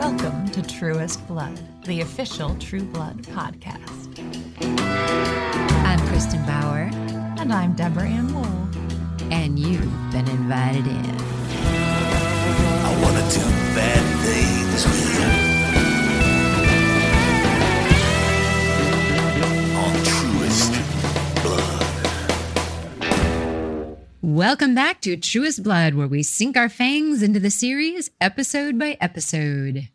Welcome 0.00 0.48
to 0.50 0.62
Truest 0.62 1.26
Blood, 1.28 1.60
the 1.84 2.00
official 2.00 2.54
True 2.56 2.82
Blood 2.82 3.22
podcast. 3.22 4.18
I'm 5.84 6.00
Kristin 6.08 6.44
Bauer, 6.46 6.90
And 7.40 7.52
I'm 7.52 7.74
Deborah 7.74 8.08
Ann 8.08 8.32
Woll. 8.34 8.44
and 9.32 9.58
you've 9.58 10.10
been 10.12 10.28
invited 10.28 10.86
in. 10.86 11.16
I 12.86 13.00
wanna 13.02 13.22
do 13.30 13.40
bad 13.74 14.04
things 14.24 15.43
Welcome 24.24 24.74
back 24.74 25.02
to 25.02 25.18
Truest 25.18 25.62
Blood, 25.62 25.92
where 25.96 26.06
we 26.06 26.22
sink 26.22 26.56
our 26.56 26.70
fangs 26.70 27.22
into 27.22 27.38
the 27.38 27.50
series 27.50 28.10
episode 28.22 28.78
by 28.78 28.96
episode. 28.98 29.90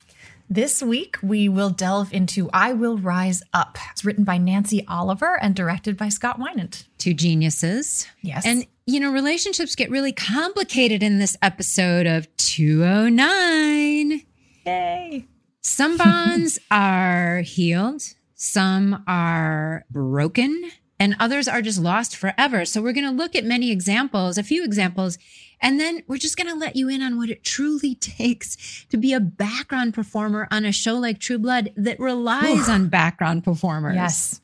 This 0.48 0.84
week, 0.84 1.18
we 1.24 1.50
will 1.50 1.72
delve 1.72 2.14
into 2.14 2.48
I 2.54 2.74
Will 2.74 3.00
Rise 3.00 3.42
Up. 3.56 3.80
It's 3.90 4.06
written 4.06 4.24
by 4.24 4.38
Nancy 4.38 4.86
Oliver 4.88 5.40
and 5.42 5.56
directed 5.56 5.98
by 5.98 6.10
Scott 6.10 6.40
Winant. 6.40 6.84
Two 7.00 7.16
geniuses. 7.16 8.06
Yes. 8.22 8.46
And, 8.46 8.68
you 8.86 9.00
know, 9.00 9.12
relationships 9.12 9.74
get 9.76 9.90
really 9.90 10.14
complicated 10.14 11.02
in 11.02 11.18
this 11.18 11.36
episode 11.42 12.06
of 12.06 12.28
209. 12.38 14.22
Yay! 14.68 15.26
Some 15.62 15.98
bonds 15.98 16.60
are 16.70 17.42
healed, 17.42 18.04
some 18.36 19.04
are 19.08 19.86
broken, 19.90 20.70
and 21.00 21.16
others 21.20 21.48
are 21.48 21.62
just 21.62 21.80
lost 21.80 22.16
forever. 22.16 22.66
So 22.66 22.82
we're 22.82 22.94
going 22.94 23.06
to 23.06 23.12
look 23.12 23.36
at 23.36 23.46
many 23.46 23.72
examples, 23.72 24.38
a 24.38 24.44
few 24.44 24.64
examples, 24.64 25.18
and 25.62 25.80
then 25.80 26.04
we're 26.08 26.18
just 26.18 26.38
going 26.38 26.50
to 26.50 26.56
let 26.56 26.76
you 26.76 26.90
in 26.90 27.02
on 27.02 27.18
what 27.18 27.30
it 27.30 27.44
truly 27.44 27.96
takes 28.00 28.86
to 28.90 28.98
be 28.98 29.14
a 29.14 29.20
background 29.20 29.94
performer 29.94 30.48
on 30.52 30.66
a 30.66 30.72
show 30.72 30.96
like 30.96 31.20
True 31.20 31.40
Blood 31.40 31.72
that 31.76 32.00
relies 32.00 32.68
on 32.70 32.88
background 32.90 33.44
performers. 33.44 33.96
Yes. 33.96 34.42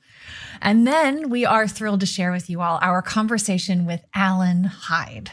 And 0.61 0.87
then 0.87 1.29
we 1.29 1.45
are 1.45 1.67
thrilled 1.67 1.99
to 1.99 2.05
share 2.05 2.31
with 2.31 2.49
you 2.49 2.61
all 2.61 2.79
our 2.81 3.01
conversation 3.01 3.85
with 3.85 4.03
Allan 4.15 4.63
Hyde. 4.63 5.31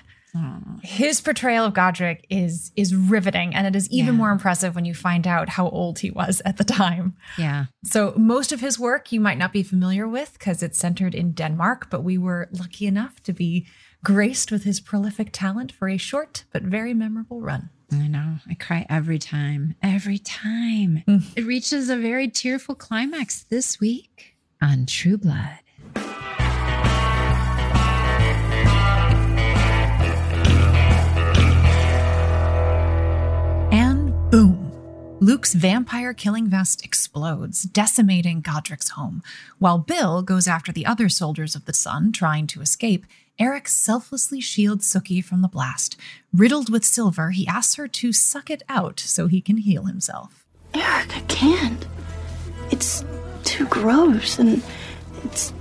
His 0.83 1.21
portrayal 1.21 1.65
of 1.67 1.75
Godric 1.75 2.27
is 2.31 2.73
is 2.77 2.95
riveting, 2.95 3.55
and 3.55 3.67
it 3.67 3.77
is 3.77 3.89
even 3.91 4.15
Yeah. 4.15 4.19
more 4.19 4.31
impressive 4.31 4.75
when 4.75 4.85
you 4.85 4.95
find 4.95 5.27
out 5.27 5.49
how 5.51 5.69
old 5.69 5.99
he 6.01 6.11
was 6.11 6.41
at 6.45 6.57
the 6.57 6.65
time. 6.65 7.15
Yeah. 7.39 7.67
So 7.85 8.15
most 8.17 8.53
of 8.53 8.61
his 8.61 8.79
work 8.79 9.13
you 9.13 9.21
might 9.21 9.39
not 9.39 9.53
be 9.53 9.63
familiar 9.63 10.09
with 10.09 10.33
because 10.35 10.63
it's 10.63 10.79
centered 10.79 11.15
in 11.15 11.33
Denmark, 11.33 11.89
but 11.91 12.03
we 12.03 12.17
were 12.19 12.49
lucky 12.53 12.87
enough 12.87 13.23
to 13.25 13.33
be 13.33 13.67
graced 14.03 14.51
with 14.51 14.65
his 14.65 14.81
prolific 14.81 15.29
talent 15.33 15.71
for 15.73 15.89
a 15.89 15.97
short 15.99 16.45
but 16.53 16.63
very 16.63 16.95
memorable 16.95 17.41
run. 17.41 17.71
I 17.92 18.09
know. 18.09 18.39
I 18.48 18.55
cry 18.55 18.87
every 18.89 19.19
time. 19.19 19.75
Every 19.83 20.19
time. 20.19 21.03
Mm. 21.07 21.23
It 21.37 21.45
reaches 21.45 21.91
a 21.91 21.97
very 21.97 22.27
tearful 22.29 22.75
climax 22.75 23.42
this 23.45 23.79
week 23.81 24.35
on 24.63 24.87
True 24.87 25.19
Blood. 25.19 25.59
Luke's 35.23 35.55
vampire 35.55 36.13
killing 36.13 36.49
vest 36.49 36.85
explodes, 36.85 37.63
decimating 37.63 38.41
Godric's 38.41 38.89
home. 38.89 39.23
While 39.61 39.79
Bill 39.79 40.21
goes 40.21 40.49
after 40.49 40.73
the 40.73 40.85
other 40.85 41.09
soldiers 41.09 41.55
of 41.55 41.65
the 41.65 41.73
sun 41.73 42.11
trying 42.11 42.49
to 42.49 42.61
escape, 42.61 43.07
Eric 43.39 43.69
selflessly 43.69 44.41
shields 44.41 44.93
Sookie 44.93 45.25
from 45.25 45.41
the 45.41 45.47
blast. 45.47 45.97
Riddled 46.35 46.71
with 46.71 46.85
silver, 46.85 47.31
he 47.31 47.47
asks 47.47 47.77
her 47.77 47.87
to 47.87 48.13
suck 48.13 48.51
it 48.51 48.65
out 48.69 48.99
so 48.99 49.29
he 49.29 49.41
can 49.41 49.59
heal 49.59 49.85
himself. 49.85 50.45
Eric, 50.75 51.17
I 51.17 51.21
can't. 51.29 51.87
It's 52.73 53.05
too 53.45 53.69
gross 53.69 54.41
and 54.41 54.61
it's 55.23 55.53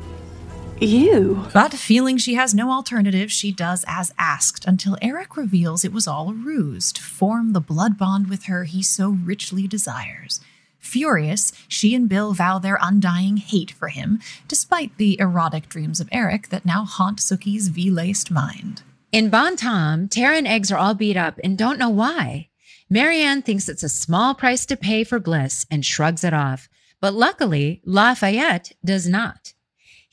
you. 0.85 1.45
But 1.53 1.73
feeling 1.73 2.17
she 2.17 2.35
has 2.35 2.53
no 2.53 2.71
alternative, 2.71 3.31
she 3.31 3.51
does 3.51 3.85
as 3.87 4.13
asked 4.17 4.65
until 4.65 4.97
Eric 5.01 5.37
reveals 5.37 5.83
it 5.83 5.93
was 5.93 6.07
all 6.07 6.29
a 6.29 6.33
ruse 6.33 6.91
to 6.93 7.01
form 7.01 7.53
the 7.53 7.61
blood 7.61 7.97
bond 7.97 8.29
with 8.29 8.45
her 8.45 8.63
he 8.63 8.81
so 8.81 9.09
richly 9.09 9.67
desires. 9.67 10.41
Furious, 10.79 11.51
she 11.67 11.93
and 11.93 12.09
Bill 12.09 12.33
vow 12.33 12.57
their 12.57 12.79
undying 12.81 13.37
hate 13.37 13.71
for 13.71 13.89
him, 13.89 14.19
despite 14.47 14.97
the 14.97 15.19
erotic 15.19 15.69
dreams 15.69 15.99
of 15.99 16.09
Eric 16.11 16.49
that 16.49 16.65
now 16.65 16.85
haunt 16.85 17.19
Sookie's 17.19 17.67
V 17.67 17.91
laced 17.91 18.31
mind. 18.31 18.81
In 19.11 19.29
Bon 19.29 19.55
Temps, 19.55 20.13
Tara 20.15 20.37
and 20.37 20.47
Eggs 20.47 20.71
are 20.71 20.77
all 20.77 20.95
beat 20.95 21.17
up 21.17 21.39
and 21.43 21.57
don't 21.57 21.77
know 21.77 21.89
why. 21.89 22.49
Marianne 22.89 23.41
thinks 23.41 23.69
it's 23.69 23.83
a 23.83 23.89
small 23.89 24.33
price 24.33 24.65
to 24.65 24.75
pay 24.75 25.03
for 25.03 25.19
bliss 25.19 25.65
and 25.69 25.85
shrugs 25.85 26.23
it 26.23 26.33
off. 26.33 26.67
But 26.99 27.13
luckily, 27.13 27.81
Lafayette 27.85 28.71
does 28.83 29.07
not. 29.07 29.53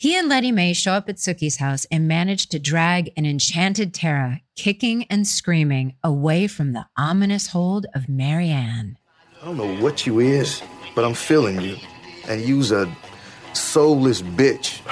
He 0.01 0.17
and 0.17 0.29
Letty 0.29 0.53
Mae 0.53 0.75
show 0.75 0.93
up 0.93 1.09
at 1.09 1.17
Sookie's 1.17 1.57
house 1.57 1.85
and 1.91 2.07
manage 2.07 2.47
to 2.51 2.61
drag 2.61 3.13
an 3.17 3.27
enchanted 3.27 3.93
Tara, 3.93 4.43
kicking 4.55 5.03
and 5.11 5.27
screaming, 5.27 5.97
away 6.05 6.47
from 6.47 6.73
the 6.73 6.87
ominous 6.97 7.49
hold 7.49 7.87
of 7.97 8.09
Marianne. 8.09 8.97
I 9.43 9.47
don't 9.47 9.57
know 9.57 9.83
what 9.83 10.07
you 10.07 10.21
is, 10.21 10.63
but 10.95 11.05
I'm 11.05 11.15
feeling 11.15 11.61
you. 11.61 11.79
And 12.29 12.41
you's 12.43 12.71
a 12.71 12.89
soulless 13.55 14.23
bitch. 14.23 14.83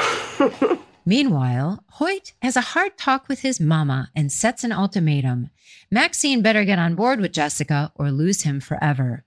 Meanwhile, 1.06 1.84
Hoyt 1.92 2.32
has 2.42 2.56
a 2.56 2.72
hard 2.72 2.98
talk 2.98 3.28
with 3.28 3.42
his 3.42 3.60
mama 3.60 4.10
and 4.16 4.32
sets 4.32 4.64
an 4.64 4.72
ultimatum. 4.72 5.50
Maxine 5.88 6.42
better 6.42 6.64
get 6.64 6.80
on 6.80 6.96
board 6.96 7.20
with 7.20 7.30
Jessica 7.30 7.92
or 7.94 8.10
lose 8.10 8.42
him 8.42 8.58
forever. 8.58 9.24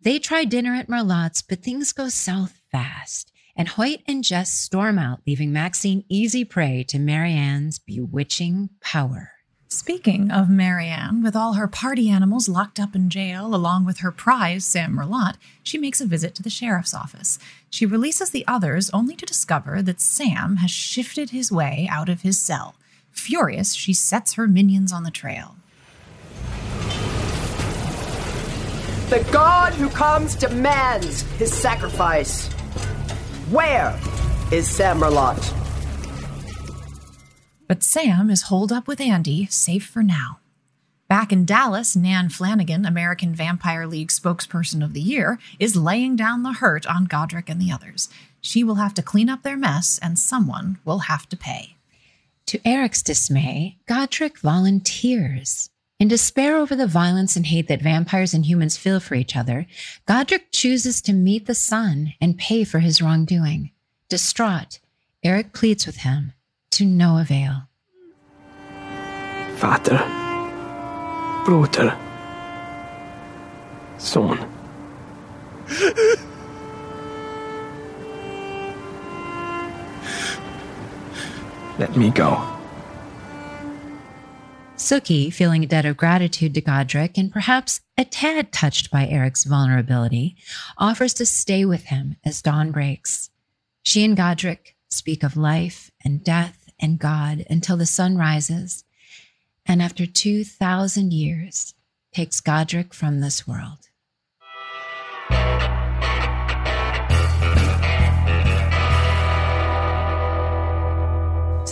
They 0.00 0.18
try 0.18 0.46
dinner 0.46 0.74
at 0.74 0.88
Merlotte's, 0.88 1.42
but 1.42 1.62
things 1.62 1.92
go 1.92 2.08
south 2.08 2.58
fast, 2.72 3.32
and 3.56 3.68
Hoyt 3.68 4.00
and 4.06 4.24
Jess 4.24 4.52
storm 4.52 4.98
out, 4.98 5.20
leaving 5.26 5.52
Maxine 5.52 6.04
easy 6.08 6.44
prey 6.44 6.84
to 6.88 6.98
Marianne's 6.98 7.78
bewitching 7.78 8.70
power. 8.80 9.30
Speaking 9.68 10.30
of 10.30 10.48
Marianne, 10.48 11.22
with 11.22 11.34
all 11.34 11.54
her 11.54 11.66
party 11.66 12.08
animals 12.08 12.48
locked 12.48 12.78
up 12.78 12.94
in 12.94 13.10
jail, 13.10 13.54
along 13.54 13.84
with 13.84 13.98
her 13.98 14.12
prize, 14.12 14.64
Sam 14.64 14.94
Merlotte, 14.94 15.36
she 15.62 15.78
makes 15.78 16.00
a 16.00 16.06
visit 16.06 16.34
to 16.36 16.42
the 16.42 16.50
sheriff's 16.50 16.94
office. 16.94 17.38
She 17.70 17.84
releases 17.84 18.30
the 18.30 18.46
others 18.46 18.88
only 18.90 19.16
to 19.16 19.26
discover 19.26 19.82
that 19.82 20.00
Sam 20.00 20.56
has 20.56 20.70
shifted 20.70 21.30
his 21.30 21.50
way 21.50 21.88
out 21.90 22.08
of 22.08 22.22
his 22.22 22.38
cell. 22.38 22.76
Furious, 23.10 23.74
she 23.74 23.92
sets 23.92 24.34
her 24.34 24.46
minions 24.46 24.92
on 24.92 25.02
the 25.02 25.10
trail. 25.10 25.56
The 29.10 29.26
god 29.32 29.72
who 29.74 29.88
comes 29.88 30.34
demands 30.34 31.22
his 31.38 31.52
sacrifice. 31.52 32.48
Where 33.54 33.96
is 34.50 34.68
Sam 34.68 34.98
Merlotte? 34.98 35.54
But 37.68 37.84
Sam 37.84 38.28
is 38.28 38.42
holed 38.42 38.72
up 38.72 38.88
with 38.88 39.00
Andy, 39.00 39.46
safe 39.46 39.86
for 39.86 40.02
now. 40.02 40.40
Back 41.06 41.32
in 41.32 41.44
Dallas, 41.44 41.94
Nan 41.94 42.30
Flanagan, 42.30 42.84
American 42.84 43.32
Vampire 43.32 43.86
League 43.86 44.08
spokesperson 44.08 44.82
of 44.82 44.92
the 44.92 45.00
year, 45.00 45.38
is 45.60 45.76
laying 45.76 46.16
down 46.16 46.42
the 46.42 46.54
hurt 46.54 46.84
on 46.88 47.04
Godric 47.04 47.48
and 47.48 47.60
the 47.60 47.70
others. 47.70 48.08
She 48.40 48.64
will 48.64 48.74
have 48.74 48.94
to 48.94 49.02
clean 49.02 49.28
up 49.28 49.44
their 49.44 49.56
mess, 49.56 50.00
and 50.02 50.18
someone 50.18 50.78
will 50.84 51.06
have 51.06 51.28
to 51.28 51.36
pay. 51.36 51.76
To 52.46 52.60
Eric's 52.66 53.04
dismay, 53.04 53.78
Godric 53.86 54.40
volunteers. 54.40 55.70
In 56.00 56.08
despair 56.08 56.56
over 56.56 56.74
the 56.74 56.88
violence 56.88 57.36
and 57.36 57.46
hate 57.46 57.68
that 57.68 57.80
vampires 57.80 58.34
and 58.34 58.44
humans 58.44 58.76
feel 58.76 58.98
for 58.98 59.14
each 59.14 59.36
other, 59.36 59.66
Godric 60.06 60.50
chooses 60.50 61.00
to 61.02 61.12
meet 61.12 61.46
the 61.46 61.54
sun 61.54 62.14
and 62.20 62.36
pay 62.36 62.64
for 62.64 62.80
his 62.80 63.00
wrongdoing. 63.00 63.70
Distraught, 64.08 64.80
Eric 65.22 65.52
pleads 65.52 65.86
with 65.86 65.98
him 65.98 66.32
to 66.72 66.84
no 66.84 67.18
avail. 67.18 67.68
Vater. 69.54 70.02
Broder. 71.44 71.96
Son. 73.98 74.50
let 81.78 81.96
me 81.96 82.10
go. 82.10 82.53
Sookie, 84.84 85.32
feeling 85.32 85.64
a 85.64 85.66
debt 85.66 85.86
of 85.86 85.96
gratitude 85.96 86.52
to 86.52 86.60
Godric 86.60 87.16
and 87.16 87.32
perhaps 87.32 87.80
a 87.96 88.04
tad 88.04 88.52
touched 88.52 88.90
by 88.90 89.06
Eric's 89.06 89.44
vulnerability, 89.44 90.36
offers 90.76 91.14
to 91.14 91.24
stay 91.24 91.64
with 91.64 91.84
him 91.84 92.16
as 92.22 92.42
dawn 92.42 92.70
breaks. 92.70 93.30
She 93.82 94.04
and 94.04 94.14
Godric 94.14 94.76
speak 94.90 95.22
of 95.22 95.38
life 95.38 95.90
and 96.04 96.22
death 96.22 96.68
and 96.78 96.98
God 96.98 97.46
until 97.48 97.78
the 97.78 97.86
sun 97.86 98.18
rises, 98.18 98.84
and 99.64 99.80
after 99.80 100.04
2,000 100.04 101.14
years, 101.14 101.72
takes 102.12 102.42
Godric 102.42 102.92
from 102.92 103.20
this 103.20 103.48
world. 103.48 103.88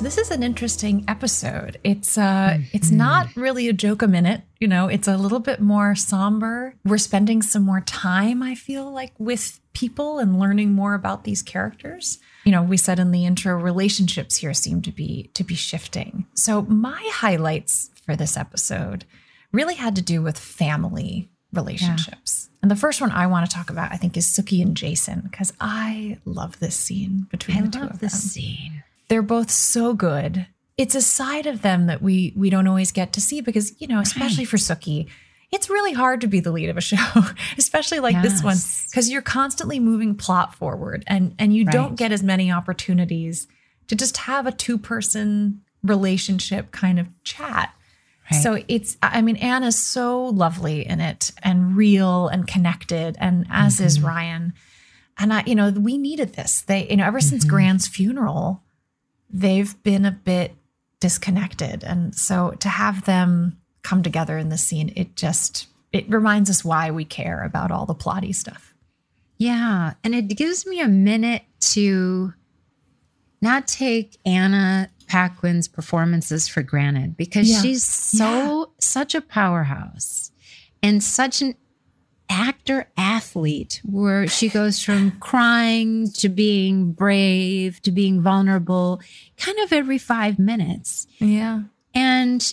So 0.03 0.07
this 0.07 0.19
is 0.19 0.33
an 0.33 0.43
interesting 0.43 1.05
episode. 1.07 1.79
It's 1.85 2.19
uh 2.19 2.59
it's 2.73 2.91
not 2.91 3.29
really 3.37 3.69
a 3.69 3.73
joke 3.73 4.03
a 4.03 4.09
minute, 4.09 4.43
you 4.59 4.67
know, 4.67 4.89
it's 4.89 5.07
a 5.07 5.17
little 5.17 5.39
bit 5.39 5.61
more 5.61 5.95
somber. 5.95 6.75
We're 6.85 6.99
spending 6.99 7.41
some 7.41 7.63
more 7.63 7.83
time, 7.83 8.43
I 8.43 8.57
feel 8.57 8.91
like, 8.91 9.13
with 9.21 9.61
people 9.75 10.19
and 10.19 10.41
learning 10.41 10.73
more 10.73 10.95
about 10.95 11.23
these 11.23 11.41
characters. 11.41 12.19
You 12.43 12.51
know, 12.51 12.65
we 12.65 12.79
said 12.79 12.99
in 12.99 13.13
the 13.13 13.25
intro 13.25 13.55
relationships 13.55 14.39
here 14.39 14.53
seem 14.55 14.83
to 14.83 14.91
be 14.91 15.31
to 15.35 15.45
be 15.45 15.55
shifting. 15.55 16.27
So 16.35 16.63
my 16.63 17.01
highlights 17.13 17.91
for 18.05 18.17
this 18.17 18.37
episode 18.37 19.05
really 19.53 19.77
had 19.77 19.95
to 19.95 20.03
do 20.03 20.21
with 20.21 20.37
family 20.37 21.31
relationships. 21.53 22.51
And 22.61 22.73
the 22.73 22.77
first 22.77 23.01
one 23.01 23.13
I 23.13 23.29
want 23.29 23.49
to 23.49 23.57
talk 23.57 23.71
about, 23.71 23.93
I 23.93 23.99
think, 23.99 24.17
is 24.17 24.27
Sookie 24.27 24.63
and 24.63 24.77
Jason, 24.77 25.29
because 25.31 25.53
I 25.61 26.19
love 26.25 26.59
this 26.59 26.75
scene 26.75 27.29
between 27.31 27.59
I 27.59 27.61
the 27.61 27.69
two 27.69 27.79
of 27.79 27.83
love 27.85 27.91
of 27.93 28.01
this 28.01 28.13
them 28.15 28.31
scene. 28.31 28.83
They're 29.13 29.21
both 29.21 29.51
so 29.51 29.93
good. 29.93 30.47
It's 30.79 30.95
a 30.95 31.03
side 31.03 31.45
of 31.47 31.61
them 31.61 31.87
that 31.89 32.01
we 32.01 32.33
we 32.35 32.49
don't 32.49 32.67
always 32.67 32.93
get 32.93 33.13
to 33.13 33.21
see 33.21 33.43
because 33.43 33.79
you 33.79 33.87
know, 33.87 34.01
especially 34.01 34.47
for 34.47 34.57
Sookie, 34.57 35.09
it's 35.51 35.69
really 35.69 35.93
hard 35.93 36.23
to 36.23 36.27
be 36.27 36.41
the 36.41 36.51
lead 36.51 36.71
of 36.71 36.79
a 36.79 36.81
show, 36.93 36.97
especially 37.59 38.01
like 38.01 38.23
this 38.23 38.43
one, 38.43 38.57
because 38.91 39.11
you're 39.11 39.21
constantly 39.21 39.79
moving 39.81 40.15
plot 40.15 40.55
forward, 40.55 41.05
and 41.07 41.35
and 41.39 41.55
you 41.55 41.67
Right. 41.67 41.73
don't 41.75 41.97
get 41.97 42.11
as 42.11 42.23
many 42.23 42.51
opportunities 42.51 43.47
to 43.89 43.95
just 43.95 44.17
have 44.17 44.47
a 44.47 44.53
two 44.53 44.79
person 44.79 45.61
relationship 45.83 46.71
kind 46.71 46.99
of 46.99 47.07
chat. 47.23 47.75
Right. 48.31 48.43
So 48.43 48.63
it's, 48.67 48.97
I 49.03 49.21
mean, 49.21 49.37
Anna's 49.37 49.77
so 49.79 50.25
lovely 50.27 50.87
in 50.87 51.01
it 51.01 51.33
and 51.43 51.77
real 51.77 52.29
and 52.29 52.47
connected, 52.47 53.17
and 53.21 53.47
as 53.51 53.79
is 53.79 53.99
Mm-hmm. 53.99 54.07
Ryan. 54.07 54.53
And 55.19 55.35
I, 55.35 55.43
you 55.45 55.55
know, 55.55 55.69
we 55.71 55.99
needed 55.99 56.33
this. 56.33 56.63
They, 56.63 56.89
you 56.89 56.97
know, 56.97 57.05
ever 57.05 57.21
since 57.21 57.45
Mm-hmm. 57.45 57.51
Grant's 57.55 57.87
funeral, 57.89 58.62
they've 59.33 59.81
been 59.83 60.05
a 60.05 60.11
bit 60.13 60.55
disconnected. 61.01 61.83
And 61.85 62.15
so 62.15 62.53
to 62.61 62.69
have 62.69 63.05
them 63.05 63.59
come 63.83 64.03
together 64.03 64.39
in 64.39 64.49
this 64.51 64.63
scene, 64.65 64.93
it 64.95 65.17
just, 65.17 65.67
it 65.93 66.09
reminds 66.09 66.49
us 66.51 66.65
why 66.65 66.91
we 66.91 67.05
care 67.05 67.43
about 67.43 67.71
all 67.71 67.87
the 67.87 67.95
plotty 67.95 68.35
stuff. 68.35 68.75
Yeah. 69.39 69.95
And 70.05 70.15
it 70.15 70.29
gives 70.37 70.67
me 70.67 70.81
a 70.81 70.89
minute 70.89 71.43
to 71.73 72.33
not 73.41 73.67
take 73.67 74.19
Anna 74.25 74.89
Paquin's 75.09 75.67
performances 75.67 76.47
for 76.47 76.63
granted 76.63 77.17
because 77.17 77.51
Yeah. 77.51 77.61
she's 77.61 77.83
so, 77.85 78.73
such 78.79 79.15
a 79.15 79.21
powerhouse 79.21 80.31
and 80.83 81.03
such 81.03 81.43
an 81.43 81.55
actor 82.33 82.89
athlete 82.97 83.81
where 83.85 84.27
she 84.27 84.49
goes 84.49 84.83
from 84.83 85.13
crying 85.21 86.11
to 86.13 86.29
being 86.29 86.93
brave 86.93 87.81
to 87.83 87.91
being 87.93 88.21
vulnerable 88.23 89.01
kind 89.37 89.59
of 89.61 89.73
every 89.73 89.99
five 89.99 90.39
minutes. 90.39 91.07
Yeah. 91.19 91.63
And 91.95 92.53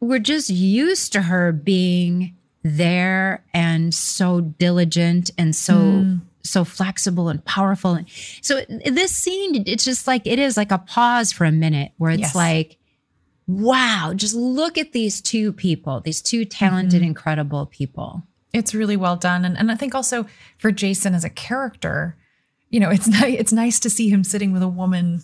we're 0.00 0.20
just 0.20 0.48
used 0.50 1.12
to 1.14 1.22
her 1.22 1.52
being 1.52 2.36
there 2.62 3.44
and 3.52 3.92
so 3.94 4.40
diligent 4.40 5.30
and 5.36 5.54
so 5.54 5.74
Mm. 5.74 6.20
so 6.44 6.64
flexible 6.64 7.28
and 7.28 7.44
powerful. 7.44 7.94
And 7.94 8.06
so 8.40 8.62
this 8.86 9.12
scene, 9.14 9.64
it's 9.66 9.84
just 9.84 10.06
like 10.06 10.26
it 10.26 10.38
is 10.38 10.56
like 10.56 10.70
a 10.70 10.78
pause 10.78 11.32
for 11.32 11.44
a 11.44 11.52
minute 11.52 11.92
where 11.98 12.10
it's 12.12 12.20
Yes. 12.20 12.34
like, 12.34 12.76
wow, 13.46 14.12
just 14.14 14.34
look 14.34 14.78
at 14.78 14.92
these 14.92 15.20
two 15.20 15.52
people, 15.52 16.00
these 16.00 16.22
two 16.22 16.44
talented, 16.44 17.00
Mm-hmm. 17.00 17.08
incredible 17.08 17.66
people. 17.66 18.22
It's 18.52 18.74
really 18.74 18.96
well 18.96 19.16
done. 19.16 19.44
And, 19.44 19.56
and 19.58 19.70
I 19.70 19.74
think 19.74 19.94
also 19.94 20.26
for 20.58 20.70
Jason 20.72 21.14
as 21.14 21.24
a 21.24 21.30
character, 21.30 22.16
you 22.70 22.80
know, 22.80 22.90
it's 22.90 23.06
nice, 23.20 23.36
it's 23.38 23.52
nice 23.52 23.80
to 23.80 23.90
see 23.90 24.08
him 24.08 24.24
sitting 24.24 24.52
with 24.52 24.62
a 24.62 24.68
woman 24.68 25.22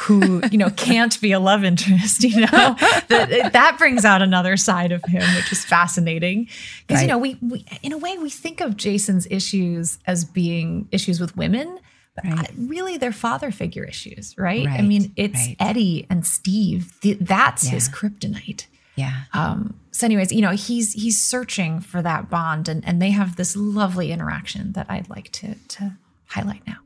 who, 0.00 0.42
you 0.52 0.58
know, 0.58 0.70
can't 0.70 1.18
be 1.20 1.32
a 1.32 1.40
love 1.40 1.64
interest, 1.64 2.22
you 2.22 2.40
know, 2.42 2.46
that, 3.08 3.50
that 3.52 3.76
brings 3.78 4.04
out 4.04 4.22
another 4.22 4.56
side 4.56 4.92
of 4.92 5.02
him, 5.04 5.22
which 5.34 5.50
is 5.50 5.64
fascinating. 5.64 6.46
Because, 6.86 7.02
you 7.02 7.08
know, 7.08 7.18
we, 7.18 7.36
we, 7.40 7.64
in 7.82 7.92
a 7.92 7.98
way, 7.98 8.16
we 8.18 8.30
think 8.30 8.60
of 8.60 8.76
Jason's 8.76 9.26
issues 9.30 9.98
as 10.06 10.24
being 10.24 10.88
issues 10.92 11.20
with 11.20 11.36
women, 11.36 11.78
but 12.14 12.24
Right. 12.26 12.38
I- 12.50 12.54
really 12.58 12.98
they're 12.98 13.10
father 13.12 13.50
figure 13.50 13.82
issues, 13.84 14.36
right? 14.36 14.68
I 14.68 14.82
mean, 14.82 15.12
it's 15.16 15.34
right. 15.48 15.56
Eddie 15.58 16.06
and 16.10 16.26
Steve. 16.26 16.92
Th- 17.00 17.18
that's 17.18 17.66
his 17.68 17.88
kryptonite. 17.88 18.66
Yeah. 18.94 19.22
Um, 19.32 19.74
so, 19.90 20.06
anyways, 20.06 20.32
you 20.32 20.42
know, 20.42 20.50
he's 20.50 20.92
he's 20.92 21.20
searching 21.20 21.80
for 21.80 22.02
that 22.02 22.28
bond, 22.30 22.68
and 22.68 22.86
and 22.86 23.00
they 23.00 23.10
have 23.10 23.36
this 23.36 23.56
lovely 23.56 24.12
interaction 24.12 24.72
that 24.72 24.86
I'd 24.88 25.08
like 25.08 25.30
to 25.32 25.54
to 25.54 25.96
highlight 26.26 26.66
now. 26.66 26.76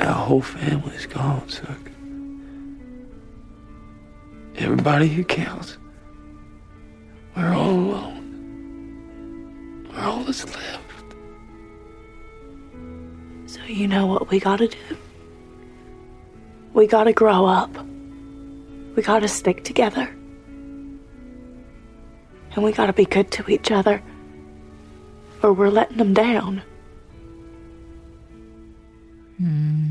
Our 0.00 0.12
whole 0.12 0.42
family's 0.42 1.06
gone, 1.06 1.48
Sook. 1.48 1.90
Everybody 4.56 5.08
who 5.08 5.24
counts. 5.24 5.78
We're 7.36 7.52
all 7.52 7.70
alone. 7.70 8.20
We're 9.92 10.00
all 10.00 10.22
that's 10.24 10.44
left. 10.44 10.80
So 13.46 13.60
you 13.64 13.88
know 13.88 14.06
what 14.06 14.30
we 14.30 14.38
gotta 14.38 14.68
do? 14.68 14.78
We 16.72 16.86
gotta 16.86 17.12
grow 17.12 17.46
up. 17.46 17.70
We 18.96 19.02
gotta 19.02 19.28
stick 19.28 19.64
together. 19.64 20.14
And 22.54 22.64
we 22.64 22.72
gotta 22.72 22.92
be 22.92 23.04
good 23.04 23.30
to 23.32 23.50
each 23.50 23.70
other. 23.70 24.02
Or 25.42 25.52
we're 25.52 25.70
letting 25.70 25.98
them 25.98 26.14
down. 26.14 26.62
Hmm, 29.38 29.90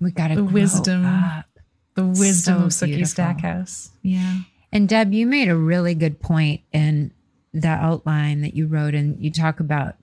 we 0.00 0.10
got 0.10 0.28
to 0.28 0.36
The 0.36 0.44
wisdom. 0.44 1.06
Up. 1.06 1.46
The 1.94 2.06
wisdom 2.06 2.58
So 2.58 2.64
of 2.64 2.70
Sookie 2.70 2.94
beautiful. 2.96 3.06
Stackhouse. 3.06 3.90
Yeah. 4.02 4.38
And 4.72 4.88
Deb, 4.88 5.12
you 5.12 5.26
made 5.26 5.48
a 5.48 5.56
really 5.56 5.94
good 5.94 6.20
point 6.20 6.62
in 6.72 7.12
the 7.52 7.68
outline 7.68 8.40
that 8.40 8.54
you 8.54 8.66
wrote, 8.66 8.94
and 8.94 9.22
you 9.22 9.30
talk 9.30 9.60
about, 9.60 9.96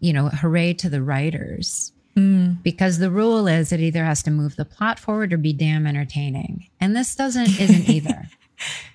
you 0.00 0.12
know, 0.12 0.28
hooray 0.28 0.74
to 0.74 0.88
the 0.90 1.02
writers. 1.02 1.92
Hmm. 2.16 2.52
Because 2.62 2.98
the 2.98 3.10
rule 3.10 3.48
is 3.48 3.72
it 3.72 3.80
either 3.80 4.04
has 4.04 4.22
to 4.24 4.30
move 4.30 4.56
the 4.56 4.64
plot 4.64 4.98
forward 4.98 5.32
or 5.32 5.36
be 5.38 5.52
damn 5.52 5.86
entertaining. 5.86 6.68
And 6.80 6.94
this 6.94 7.14
doesn't 7.16 7.60
isn't 7.60 7.88
either. 7.88 8.28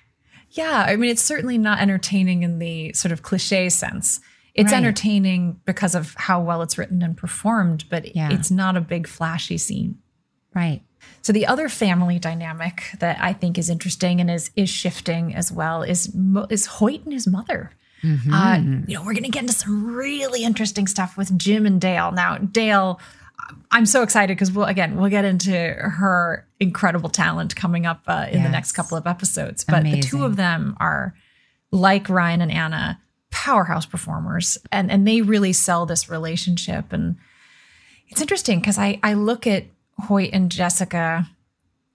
Yeah, 0.50 0.84
I 0.86 0.96
mean, 0.96 1.10
it's 1.10 1.22
certainly 1.22 1.58
not 1.58 1.80
entertaining 1.80 2.42
in 2.42 2.58
the 2.58 2.92
sort 2.92 3.12
of 3.12 3.22
cliche 3.22 3.68
sense. 3.68 4.20
It's 4.54 4.72
Right. 4.72 4.78
entertaining 4.78 5.60
because 5.64 5.94
of 5.94 6.14
how 6.16 6.40
well 6.42 6.60
it's 6.62 6.76
written 6.76 7.02
and 7.02 7.16
performed, 7.16 7.84
but 7.88 8.16
Yeah. 8.16 8.30
it's 8.32 8.50
not 8.50 8.76
a 8.76 8.80
big 8.80 9.06
flashy 9.06 9.58
scene. 9.58 9.98
right. 10.54 10.82
So 11.22 11.32
the 11.32 11.46
other 11.46 11.68
family 11.68 12.18
dynamic 12.18 12.82
that 12.98 13.16
I 13.20 13.32
think 13.32 13.56
is 13.56 13.70
interesting 13.70 14.20
and 14.20 14.28
is 14.30 14.50
is 14.56 14.68
shifting 14.68 15.34
as 15.34 15.50
well 15.52 15.82
is 15.82 16.10
is 16.50 16.66
Hoyt 16.66 17.04
and 17.04 17.12
his 17.12 17.26
mother. 17.26 17.70
Uh, 18.32 18.58
you 18.86 18.94
know, 18.94 19.00
we're 19.02 19.12
going 19.12 19.22
to 19.24 19.28
get 19.30 19.42
into 19.42 19.52
some 19.54 19.94
really 19.94 20.42
interesting 20.42 20.86
stuff 20.86 21.16
with 21.16 21.38
Jim 21.38 21.66
and 21.66 21.80
Dale. 21.80 22.10
Now, 22.12 22.38
Dale, 22.38 22.98
I'm 23.70 23.86
so 23.86 24.02
excited 24.02 24.36
because 24.36 24.50
we'll 24.52 24.66
again 24.66 24.96
we'll 24.96 25.10
get 25.10 25.24
into 25.24 25.52
her 25.52 26.46
incredible 26.60 27.08
talent 27.08 27.56
coming 27.56 27.86
up 27.86 28.02
uh, 28.06 28.26
in 28.30 28.42
the 28.42 28.48
next 28.48 28.72
couple 28.72 28.96
of 28.96 29.06
episodes. 29.06 29.64
But 29.64 29.82
the 29.84 30.00
two 30.00 30.24
of 30.24 30.36
them 30.36 30.76
are 30.78 31.14
like 31.72 32.08
Ryan 32.08 32.42
and 32.42 32.52
Anna, 32.52 33.00
powerhouse 33.30 33.86
performers, 33.86 34.58
and 34.70 34.90
and 34.90 35.06
they 35.08 35.22
really 35.22 35.52
sell 35.52 35.86
this 35.86 36.08
relationship. 36.10 36.92
And 36.92 37.16
it's 38.08 38.20
interesting 38.20 38.60
because 38.60 38.78
I 38.78 38.98
I 39.02 39.14
look 39.14 39.46
at 39.46 39.64
Hoyt 39.98 40.30
and 40.32 40.50
Jessica. 40.52 41.28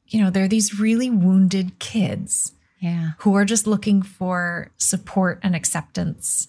You 0.08 0.22
know, 0.22 0.30
they're 0.30 0.48
these 0.48 0.80
really 0.80 1.10
wounded 1.10 1.80
kids 1.80 2.52
Yeah. 2.80 3.12
who 3.20 3.34
are 3.36 3.44
just 3.46 3.66
looking 3.66 4.04
for 4.04 4.70
support 4.78 5.40
and 5.42 5.56
acceptance 5.56 6.48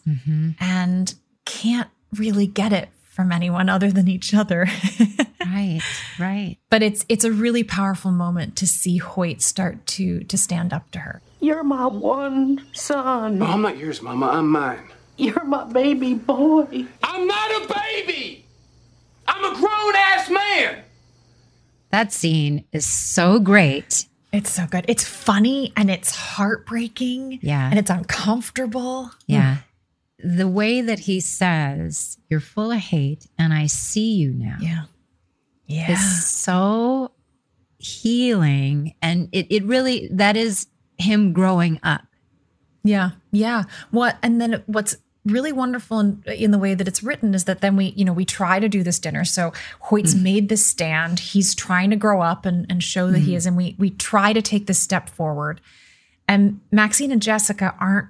and 0.60 1.14
can't 1.46 1.88
really 2.14 2.46
get 2.46 2.72
it 2.72 2.90
from 3.16 3.32
anyone 3.32 3.68
other 3.68 3.90
than 3.90 4.06
each 4.08 4.32
other. 4.34 4.68
Right. 5.48 5.80
Right. 6.18 6.56
but 6.68 6.82
it's 6.82 7.06
it's 7.08 7.24
a 7.24 7.32
really 7.32 7.62
powerful 7.64 8.10
moment 8.10 8.56
to 8.56 8.66
see 8.66 8.98
Hoyt 8.98 9.40
start 9.40 9.86
to 9.94 10.20
to 10.24 10.36
stand 10.36 10.72
up 10.74 10.90
to 10.90 10.98
her. 10.98 11.22
You're 11.40 11.62
my 11.62 11.86
one 11.86 12.66
son. 12.72 13.40
I'm 13.40 13.62
not 13.62 13.78
yours, 13.78 14.02
Mama. 14.02 14.26
I'm 14.26 14.50
mine. 14.50 14.82
You're 15.16 15.44
my 15.44 15.64
baby 15.64 16.12
boy. 16.12 16.84
I'm 17.02 17.26
not 17.26 17.50
a 17.62 17.74
baby. 17.74 18.44
I'm 19.26 19.44
a 19.44 19.56
grown 19.56 19.94
ass 19.96 20.28
man. 20.28 20.82
That 21.90 22.12
scene 22.12 22.64
is 22.72 22.84
so 22.86 23.38
great. 23.38 24.04
It's 24.32 24.50
so 24.50 24.66
good. 24.66 24.84
It's 24.88 25.04
funny 25.04 25.72
and 25.76 25.90
it's 25.90 26.14
heartbreaking. 26.14 27.38
Yeah. 27.40 27.70
And 27.70 27.78
it's 27.78 27.88
uncomfortable. 27.90 29.10
Yeah. 29.26 29.58
The 30.18 30.48
way 30.48 30.80
that 30.80 31.00
he 31.00 31.20
says, 31.20 32.18
You're 32.28 32.40
full 32.40 32.72
of 32.72 32.78
hate, 32.78 33.26
and 33.38 33.52
I 33.52 33.66
see 33.66 34.14
you 34.14 34.32
now. 34.32 34.56
Yeah. 34.60 34.84
Yeah. 35.66 35.92
is 35.92 36.26
so 36.26 37.12
healing. 37.78 38.94
And 39.02 39.28
it, 39.32 39.46
it 39.50 39.64
really, 39.64 40.08
that 40.12 40.36
is 40.36 40.68
him 40.98 41.32
growing 41.32 41.80
up. 41.82 42.02
Yeah, 42.86 43.10
yeah. 43.32 43.64
What 43.90 44.16
and 44.22 44.40
then 44.40 44.62
what's 44.66 44.96
really 45.24 45.52
wonderful 45.52 45.98
in, 45.98 46.22
in 46.26 46.52
the 46.52 46.58
way 46.58 46.74
that 46.74 46.86
it's 46.86 47.02
written 47.02 47.34
is 47.34 47.44
that 47.44 47.60
then 47.60 47.76
we, 47.76 47.86
you 47.96 48.04
know, 48.04 48.12
we 48.12 48.24
try 48.24 48.60
to 48.60 48.68
do 48.68 48.84
this 48.84 49.00
dinner. 49.00 49.24
So 49.24 49.52
Hoyt's 49.80 50.14
mm-hmm. 50.14 50.22
made 50.22 50.48
this 50.48 50.64
stand. 50.64 51.18
He's 51.18 51.54
trying 51.54 51.90
to 51.90 51.96
grow 51.96 52.22
up 52.22 52.46
and, 52.46 52.64
and 52.70 52.82
show 52.82 53.10
that 53.10 53.18
he 53.18 53.28
mm-hmm. 53.28 53.36
is, 53.36 53.46
and 53.46 53.56
we 53.56 53.74
we 53.78 53.90
try 53.90 54.32
to 54.32 54.40
take 54.40 54.66
this 54.66 54.78
step 54.78 55.08
forward. 55.08 55.60
And 56.28 56.60
Maxine 56.70 57.10
and 57.10 57.22
Jessica 57.22 57.74
aren't 57.78 58.08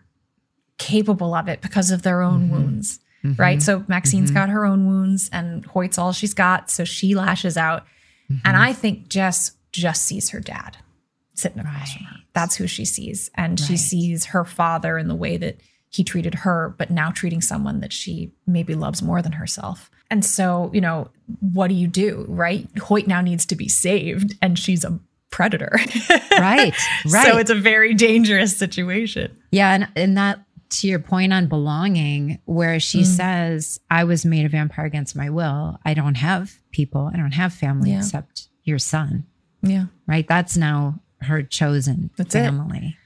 capable 0.78 1.35
of 1.35 1.49
it 1.49 1.61
because 1.61 1.90
of 1.90 2.02
their 2.02 2.23
own 2.23 2.45
mm-hmm. 2.45 2.52
wounds. 2.52 3.00
Mm-hmm. 3.25 3.40
Right. 3.40 3.62
So 3.62 3.85
Maxine's 3.88 4.30
mm-hmm. 4.30 4.38
got 4.38 4.49
her 4.50 4.64
own 4.64 4.87
wounds 4.87 5.28
and 5.33 5.64
Hoyt's 5.66 5.99
all 5.99 6.12
she's 6.12 6.35
got. 6.35 6.71
So 6.71 6.85
she 6.85 7.14
lashes 7.14 7.56
out. 7.56 7.85
And 8.45 8.56
I 8.56 8.73
think 8.73 9.09
Jess 9.09 9.52
just 9.71 10.02
sees 10.02 10.30
her 10.30 10.40
dad 10.40 10.78
sitting 11.35 11.61
across 11.61 11.92
from 11.95 12.06
her. 12.06 12.16
That's 12.33 12.56
who 12.56 12.66
she 12.66 12.85
sees. 12.85 13.30
And 13.37 13.59
she 13.61 13.76
sees 13.76 14.26
her 14.26 14.45
father 14.45 14.99
in 14.99 15.06
the 15.06 15.14
way 15.14 15.37
that 15.37 15.61
he 15.90 16.02
treated 16.02 16.35
her, 16.35 16.75
but 16.76 16.90
now 16.90 17.11
treating 17.11 17.40
someone 17.40 17.80
that 17.80 17.92
she 17.92 18.33
maybe 18.47 18.75
loves 18.75 19.02
more 19.02 19.23
than 19.23 19.33
herself. 19.33 19.90
And 20.11 20.25
so, 20.25 20.71
you 20.75 20.80
know, 20.80 21.09
what 21.40 21.68
do 21.68 21.75
you 21.75 21.87
do? 21.87 22.26
Right. 22.28 22.68
Hoyt 22.78 23.06
now 23.06 23.21
needs 23.21 23.47
to 23.47 23.56
be 23.56 23.68
saved, 23.68 24.35
and 24.42 24.59
she's 24.59 24.85
a 24.85 24.99
predator. 25.30 25.78
Right. 26.38 26.75
Right. 27.09 27.26
So 27.26 27.38
it's 27.38 27.50
a 27.50 27.54
very 27.54 27.95
dangerous 27.95 28.56
situation. 28.56 29.37
Yeah, 29.50 29.73
and 29.73 29.88
and 29.97 30.16
that 30.16 30.40
to 30.80 30.88
your 30.88 30.99
point 30.99 31.33
on 31.33 31.47
belonging, 31.47 32.38
where 32.45 32.78
she 32.80 33.02
Mm. 33.02 33.06
says, 33.06 33.80
"I 33.90 34.04
was 34.04 34.25
made 34.25 34.47
a 34.47 34.49
vampire 34.49 34.85
against 34.87 35.16
my 35.16 35.30
will. 35.30 35.78
I 35.85 35.95
don't 35.95 36.16
have 36.16 36.54
people. 36.73 37.11
I 37.12 37.16
don't 37.16 37.33
have 37.35 37.52
family 37.52 37.90
Yeah. 37.90 37.99
except 37.99 38.49
your 38.64 38.78
son." 38.78 39.25
Yeah. 39.62 39.87
Right. 40.06 40.26
That's 40.28 40.56
now 40.56 41.00
her 41.23 41.42
chosen 41.42 42.11
That's 42.16 42.35
it. 42.35 42.40
family. 42.40 42.97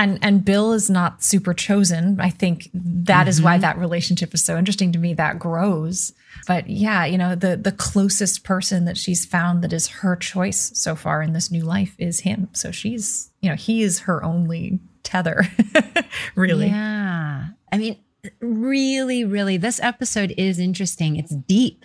and 0.00 0.16
and 0.22 0.44
Bill 0.44 0.72
is 0.74 0.88
not 0.88 1.24
super 1.24 1.52
chosen. 1.52 2.20
I 2.20 2.30
think 2.30 2.70
that 2.72 3.26
is 3.26 3.38
Mm-hmm. 3.38 3.44
why 3.44 3.58
that 3.58 3.78
relationship 3.78 4.32
is 4.32 4.44
so 4.44 4.56
interesting 4.56 4.92
to 4.92 4.98
me. 4.98 5.12
That 5.12 5.40
grows, 5.40 6.12
but 6.46 6.70
yeah, 6.70 7.04
you 7.04 7.18
know, 7.18 7.34
the 7.34 7.56
the 7.56 7.72
closest 7.72 8.44
person 8.44 8.84
that 8.84 8.96
she's 8.96 9.26
found 9.26 9.60
that 9.64 9.72
is 9.72 9.88
her 9.88 10.14
choice 10.14 10.70
so 10.74 10.94
far 10.94 11.20
in 11.20 11.32
this 11.32 11.50
new 11.50 11.64
life 11.64 11.96
is 11.98 12.20
him. 12.20 12.48
So 12.52 12.70
she's, 12.70 13.30
you 13.42 13.50
know, 13.50 13.56
he 13.56 13.82
is 13.82 13.98
her 14.00 14.22
only 14.22 14.78
tether, 15.08 15.46
really. 16.34 16.66
Yeah. 16.68 17.46
I 17.72 17.78
mean, 17.78 17.96
really, 18.40 19.24
really, 19.24 19.56
this 19.56 19.80
episode 19.80 20.34
is 20.36 20.58
interesting. 20.58 21.16
It's 21.16 21.34
deep. 21.34 21.84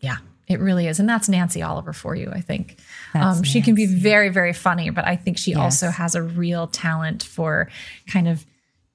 Yeah, 0.00 0.18
it 0.48 0.60
really 0.60 0.86
is. 0.86 1.00
And 1.00 1.08
that's 1.08 1.28
Nancy 1.28 1.62
Oliver 1.62 1.92
for 1.92 2.14
you, 2.14 2.30
I 2.32 2.40
think. 2.40 2.78
Um, 3.14 3.42
she 3.42 3.60
can 3.60 3.74
be 3.74 3.86
very, 3.86 4.28
very 4.28 4.52
funny, 4.52 4.90
but 4.90 5.06
I 5.06 5.16
think 5.16 5.38
she 5.38 5.52
Yes. 5.52 5.58
also 5.60 5.90
has 5.90 6.14
a 6.14 6.22
real 6.22 6.66
talent 6.66 7.22
for 7.22 7.68
kind 8.06 8.28
of 8.28 8.44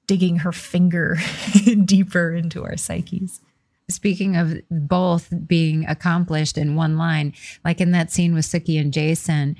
digging 0.06 0.38
her 0.38 0.52
finger 0.52 1.16
deeper 1.84 2.34
into 2.34 2.64
our 2.64 2.76
psyches. 2.76 3.40
Speaking 3.88 4.36
of 4.36 4.54
both 4.70 5.32
being 5.46 5.84
accomplished 5.86 6.56
in 6.56 6.76
one 6.76 6.96
line, 6.96 7.32
like 7.64 7.80
in 7.80 7.90
that 7.90 8.10
scene 8.12 8.34
with 8.34 8.44
Sookie 8.44 8.80
and 8.80 8.92
Jason, 8.92 9.56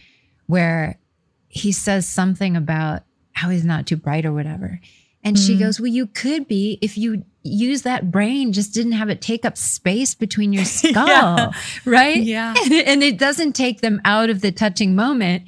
where 0.46 0.98
he 1.48 1.72
says 1.72 2.06
something 2.08 2.56
about 2.56 3.02
how 3.40 3.50
he's 3.50 3.64
not 3.64 3.86
too 3.86 3.96
bright 3.96 4.24
or 4.26 4.32
whatever. 4.32 4.80
And 5.22 5.38
she 5.38 5.54
Mm. 5.56 5.58
goes, 5.60 5.78
Well, 5.80 5.88
you 5.88 6.06
could 6.06 6.48
be 6.48 6.78
if 6.80 6.96
you 6.96 7.24
use 7.42 7.82
that 7.82 8.10
brain, 8.10 8.52
just 8.52 8.72
didn't 8.74 8.92
have 8.92 9.08
it 9.10 9.20
take 9.20 9.44
up 9.44 9.56
space 9.58 10.14
between 10.14 10.52
your 10.52 10.64
skull. 10.78 11.06
Yeah. 11.08 11.50
Right? 11.84 12.22
Yeah. 12.22 12.54
And, 12.62 12.72
and 12.86 13.02
it 13.02 13.18
doesn't 13.18 13.52
take 13.54 13.80
them 13.80 14.00
out 14.04 14.30
of 14.30 14.40
the 14.40 14.50
touching 14.52 14.94
moment. 14.94 15.42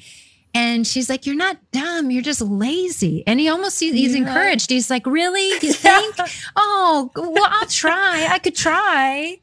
And 0.55 0.87
she's 0.87 1.09
like, 1.09 1.25
You're 1.25 1.37
not 1.37 1.57
dumb. 1.73 2.11
You're 2.11 2.23
just 2.23 2.43
lazy. 2.43 3.25
And 3.27 3.41
he 3.41 3.49
almost 3.49 3.81
he's, 3.81 3.95
he's 3.95 4.13
Yeah. 4.13 4.19
encouraged. 4.29 4.69
He's 4.71 4.91
like, 4.91 5.07
Really? 5.07 5.49
You 5.67 5.73
think? 5.73 6.17
oh, 6.57 7.11
well, 7.17 7.47
I'll 7.49 7.67
try. 7.69 8.29
I 8.31 8.39
could 8.39 8.55
try. 8.55 9.39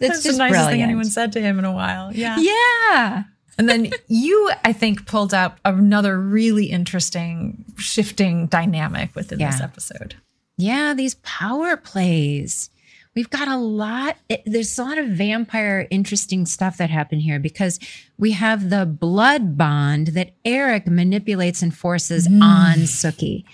That's, 0.00 0.14
That's 0.14 0.24
just 0.24 0.38
the 0.38 0.44
nicest 0.44 0.54
brilliant. 0.58 0.70
thing 0.72 0.82
anyone 0.82 1.04
said 1.04 1.30
to 1.34 1.40
him 1.40 1.60
in 1.60 1.64
a 1.64 1.70
while. 1.70 2.12
Yeah. 2.12 2.36
Yeah. 2.40 3.22
And 3.58 3.68
then 3.68 3.90
you, 4.08 4.50
I 4.64 4.72
think, 4.72 5.06
pulled 5.06 5.34
up 5.34 5.60
another 5.64 6.18
really 6.18 6.66
interesting 6.66 7.64
shifting 7.76 8.46
dynamic 8.46 9.14
within 9.14 9.38
this 9.38 9.60
episode. 9.60 10.14
Yeah, 10.56 10.94
these 10.94 11.16
power 11.16 11.76
plays. 11.76 12.70
We've 13.14 13.28
got 13.28 13.48
a 13.48 13.58
lot. 13.58 14.16
It, 14.30 14.42
there's 14.46 14.78
a 14.78 14.84
lot 14.84 14.96
of 14.96 15.08
vampire 15.08 15.86
interesting 15.90 16.46
stuff 16.46 16.78
that 16.78 16.88
happened 16.88 17.22
here 17.22 17.38
because 17.38 17.78
we 18.16 18.32
have 18.32 18.70
the 18.70 18.86
blood 18.86 19.58
bond 19.58 20.08
that 20.08 20.32
Eric 20.46 20.86
manipulates 20.86 21.62
and 21.62 21.76
forces 21.76 22.26
mm. 22.26 22.42
on 22.42 22.76
Sookie. 22.78 23.44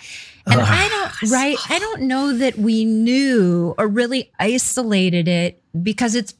And 0.46 0.60
I 0.60 0.88
don't, 0.88 1.30
right? 1.30 1.58
I 1.68 1.78
don't 1.78 2.02
know 2.02 2.32
that 2.32 2.56
we 2.56 2.84
knew 2.84 3.74
or 3.76 3.88
really 3.88 4.30
isolated 4.38 5.28
it 5.28 5.62
because 5.82 6.14
it's 6.14 6.34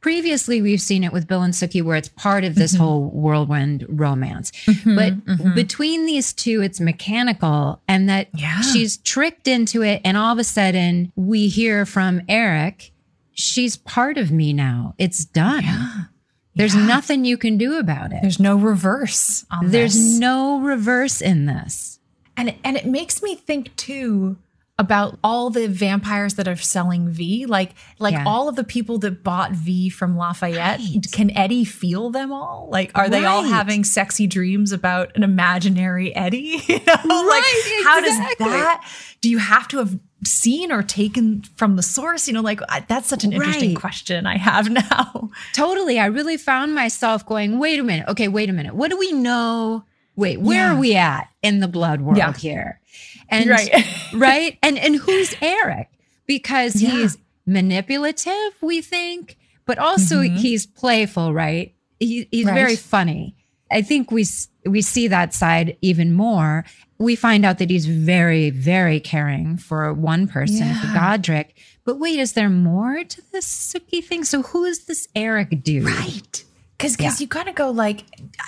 previously 0.00 0.62
we've 0.62 0.80
seen 0.80 1.02
it 1.04 1.12
with 1.12 1.26
Bill 1.26 1.42
and 1.42 1.54
Sookie 1.54 1.82
where 1.82 1.96
it's 1.96 2.08
part 2.10 2.44
of 2.44 2.54
this 2.54 2.74
mm-hmm. 2.74 2.82
whole 2.82 3.10
whirlwind 3.10 3.84
romance. 3.88 4.52
Mm-hmm, 4.66 4.94
but 4.96 5.26
mm-hmm. 5.26 5.54
between 5.54 6.06
these 6.06 6.32
two, 6.32 6.62
it's 6.62 6.80
mechanical 6.80 7.80
and 7.88 8.08
that 8.08 8.28
Yeah. 8.34 8.60
she's 8.60 8.98
tricked 8.98 9.48
into 9.48 9.82
it. 9.82 10.00
And 10.04 10.16
all 10.16 10.32
of 10.32 10.38
a 10.38 10.44
sudden 10.44 11.12
we 11.16 11.48
hear 11.48 11.84
from 11.86 12.22
Eric, 12.28 12.92
she's 13.32 13.76
part 13.76 14.16
of 14.18 14.30
me 14.30 14.52
now. 14.52 14.94
It's 14.98 15.24
done. 15.24 16.08
There's 16.54 16.74
nothing 16.74 17.24
you 17.26 17.36
can 17.36 17.58
do 17.58 17.78
about 17.78 18.12
it. 18.12 18.20
There's 18.22 18.40
no 18.40 18.56
reverse 18.56 19.44
on 19.50 19.70
There's 19.70 19.94
this. 19.94 20.18
no 20.18 20.60
reverse 20.60 21.20
in 21.20 21.46
this. 21.46 21.98
and 22.36 22.54
and 22.64 22.76
it 22.76 22.86
makes 22.86 23.22
me 23.22 23.34
think 23.34 23.74
too 23.76 24.36
about 24.78 25.18
all 25.24 25.48
the 25.48 25.68
vampires 25.68 26.34
that 26.34 26.46
are 26.46 26.54
selling 26.56 27.08
V, 27.08 27.46
like 27.46 27.72
like 27.98 28.12
Yeah. 28.12 28.24
all 28.26 28.46
of 28.48 28.56
the 28.56 28.64
people 28.64 28.98
that 28.98 29.24
bought 29.24 29.52
V 29.52 29.88
from 29.88 30.18
Lafayette. 30.18 30.80
Right. 30.80 31.06
Can 31.12 31.30
Eddie 31.36 31.64
feel 31.64 32.10
them 32.10 32.30
all? 32.30 32.68
Like, 32.70 32.90
are 32.94 33.08
they 33.08 33.24
all 33.24 33.42
having 33.44 33.84
sexy 33.84 34.26
dreams 34.26 34.72
about 34.72 35.16
an 35.16 35.22
imaginary 35.22 36.14
Eddie? 36.14 36.60
You 36.68 36.78
know, 36.84 37.22
like 37.26 37.42
Right, 37.42 37.82
how 37.84 38.00
does 38.00 38.18
that? 38.38 38.84
Do 39.22 39.30
you 39.30 39.38
have 39.38 39.66
to 39.68 39.78
have 39.78 39.98
seen 40.24 40.70
or 40.70 40.82
taken 40.82 41.42
from 41.56 41.76
the 41.76 41.82
source? 41.82 42.26
You 42.28 42.34
know, 42.34 42.42
like 42.42 42.60
that's 42.86 43.08
such 43.08 43.24
an 43.24 43.32
interesting 43.32 43.70
Right. 43.70 43.80
question 43.80 44.26
I 44.26 44.36
have 44.36 44.68
now. 44.90 45.30
Totally. 45.54 45.98
I 45.98 46.06
really 46.06 46.36
found 46.36 46.74
myself 46.74 47.24
going, 47.24 47.58
wait 47.58 47.78
a 47.78 47.82
minute. 47.82 48.08
Okay, 48.08 48.28
wait 48.28 48.50
a 48.50 48.52
minute. 48.52 48.74
What 48.74 48.90
do 48.90 48.98
we 48.98 49.12
know? 49.12 49.84
Wait, 50.16 50.38
where 50.40 50.58
Yeah. 50.68 50.74
are 50.74 50.78
we 50.78 50.94
at 50.96 51.28
in 51.42 51.60
the 51.60 51.68
blood 51.68 52.02
world 52.02 52.18
Yeah. 52.18 52.32
here? 52.34 52.80
And 53.28 53.50
Right. 53.50 53.70
right? 54.14 54.58
And 54.62 54.78
and 54.78 54.96
who's 54.96 55.34
Eric? 55.40 55.88
Because 56.26 56.80
Yeah. 56.80 56.90
he's 56.90 57.18
manipulative, 57.46 58.52
we 58.60 58.80
think, 58.82 59.36
but 59.66 59.78
also 59.78 60.20
he's 60.20 60.66
playful, 60.66 61.32
right? 61.34 61.74
He, 62.00 62.28
he's 62.30 62.46
Mm-hmm. 62.46 62.48
Right. 62.48 62.54
very 62.62 62.76
funny. 62.76 63.36
I 63.70 63.82
think 63.82 64.10
we 64.12 64.24
we 64.64 64.80
see 64.82 65.08
that 65.08 65.34
side 65.34 65.76
even 65.82 66.12
more. 66.12 66.64
We 66.98 67.14
find 67.16 67.44
out 67.44 67.58
that 67.58 67.68
he's 67.70 67.86
very, 67.86 68.50
very 68.50 69.00
caring 69.00 69.56
for 69.58 69.92
one 69.92 70.28
person, 70.28 70.72
for 70.74 70.86
Godric. 70.94 71.56
But 71.84 71.98
wait, 71.98 72.18
is 72.18 72.32
there 72.32 72.48
more 72.48 73.04
to 73.04 73.22
this 73.32 73.46
Sookie 73.46 74.02
thing? 74.04 74.24
So 74.24 74.42
who 74.42 74.64
is 74.64 74.86
this 74.86 75.06
Eric 75.14 75.62
dude? 75.62 75.84
Right. 75.84 76.44
Because 76.78 76.98
Yeah. 77.00 77.12
you 77.18 77.26
gotta 77.26 77.52
go 77.52 77.70
like 77.70 78.04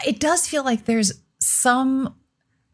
it 0.07 0.19
does 0.21 0.47
feel 0.47 0.65
like 0.65 0.85
there's 0.87 1.13
some 1.41 2.15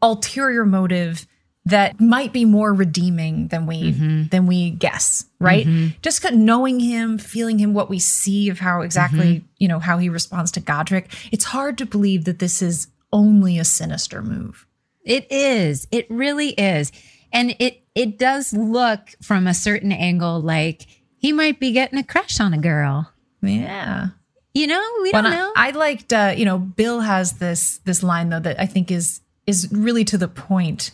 ulterior 0.01 0.65
motive 0.65 1.25
that 1.65 1.99
might 1.99 2.31
be 2.31 2.45
more 2.45 2.73
redeeming 2.73 3.47
than 3.47 3.65
we 3.65 3.93
mm-hmm. 3.93 4.27
than 4.29 4.45
we 4.45 4.71
guess, 4.71 5.25
right? 5.39 5.65
Mm-hmm. 5.65 5.97
Just 6.01 6.21
'cause 6.21 6.33
knowing 6.33 6.79
him, 6.79 7.17
feeling 7.17 7.59
him, 7.59 7.73
what 7.73 7.89
we 7.89 7.99
see 7.99 8.49
of 8.49 8.59
how 8.59 8.81
exactly 8.81 9.37
mm-hmm. 9.37 9.45
you 9.57 9.67
know 9.67 9.79
how 9.79 9.97
he 9.97 10.09
responds 10.09 10.51
to 10.51 10.59
Godric, 10.59 11.11
it's 11.31 11.45
hard 11.45 11.77
to 11.79 11.85
believe 11.85 12.25
that 12.25 12.39
this 12.39 12.61
is 12.61 12.87
only 13.11 13.57
a 13.57 13.65
sinister 13.65 14.21
move. 14.21 14.67
It 15.03 15.31
is. 15.31 15.87
It 15.91 16.05
really 16.09 16.49
is. 16.49 16.91
And 17.31 17.55
it 17.59 17.81
it 17.95 18.17
does 18.17 18.53
look 18.53 19.09
from 19.21 19.47
a 19.47 19.53
certain 19.53 19.91
angle 19.91 20.41
like 20.41 20.87
he 21.17 21.31
might 21.33 21.59
be 21.59 21.71
getting 21.71 21.97
a 21.97 22.03
crush 22.03 22.39
on 22.39 22.53
a 22.53 22.57
girl. 22.57 23.11
Yeah. 23.41 24.09
You 24.53 24.67
know, 24.67 24.81
we 25.01 25.11
Well, 25.11 25.23
don't 25.23 25.31
know. 25.31 25.51
I, 25.55 25.67
I 25.67 25.71
liked, 25.71 26.13
uh, 26.13 26.33
you 26.35 26.45
know, 26.45 26.57
Bill 26.57 27.01
has 27.01 27.33
this 27.33 27.79
this 27.85 28.03
line 28.03 28.29
though 28.29 28.39
that 28.39 28.59
I 28.59 28.65
think 28.65 28.91
is 28.91 29.21
is 29.47 29.67
really 29.71 30.05
to 30.05 30.17
the 30.17 30.27
point. 30.27 30.91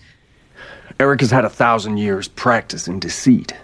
Eric 1.02 1.22
has 1.22 1.32
had 1.32 1.46
a 1.46 1.50
thousand 1.50 1.98
years 1.98 2.28
practice 2.28 2.88
in 2.88 3.00
deceit. 3.00 3.56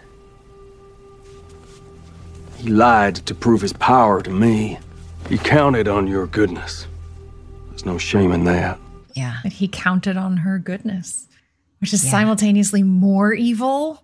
He 2.57 2.69
lied 2.69 3.17
to 3.27 3.35
prove 3.35 3.61
his 3.61 3.73
power 3.73 4.23
to 4.23 4.31
me. 4.31 4.79
He 5.29 5.37
counted 5.37 5.87
on 5.87 6.07
your 6.07 6.25
goodness. 6.25 6.87
There's 7.69 7.85
no 7.85 7.99
shame 7.99 8.31
in 8.31 8.45
that. 8.45 8.79
Yeah. 9.13 9.37
That 9.43 9.53
he 9.53 9.67
counted 9.67 10.17
on 10.17 10.37
her 10.37 10.57
goodness, 10.57 11.27
which 11.79 11.93
is 11.93 12.03
Yeah. 12.03 12.09
simultaneously 12.09 12.81
more 12.81 13.33
evil 13.33 14.03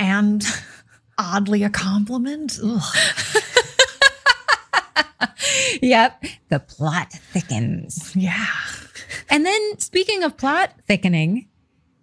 and 0.00 0.44
oddly 1.16 1.62
a 1.62 1.70
compliment. 1.70 2.58
Yep. 5.82 6.24
The 6.48 6.60
plot 6.60 7.12
thickens. 7.12 8.14
Yeah. 8.16 8.46
And 9.28 9.44
then 9.44 9.78
speaking 9.78 10.22
of 10.22 10.36
plot 10.36 10.72
thickening, 10.86 11.46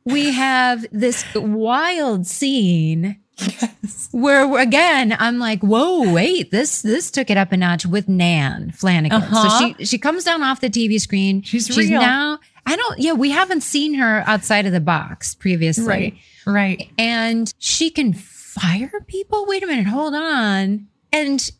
we 0.05 0.31
have 0.31 0.85
this 0.91 1.25
wild 1.35 2.25
scene 2.27 3.19
yes. 3.37 4.09
where 4.11 4.57
again 4.57 5.15
I'm 5.19 5.39
like, 5.39 5.61
whoa, 5.61 6.11
wait, 6.13 6.51
this 6.51 6.81
this 6.81 7.11
took 7.11 7.29
it 7.29 7.37
up 7.37 7.51
a 7.51 7.57
notch 7.57 7.85
with 7.85 8.07
Nan 8.07 8.71
Flanagan. 8.71 9.21
Uh-huh. 9.21 9.49
So 9.49 9.73
she 9.77 9.85
she 9.85 9.97
comes 9.97 10.23
down 10.23 10.43
off 10.43 10.61
the 10.61 10.69
TV 10.69 10.99
screen. 10.99 11.41
She's 11.41 11.75
real. 11.75 11.99
now 11.99 12.39
I 12.65 12.75
don't 12.75 12.99
yeah, 12.99 13.13
we 13.13 13.31
haven't 13.31 13.61
seen 13.61 13.95
her 13.95 14.23
outside 14.27 14.65
of 14.65 14.71
the 14.71 14.81
box 14.81 15.35
previously. 15.35 15.85
Right. 15.85 16.17
Right. 16.45 16.89
And 16.97 17.53
she 17.59 17.89
can 17.89 18.13
fire 18.13 18.91
people? 19.07 19.45
Wait 19.45 19.63
a 19.63 19.67
minute, 19.67 19.87
hold 19.87 20.13
on. 20.13 20.87
And 21.13 21.51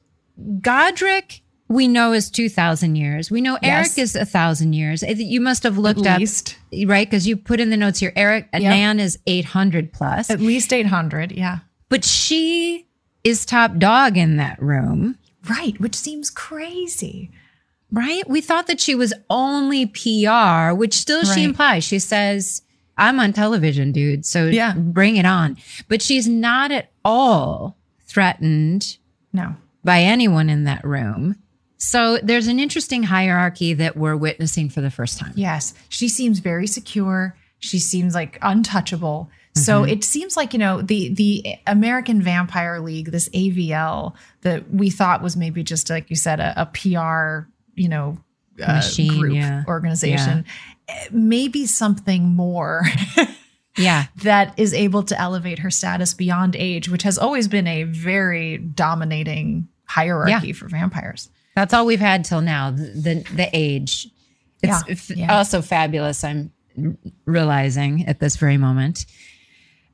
Godric, 0.61 1.41
we 1.71 1.87
know 1.87 2.13
is 2.13 2.29
2,000 2.29 2.95
years. 2.95 3.31
We 3.31 3.41
know 3.41 3.57
Eric 3.63 3.97
is 3.97 4.15
a 4.15 4.19
1,000 4.19 4.73
years. 4.73 5.03
You 5.03 5.41
must 5.41 5.63
have 5.63 5.77
looked 5.77 6.01
At 6.05 6.15
up, 6.15 6.19
least. 6.19 6.57
right? 6.85 7.07
Because 7.09 7.27
you 7.27 7.37
put 7.37 7.59
in 7.59 7.69
the 7.69 7.77
notes 7.77 7.99
here, 7.99 8.13
Eric, 8.15 8.47
Yep. 8.53 8.61
Nan 8.61 8.99
is 8.99 9.17
800 9.27 9.93
plus. 9.93 10.29
At 10.29 10.39
least 10.41 10.71
800. 10.73 11.31
Yeah. 11.31 11.59
But 11.89 12.03
she 12.05 12.87
is 13.23 13.45
top 13.45 13.77
dog 13.77 14.17
in 14.17 14.37
that 14.37 14.61
room, 14.61 15.17
Right. 15.49 15.79
Which 15.79 15.95
seems 15.95 16.29
crazy. 16.29 17.31
right? 17.91 18.27
We 18.29 18.41
thought 18.41 18.67
that 18.67 18.79
she 18.79 18.95
was 18.95 19.13
only 19.29 19.85
PR, 19.85 20.73
which 20.73 20.93
still 20.93 21.23
she 21.25 21.43
implies. 21.43 21.83
She 21.83 21.99
says, 21.99 22.61
I'm 22.97 23.19
on 23.19 23.33
television, 23.33 23.91
dude. 23.91 24.25
So 24.25 24.47
Yeah. 24.47 24.73
bring 24.75 25.17
it 25.17 25.25
on. 25.25 25.57
But 25.89 26.01
she's 26.01 26.27
not 26.27 26.71
at 26.71 26.91
all 27.03 27.75
threatened 28.05 28.97
No. 29.33 29.55
by 29.83 30.01
anyone 30.03 30.49
in 30.49 30.63
that 30.65 30.83
room. 30.85 31.35
So 31.83 32.19
there's 32.21 32.45
an 32.45 32.59
interesting 32.59 33.01
hierarchy 33.01 33.73
that 33.73 33.97
we're 33.97 34.15
witnessing 34.15 34.69
for 34.69 34.81
the 34.81 34.91
first 34.91 35.17
time. 35.17 35.33
Yes. 35.35 35.73
She 35.89 36.07
seems 36.07 36.37
very 36.37 36.67
secure. 36.67 37.35
She 37.57 37.79
seems 37.79 38.13
like 38.13 38.37
untouchable. 38.43 39.31
So 39.55 39.83
it 39.83 40.03
seems 40.03 40.37
like, 40.37 40.53
you 40.53 40.59
know, 40.59 40.83
the 40.83 41.09
the 41.09 41.55
American 41.65 42.21
Vampire 42.21 42.79
League, 42.79 43.11
this 43.11 43.29
AVL 43.29 44.13
that 44.41 44.71
we 44.71 44.91
thought 44.91 45.23
was 45.23 45.35
maybe 45.35 45.63
just 45.63 45.89
like 45.89 46.11
you 46.11 46.15
said, 46.15 46.39
a, 46.39 46.53
a 46.61 46.65
PR, 46.67 47.49
you 47.73 47.89
know, 47.89 48.17
uh, 48.63 48.73
Machine, 48.75 49.19
group 49.19 49.33
yeah. 49.33 49.63
organization, 49.67 50.45
eh, 50.87 51.07
maybe 51.11 51.65
something 51.65 52.25
more 52.29 52.83
Yeah. 53.77 54.05
that 54.17 54.53
is 54.57 54.73
able 54.75 55.01
to 55.03 55.19
elevate 55.19 55.59
her 55.59 55.71
status 55.71 56.13
beyond 56.13 56.55
age, 56.55 56.87
which 56.89 57.03
has 57.03 57.17
always 57.17 57.47
been 57.47 57.65
a 57.65 57.83
very 57.83 58.59
dominating 58.59 59.67
hierarchy 59.85 60.47
Yeah. 60.49 60.53
for 60.53 60.67
vampires. 60.69 61.29
That's 61.55 61.73
all 61.73 61.85
we've 61.85 61.99
had 61.99 62.23
till 62.25 62.41
now. 62.41 62.71
The 62.71 62.83
the, 62.83 63.35
the 63.35 63.49
age. 63.53 64.07
It's 64.63 64.83
Yeah, 64.87 64.93
f- 64.93 65.09
yeah. 65.09 65.37
also 65.37 65.61
fabulous. 65.61 66.23
I'm 66.23 66.51
realizing 67.25 68.05
at 68.07 68.19
this 68.19 68.35
very 68.37 68.57
moment, 68.57 69.05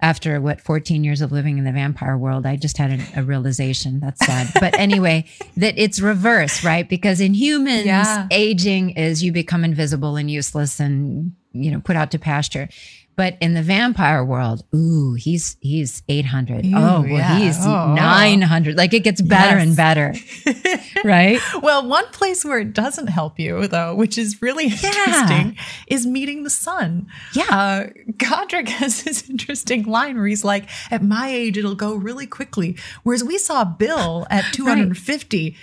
after 0.02 0.40
what 0.40 0.62
14 0.62 1.04
years 1.04 1.22
of 1.22 1.32
living 1.32 1.58
in 1.58 1.64
the 1.64 1.72
vampire 1.72 2.18
world, 2.18 2.46
I 2.46 2.56
just 2.56 2.78
had 2.78 3.00
a, 3.00 3.20
a 3.22 3.24
realization. 3.24 4.00
That's 4.00 4.24
sad. 4.26 4.52
but 4.60 4.78
anyway, 4.80 5.26
that 5.56 5.74
it's 5.78 6.00
reverse, 6.00 6.64
right? 6.64 6.88
Because 6.88 7.20
in 7.22 7.34
humans, 7.34 7.86
Yeah. 7.86 8.28
aging 8.32 8.92
is 8.92 9.24
you 9.24 9.32
become 9.32 9.64
invisible 9.64 10.16
and 10.18 10.30
useless 10.30 10.80
and 10.80 11.34
you 11.54 11.72
know 11.72 11.80
put 11.80 11.96
out 11.96 12.12
to 12.12 12.20
pasture. 12.20 12.70
But 13.18 13.36
in 13.42 13.56
the 13.56 13.64
vampire 13.64 14.24
world, 14.24 14.64
ooh, 14.76 15.16
he's 15.16 15.58
he's 15.60 16.04
800. 16.08 16.66
Ooh, 16.68 16.72
oh, 16.76 17.02
well, 17.02 17.08
yeah. 17.08 17.38
he's 17.40 17.58
Oh. 17.66 17.96
900. 17.96 18.78
Like 18.78 18.94
it 18.94 19.00
gets 19.04 19.22
better 19.24 19.58
Yes. 19.58 19.68
and 19.68 19.76
better. 19.76 20.14
right? 21.04 21.40
Well, 21.64 21.88
one 21.88 22.06
place 22.12 22.46
where 22.46 22.60
it 22.60 22.74
doesn't 22.74 23.08
help 23.08 23.40
you, 23.40 23.68
though, 23.68 23.96
which 23.96 24.20
is 24.20 24.40
really 24.42 24.66
interesting, 24.66 25.58
is 25.88 26.06
meeting 26.06 26.44
the 26.44 26.52
sun. 26.52 27.08
Yeah. 27.34 27.46
Uh, 27.50 27.88
Godric 28.18 28.70
has 28.82 29.04
this 29.04 29.28
interesting 29.30 29.84
line 29.84 30.16
where 30.16 30.28
he's 30.28 30.46
like, 30.46 30.70
at 30.92 31.04
my 31.04 31.28
age, 31.30 31.58
it'll 31.58 31.74
go 31.76 31.96
really 31.96 32.28
quickly. 32.28 32.78
Whereas 33.02 33.24
we 33.24 33.40
saw 33.40 33.66
Bill 33.66 34.28
at 34.30 34.54
250 34.54 35.56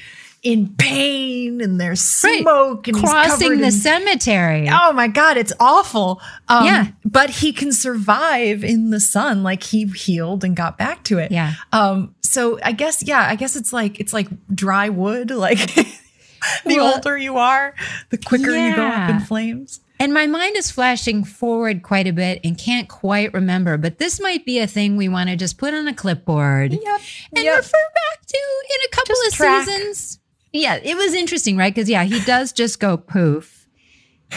in 0.45 0.75
pain 0.77 1.61
and 1.61 1.81
there's 1.81 2.01
smoke 2.03 2.87
and 2.87 2.97
crossing 2.99 3.59
the 3.59 3.65
in- 3.67 3.73
cemetery. 3.73 4.69
Oh 4.71 4.93
my 4.93 5.09
God, 5.09 5.37
it's 5.37 5.53
awful. 5.59 6.21
Um, 6.49 6.67
Yeah. 6.67 6.87
But 7.05 7.31
he 7.31 7.53
can 7.53 7.73
survive 7.73 8.63
in 8.63 8.91
the 8.91 9.01
sun. 9.01 9.43
Like 9.43 9.63
he 9.63 9.87
healed 9.87 10.45
and 10.45 10.55
got 10.55 10.77
back 10.79 11.03
to 11.05 11.19
it. 11.19 11.33
Yeah. 11.33 11.55
Um, 11.73 12.15
so 12.23 12.59
I 12.63 12.73
guess, 12.73 13.03
yeah, 13.03 13.27
I 13.29 13.37
guess 13.37 13.57
it's 13.57 13.73
like, 13.73 13.99
it's 13.99 14.13
like 14.13 14.29
dry 14.55 14.89
wood. 14.91 15.31
Like 15.45 15.59
the 15.75 16.77
Well, 16.77 16.95
older 16.97 17.17
you 17.17 17.39
are, 17.39 17.75
the 18.11 18.19
quicker 18.19 18.51
you 18.51 18.77
go 18.77 18.87
up 18.87 19.09
in 19.09 19.21
flames. 19.21 19.81
And 19.99 20.13
my 20.13 20.27
mind 20.27 20.57
is 20.57 20.71
flashing 20.71 21.25
forward 21.25 21.83
quite 21.83 22.07
a 22.07 22.13
bit 22.13 22.41
and 22.45 22.59
can't 22.59 22.87
quite 22.89 23.33
remember, 23.33 23.79
but 23.79 23.97
this 23.99 24.21
might 24.21 24.45
be 24.45 24.59
a 24.59 24.67
thing 24.67 24.97
we 24.99 25.09
want 25.09 25.31
to 25.31 25.37
just 25.37 25.57
put 25.57 25.73
on 25.73 25.89
a 25.89 25.95
clipboard 25.95 26.73
Yep. 26.73 27.01
and 27.35 27.45
Yep. 27.45 27.57
refer 27.57 27.71
back 27.95 28.27
to 28.27 28.37
in 28.37 28.77
a 28.85 28.89
couple 28.95 29.15
Just 29.15 29.27
of 29.29 29.33
track. 29.35 29.67
seasons. 29.67 30.19
Yeah, 30.55 30.77
it 30.77 30.97
was 30.97 31.15
interesting, 31.15 31.57
right? 31.57 31.75
Because 31.75 31.91
yeah, 31.91 32.05
he 32.05 32.21
does 32.21 32.53
just 32.53 32.79
go 32.79 32.97
poof. 32.97 33.67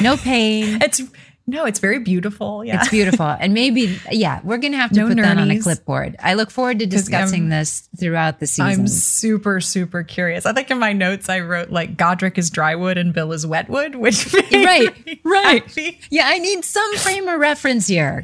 No 0.01 0.17
pain. 0.17 0.79
It's, 0.87 0.99
no, 1.45 1.65
it's 1.65 1.79
very 1.79 1.99
beautiful. 1.99 2.65
Yeah. 2.65 2.79
It's 2.79 2.89
beautiful. 2.89 3.25
And 3.25 3.53
maybe, 3.53 3.97
yeah, 4.11 4.41
we're 4.43 4.57
going 4.57 4.73
to 4.73 4.79
have 4.79 4.89
to 4.91 4.99
No 5.01 5.07
put 5.07 5.15
that 5.17 5.37
on 5.37 5.49
a 5.49 5.59
clipboard. 5.59 6.17
I 6.19 6.33
look 6.33 6.51
forward 6.51 6.79
to 6.79 6.85
discussing 6.85 7.47
this 7.47 7.87
throughout 7.97 8.39
the 8.39 8.47
season. 8.47 8.65
I'm 8.65 8.87
super, 8.87 9.61
super 9.61 10.03
curious. 10.03 10.45
I 10.45 10.51
think 10.51 10.69
in 10.71 10.77
my 10.79 10.91
notes 10.91 11.29
I 11.29 11.39
wrote 11.39 11.69
like 11.69 11.95
Godric 11.95 12.37
is 12.37 12.51
drywood 12.51 12.97
and 12.99 13.13
Bill 13.13 13.31
is 13.31 13.47
wetwood, 13.47 13.95
which 13.95 14.33
Right, 14.51 14.89
right. 15.23 15.63
happy. 15.63 15.99
Yeah, 16.09 16.23
I 16.25 16.39
need 16.39 16.65
some 16.65 16.97
frame 16.97 17.27
of 17.29 17.39
reference 17.39 17.87
here. 17.87 18.23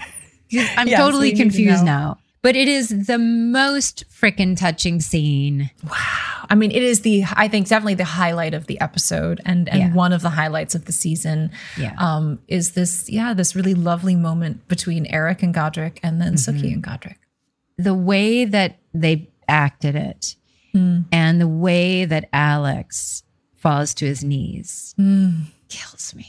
I'm 0.76 0.88
Yes, 0.90 1.00
totally 1.00 1.34
confused 1.34 1.86
now. 1.86 2.18
But 2.44 2.56
it 2.56 2.68
is 2.68 3.08
the 3.08 3.18
most 3.18 4.04
freaking 4.12 4.56
touching 4.58 5.00
scene. 5.00 5.72
Wow. 5.84 6.46
I 6.50 6.56
mean, 6.56 6.72
it 6.72 6.84
is 6.84 7.02
the 7.02 7.24
I 7.36 7.48
think 7.48 7.68
definitely 7.70 7.96
the 7.96 8.04
highlight 8.04 8.54
of 8.54 8.68
the 8.68 8.80
episode 8.82 9.42
and 9.46 9.68
and 9.70 9.80
Yeah. 9.80 9.94
one 9.94 10.12
of 10.14 10.22
the 10.22 10.30
highlights 10.30 10.76
of 10.76 10.84
the 10.86 10.92
season. 10.92 11.52
Yeah. 11.78 11.94
Um, 11.98 12.40
is 12.50 12.74
this 12.74 13.10
yeah 13.10 13.34
this 13.34 13.56
really 13.56 13.74
lovely 13.74 14.16
moment 14.16 14.68
between 14.68 15.06
Eric 15.08 15.42
and 15.42 15.54
Godric 15.54 16.00
and 16.04 16.22
then 16.22 16.34
Mm-hmm. 16.36 16.58
Sookie 16.66 16.74
and 16.74 16.84
Godric. 16.84 17.18
The 17.78 17.94
way 17.96 18.44
that 18.46 18.78
they 18.94 19.30
acted 19.48 19.96
it 19.96 20.36
and 20.74 21.40
the 21.40 21.48
way 21.48 22.04
that 22.04 22.28
Alex 22.34 23.24
falls 23.56 23.94
to 23.94 24.06
his 24.06 24.24
knees 24.24 24.94
kills 25.70 26.14
me. 26.14 26.28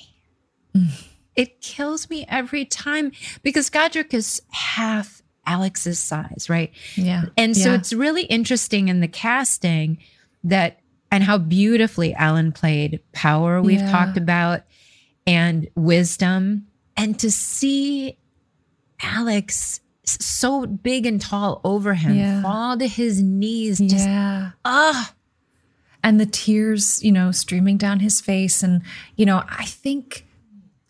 It 1.35 1.61
kills 1.61 2.09
me 2.09 2.25
every 2.29 2.65
time 2.65 3.11
because 3.43 3.69
Godric 3.69 4.15
is 4.15 4.41
half 4.51 5.23
Alex's 5.47 5.99
size, 5.99 6.47
right? 6.49 6.73
Yeah. 6.97 7.27
And 7.37 7.57
so 7.57 7.71
Yeah. 7.71 7.77
it's 7.77 7.93
really 7.93 8.23
interesting 8.25 8.89
in 8.89 9.01
the 9.01 9.09
casting 9.09 9.99
that 10.45 10.81
and 11.11 11.23
how 11.23 11.39
beautifully 11.39 12.15
Allan 12.15 12.53
played 12.53 13.01
power 13.13 13.63
we've 13.63 13.81
Yeah. 13.81 13.91
talked 13.91 14.17
about 14.17 14.63
and 15.27 15.69
wisdom 15.75 16.67
and 16.97 17.19
to 17.21 17.31
see 17.31 18.17
Alex 19.03 19.81
so 20.05 20.67
big 20.67 21.07
and 21.07 21.21
tall 21.21 21.61
over 21.65 21.95
him 21.95 22.15
Yeah. 22.17 22.43
fall 22.43 22.77
to 22.79 22.87
his 22.87 23.23
knees 23.23 23.79
just 23.79 24.07
yeah. 24.07 24.51
ah 24.65 25.15
and 26.03 26.21
the 26.21 26.27
tears, 26.27 27.03
you 27.03 27.11
know, 27.13 27.31
streaming 27.33 27.79
down 27.79 28.01
his 28.01 28.21
face. 28.21 28.63
And, 28.63 28.83
you 29.17 29.25
know, 29.25 29.43
I 29.49 29.65
think 29.65 30.27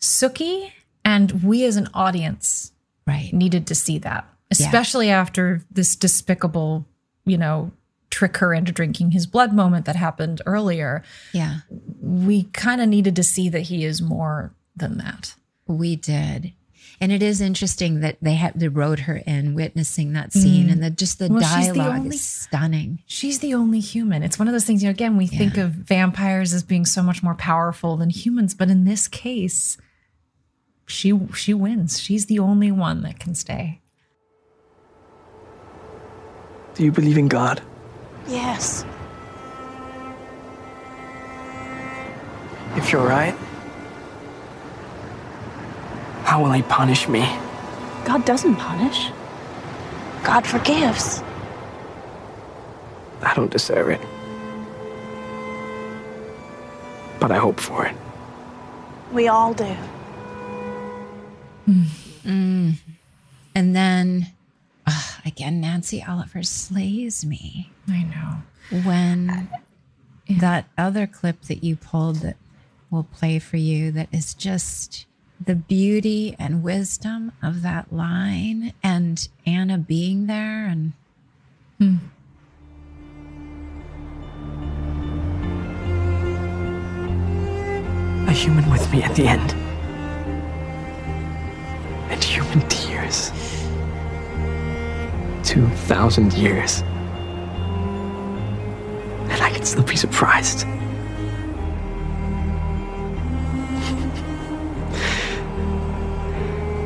Sookie 0.01 0.71
and 1.05 1.43
we 1.43 1.63
as 1.63 1.77
an 1.77 1.87
audience 1.93 2.73
right 3.07 3.31
needed 3.33 3.65
to 3.67 3.75
see 3.75 3.97
that, 3.99 4.27
especially 4.51 5.09
after 5.09 5.61
this 5.71 5.95
despicable, 5.95 6.85
you 7.25 7.37
know, 7.37 7.71
trick 8.09 8.37
her 8.37 8.53
into 8.53 8.71
drinking 8.71 9.11
his 9.11 9.25
blood 9.27 9.53
moment 9.53 9.85
that 9.85 9.95
happened 9.95 10.41
earlier. 10.45 11.03
yeah 11.33 11.59
We 12.01 12.43
kind 12.53 12.79
of 12.81 12.87
needed 12.87 13.15
to 13.17 13.23
see 13.23 13.49
that 13.49 13.61
he 13.61 13.83
is 13.83 14.01
more 14.01 14.53
than 14.75 14.97
that. 14.99 15.35
we 15.67 15.95
did 15.95 16.53
and 17.01 17.11
it 17.11 17.21
is 17.21 17.41
interesting 17.41 17.99
that 17.99 18.15
they 18.21 18.35
had 18.35 18.53
they 18.55 18.69
wrote 18.69 18.99
her 18.99 19.17
in 19.25 19.53
witnessing 19.53 20.13
that 20.13 20.31
scene 20.31 20.69
and 20.69 20.81
the 20.81 20.89
just 20.89 21.19
the 21.19 21.27
Mm. 21.27 21.39
Well, 21.41 21.57
she's 21.57 21.67
the 21.69 21.73
dialogue 21.73 21.99
only- 22.01 22.15
is 22.15 22.21
stunning 22.21 22.99
She's 23.05 23.39
the 23.39 23.53
only 23.53 23.79
human. 23.81 24.23
It's 24.23 24.39
one 24.39 24.47
of 24.47 24.53
those 24.53 24.63
things, 24.63 24.81
you 24.81 24.87
know, 24.87 24.91
again, 24.91 25.17
we 25.17 25.27
think 25.27 25.57
of 25.57 25.71
vampires 25.71 26.53
as 26.53 26.63
being 26.63 26.85
so 26.85 27.01
much 27.03 27.21
more 27.21 27.35
powerful 27.35 27.97
than 27.97 28.11
humans, 28.11 28.53
but 28.53 28.69
in 28.69 28.85
this 28.85 29.07
case, 29.09 29.77
she 30.87 31.11
she 31.35 31.53
wins. 31.53 31.99
She's 31.99 32.27
the 32.27 32.39
only 32.39 32.71
one 32.71 33.01
that 33.01 33.19
can 33.19 33.35
stay. 33.35 33.81
Do 36.75 36.83
you 36.83 36.91
believe 36.91 37.17
in 37.17 37.27
God? 37.27 37.61
Yes. 38.27 38.85
If 42.75 42.91
you're 42.91 43.07
right, 43.07 43.35
How 46.25 46.41
will 46.41 46.51
he 46.51 46.63
punish 46.63 47.07
me? 47.07 47.21
God 48.03 48.25
doesn't 48.25 48.55
punish. 48.55 49.09
God 50.23 50.45
forgives. 50.45 51.23
I 53.21 53.33
don't 53.35 53.51
deserve 53.51 53.89
it. 53.89 54.01
But 57.19 57.31
I 57.31 57.37
hope 57.37 57.59
for 57.59 57.85
it. 57.85 57.95
We 59.13 59.27
all 59.27 59.53
do. 59.53 59.77
Mm. 62.25 62.73
And 63.53 63.75
then 63.75 64.25
ugh, 64.25 64.34
again, 65.25 65.59
Nancy 65.59 66.03
Oliver 66.03 66.43
slays 66.43 67.25
me. 67.25 67.71
I 67.89 68.03
know. 68.03 68.81
When 68.83 69.29
uh, 69.29 69.57
that 70.39 70.65
other 70.77 71.07
clip 71.07 71.43
that 71.43 71.63
you 71.63 71.75
pulled 71.75 72.17
that 72.17 72.37
will 72.89 73.03
play 73.03 73.39
for 73.39 73.57
you, 73.57 73.91
that 73.91 74.09
is 74.11 74.33
just 74.33 75.05
the 75.43 75.55
beauty 75.55 76.35
and 76.39 76.63
wisdom 76.63 77.31
of 77.43 77.61
that 77.61 77.91
line 77.91 78.73
and 78.81 79.27
Anna 79.45 79.77
being 79.77 80.27
there 80.27 80.65
and 80.65 80.93
hmm. 81.77 81.95
A 88.27 88.31
human 88.31 88.69
with 88.71 88.91
me 88.91 89.03
at 89.03 89.15
the 89.15 89.27
end. 89.27 89.53
And 92.09 92.23
human 92.23 92.67
tears. 92.69 93.31
2,000 95.45 96.33
years. 96.33 96.81
And 99.31 99.41
I 99.41 99.49
can 99.51 99.63
still 99.65 99.83
be 99.83 99.95
surprised. 99.95 100.65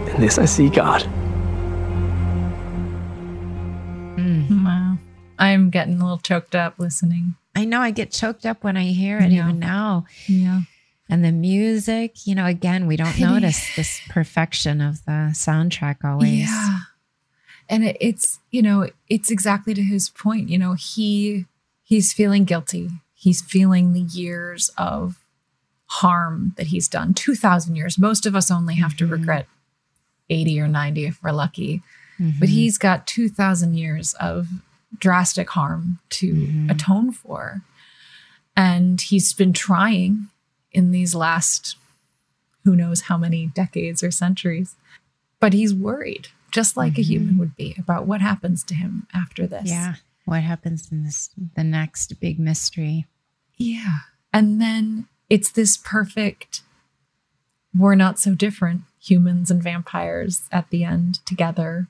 In 0.10 0.22
this, 0.22 0.38
I 0.38 0.46
see 0.46 0.70
God. 0.70 1.04
Mm-hmm. 4.18 4.66
Wow. 4.66 4.98
I'm 5.38 5.70
getting 5.70 5.96
a 6.00 6.04
little 6.04 6.18
choked 6.18 6.56
up 6.56 6.76
listening. 6.80 7.36
I 7.56 7.64
know 7.66 7.80
I 7.80 7.92
get 7.92 8.12
choked 8.12 8.46
up 8.46 8.64
when 8.64 8.76
I 8.76 8.86
hear 8.86 9.20
it 9.20 9.32
Yeah. 9.32 9.44
even 9.44 9.60
now. 9.60 10.06
Yeah. 10.28 10.62
And 11.10 11.24
the 11.24 11.32
music, 11.32 12.28
you 12.28 12.36
know, 12.36 12.46
again, 12.46 12.86
we 12.86 12.96
don't 12.98 13.18
notice 13.20 13.76
this 13.76 14.02
perfection 14.10 14.82
of 14.82 15.04
the 15.06 15.30
soundtrack 15.34 16.04
always. 16.04 16.50
Yeah. 16.50 16.80
And 17.70 17.84
it, 17.86 17.98
it's, 18.02 18.40
you 18.52 18.62
know, 18.62 18.90
it's 19.08 19.32
exactly 19.32 19.74
to 19.74 19.84
his 19.84 20.10
point. 20.10 20.50
You 20.50 20.58
know, 20.58 20.74
he 20.74 21.46
he's 21.84 22.12
feeling 22.14 22.44
guilty. 22.44 22.90
He's 23.14 23.42
feeling 23.42 23.94
the 23.94 24.02
years 24.02 24.70
of 24.78 25.24
harm 25.88 26.54
that 26.58 26.68
he's 26.68 26.88
done. 26.88 27.14
2000 27.14 27.76
years. 27.76 27.98
Most 27.98 28.26
of 28.26 28.36
us 28.36 28.52
only 28.52 28.76
have 28.76 28.96
to 28.98 29.04
mm-hmm. 29.04 29.14
regret 29.14 29.48
80 30.30 30.62
or 30.62 30.68
90 30.68 31.06
if 31.06 31.24
we're 31.24 31.32
lucky. 31.32 31.82
But 32.18 32.26
mm-hmm. 32.26 32.46
he's 32.46 32.78
got 32.78 33.08
2000 33.08 33.76
years 33.76 34.14
of 34.16 34.48
drastic 34.98 35.50
harm 35.52 36.00
to 36.10 36.34
mm-hmm. 36.34 36.70
atone 36.70 37.12
for. 37.12 37.62
And 38.56 39.00
he's 39.00 39.32
been 39.34 39.54
trying 39.54 40.28
in 40.72 40.92
these 40.92 41.16
last 41.16 41.78
who 42.66 42.76
knows 42.76 43.02
how 43.02 43.18
many 43.18 43.48
decades 43.48 44.04
or 44.04 44.12
centuries. 44.12 44.76
But 45.40 45.54
he's 45.54 45.74
worried, 45.74 46.28
just 46.52 46.78
like 46.78 46.98
a 46.98 47.02
human 47.02 47.32
mm-hmm. 47.32 47.40
would 47.40 47.56
be, 47.56 47.76
about 47.78 48.06
what 48.06 48.22
happens 48.22 48.64
to 48.66 48.76
him 48.76 49.08
after 49.14 49.48
this. 49.48 49.70
Yeah. 49.70 49.96
What 50.26 50.42
happens 50.42 50.92
in 50.92 51.04
this 51.04 51.30
the 51.56 51.64
next 51.64 52.20
big 52.20 52.40
mystery? 52.40 53.06
Yeah. 53.58 53.98
And 54.32 54.62
then 54.62 55.08
it's 55.30 55.52
this 55.52 55.78
perfect, 55.78 56.62
we're 57.78 57.96
not 57.96 58.20
so 58.20 58.36
different, 58.36 58.82
humans 59.02 59.50
and 59.50 59.64
vampires 59.64 60.44
at 60.52 60.70
the 60.70 60.84
end 60.84 61.26
together, 61.26 61.88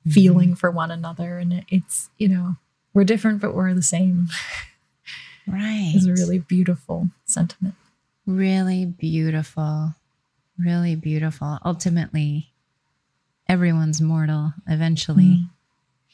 mm-hmm. 0.00 0.10
feeling 0.10 0.54
for 0.54 0.70
one 0.70 0.90
another. 0.90 1.38
And 1.38 1.64
it's, 1.68 2.10
you 2.18 2.28
know, 2.28 2.56
we're 2.94 3.04
different, 3.04 3.40
but 3.40 3.54
we're 3.54 3.74
the 3.74 3.82
same. 3.82 4.28
Right. 5.50 5.92
It's 5.94 6.04
a 6.04 6.12
really 6.12 6.38
beautiful 6.40 7.08
sentiment. 7.24 7.74
really 8.26 8.84
beautiful. 8.84 9.94
Really 10.58 10.94
beautiful. 10.94 11.58
Ultimately, 11.64 12.50
everyone's 13.48 14.00
mortal 14.00 14.52
eventually. 14.66 15.48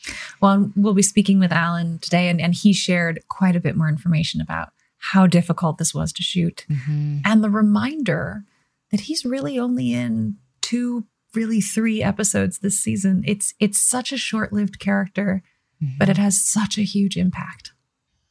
Hmm. 0.06 0.12
Well, 0.40 0.72
we'll 0.76 0.94
be 0.94 1.02
speaking 1.02 1.38
with 1.38 1.52
Allan 1.52 1.98
today, 1.98 2.28
and, 2.28 2.40
and 2.40 2.54
he 2.54 2.72
shared 2.72 3.22
quite 3.28 3.56
a 3.56 3.60
bit 3.60 3.76
more 3.76 3.88
information 3.88 4.40
about 4.40 4.70
how 4.98 5.26
difficult 5.26 5.78
this 5.78 5.94
was 5.94 6.12
to 6.14 6.22
shoot 6.22 6.64
mm-hmm. 6.70 7.18
and 7.24 7.44
the 7.44 7.50
reminder 7.50 8.44
that 8.90 9.00
he's 9.00 9.24
really 9.24 9.58
only 9.58 9.92
in 9.92 10.36
two, 10.62 11.04
really 11.34 11.60
three 11.60 12.02
episodes 12.02 12.58
this 12.58 12.78
season. 12.78 13.22
It's 13.26 13.54
it's 13.60 13.78
such 13.78 14.12
a 14.12 14.16
short-lived 14.16 14.78
character, 14.78 15.42
mm-hmm. 15.82 15.98
but 15.98 16.08
it 16.08 16.16
has 16.16 16.42
such 16.42 16.78
a 16.78 16.82
huge 16.82 17.16
impact. 17.16 17.72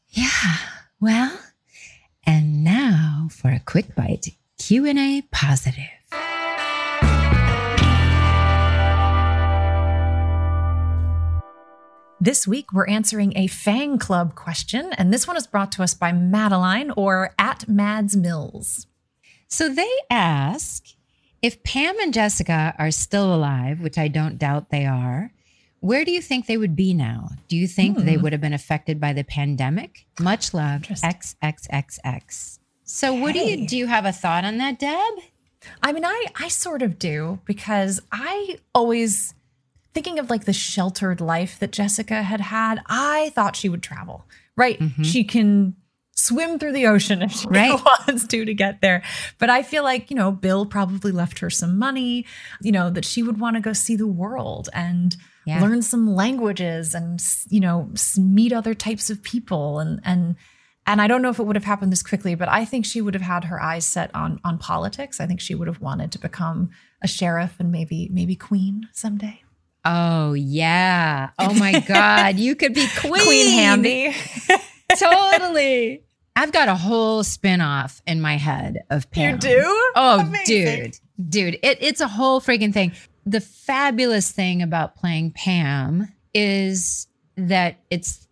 Yeah. 0.10 0.58
Well, 1.00 1.38
and 2.26 2.63
now 2.63 3.28
for 3.30 3.52
a 3.52 3.60
quick 3.60 3.96
bite 3.96 4.28
Q&A 4.58 5.24
positive. 5.32 6.03
This 12.24 12.48
week, 12.48 12.72
we're 12.72 12.88
answering 12.88 13.34
a 13.36 13.48
Fang 13.48 14.00
Club 14.00 14.34
question, 14.34 14.94
and 14.94 15.12
this 15.12 15.28
one 15.28 15.36
is 15.36 15.46
brought 15.46 15.74
to 15.74 15.84
us 15.84 15.94
by 15.94 16.14
Madeline 16.14 16.90
or 16.92 17.36
at 17.38 17.68
Mads 17.68 18.16
Mills. 18.16 18.88
So 19.50 19.68
they 19.68 19.92
ask 20.10 20.86
if 21.42 21.62
Pam 21.64 22.00
and 22.00 22.14
Jessica 22.14 22.76
are 22.80 22.92
still 22.92 23.36
alive, 23.36 23.82
which 23.82 23.98
I 23.98 24.08
don't 24.08 24.38
doubt 24.38 24.70
they 24.70 24.86
are, 24.86 25.34
where 25.82 26.06
do 26.06 26.14
you 26.14 26.22
think 26.22 26.46
they 26.46 26.56
would 26.56 26.78
be 26.78 26.94
now? 26.94 27.28
Do 27.50 27.58
you 27.58 27.68
think 27.68 27.98
they 27.98 28.14
hmm. 28.14 28.22
would 28.22 28.32
have 28.32 28.40
been 28.40 28.54
affected 28.54 29.02
by 29.02 29.12
the 29.12 29.26
pandemic? 29.26 30.06
Much 30.18 30.54
love, 30.54 30.84
XXXX. 30.84 32.60
So, 32.86 33.14
what 33.14 33.34
do 33.34 33.40
you 33.40 33.68
do? 33.68 33.76
You 33.76 33.88
have 33.88 34.06
a 34.06 34.14
thought 34.14 34.46
on 34.46 34.60
that, 34.60 34.80
Deb? 34.80 35.14
I 35.82 35.92
mean, 35.92 36.06
I 36.06 36.28
I 36.40 36.48
sort 36.48 36.84
of 36.84 36.98
do 36.98 37.42
because 37.44 38.00
I 38.14 38.60
always 38.74 39.34
thinking 39.94 40.20
of 40.20 40.30
like 40.30 40.46
the 40.46 40.54
sheltered 40.54 41.22
life 41.22 41.60
that 41.60 41.72
Jessica 41.72 42.24
had 42.24 42.42
had. 42.42 42.82
I 42.88 43.32
thought 43.36 43.56
she 43.56 43.70
would 43.70 43.84
travel. 43.84 44.26
Right? 44.56 44.80
Mm-hmm. 44.80 45.04
She 45.04 45.24
can 45.24 45.76
swim 46.16 46.60
through 46.60 46.74
the 46.74 46.86
ocean 46.86 47.22
if 47.24 47.32
she 47.32 47.48
Right. 47.48 47.72
wants 48.08 48.28
to 48.28 48.46
to 48.46 48.54
get 48.54 48.82
there. 48.82 49.02
But 49.40 49.50
I 49.50 49.64
feel 49.64 49.84
like, 49.84 50.12
you 50.12 50.16
know, 50.16 50.32
Bill 50.32 50.66
probably 50.66 51.12
left 51.12 51.40
her 51.40 51.50
some 51.50 51.78
money, 51.80 52.26
you 52.62 52.72
know, 52.72 52.90
that 52.92 53.04
she 53.06 53.24
would 53.24 53.40
want 53.40 53.56
to 53.56 53.62
go 53.62 53.74
see 53.74 53.96
the 53.96 54.08
world 54.08 54.70
and 54.74 55.16
Yeah. 55.46 55.60
learn 55.62 55.82
some 55.82 56.14
languages 56.16 56.94
and 56.96 57.20
you 57.50 57.60
know, 57.60 57.90
meet 58.18 58.54
other 58.54 58.74
types 58.76 59.10
of 59.10 59.24
people 59.24 59.80
and 59.80 60.00
and 60.04 60.36
and 60.86 61.02
I 61.02 61.08
don't 61.08 61.22
know 61.22 61.30
if 61.30 61.40
it 61.40 61.44
would 61.46 61.56
have 61.56 61.64
happened 61.64 61.94
this 61.94 62.04
quickly, 62.04 62.36
but 62.36 62.50
I 62.50 62.66
think 62.66 62.86
she 62.86 63.00
would 63.00 63.14
have 63.14 63.24
had 63.24 63.46
her 63.46 63.62
eyes 63.62 63.86
set 63.86 64.14
on 64.14 64.40
on 64.44 64.58
politics. 64.58 65.20
I 65.20 65.26
think 65.28 65.40
she 65.40 65.56
would 65.56 65.68
have 65.68 65.80
wanted 65.82 66.12
to 66.12 66.20
become 66.20 66.70
a 67.02 67.08
sheriff 67.08 67.56
and 67.60 67.72
maybe 67.72 68.10
maybe 68.12 68.36
queen 68.36 68.88
someday. 68.94 69.43
Oh, 69.86 70.34
yeah. 70.34 71.32
Oh 71.39 71.54
my 71.54 71.80
God. 71.82 72.38
You 72.39 72.56
could 72.56 72.74
be 72.74 72.88
queen. 73.00 73.13
Queen 73.26 73.48
Hamby. 73.52 74.15
totally. 74.98 76.04
I've 76.36 76.52
got 76.52 76.67
a 76.67 76.76
whole 76.76 77.24
spin-off 77.24 78.02
in 78.08 78.19
my 78.22 78.38
head 78.38 78.84
of 78.89 79.10
Pam. 79.12 79.34
You 79.36 79.38
do? 79.39 79.91
Oh, 79.96 80.19
Amazing. 80.22 80.46
dude. 80.48 81.00
Dude, 81.30 81.54
it, 81.62 81.78
it's 81.82 82.02
a 82.02 82.08
whole 82.08 82.41
freaking 82.41 82.74
thing. 82.74 82.91
The 83.26 83.39
fabulous 83.41 84.32
thing 84.32 84.62
about 84.62 84.96
playing 84.96 85.32
Pam 85.32 86.08
is 86.34 87.08
that 87.38 87.78
it's 87.91 88.28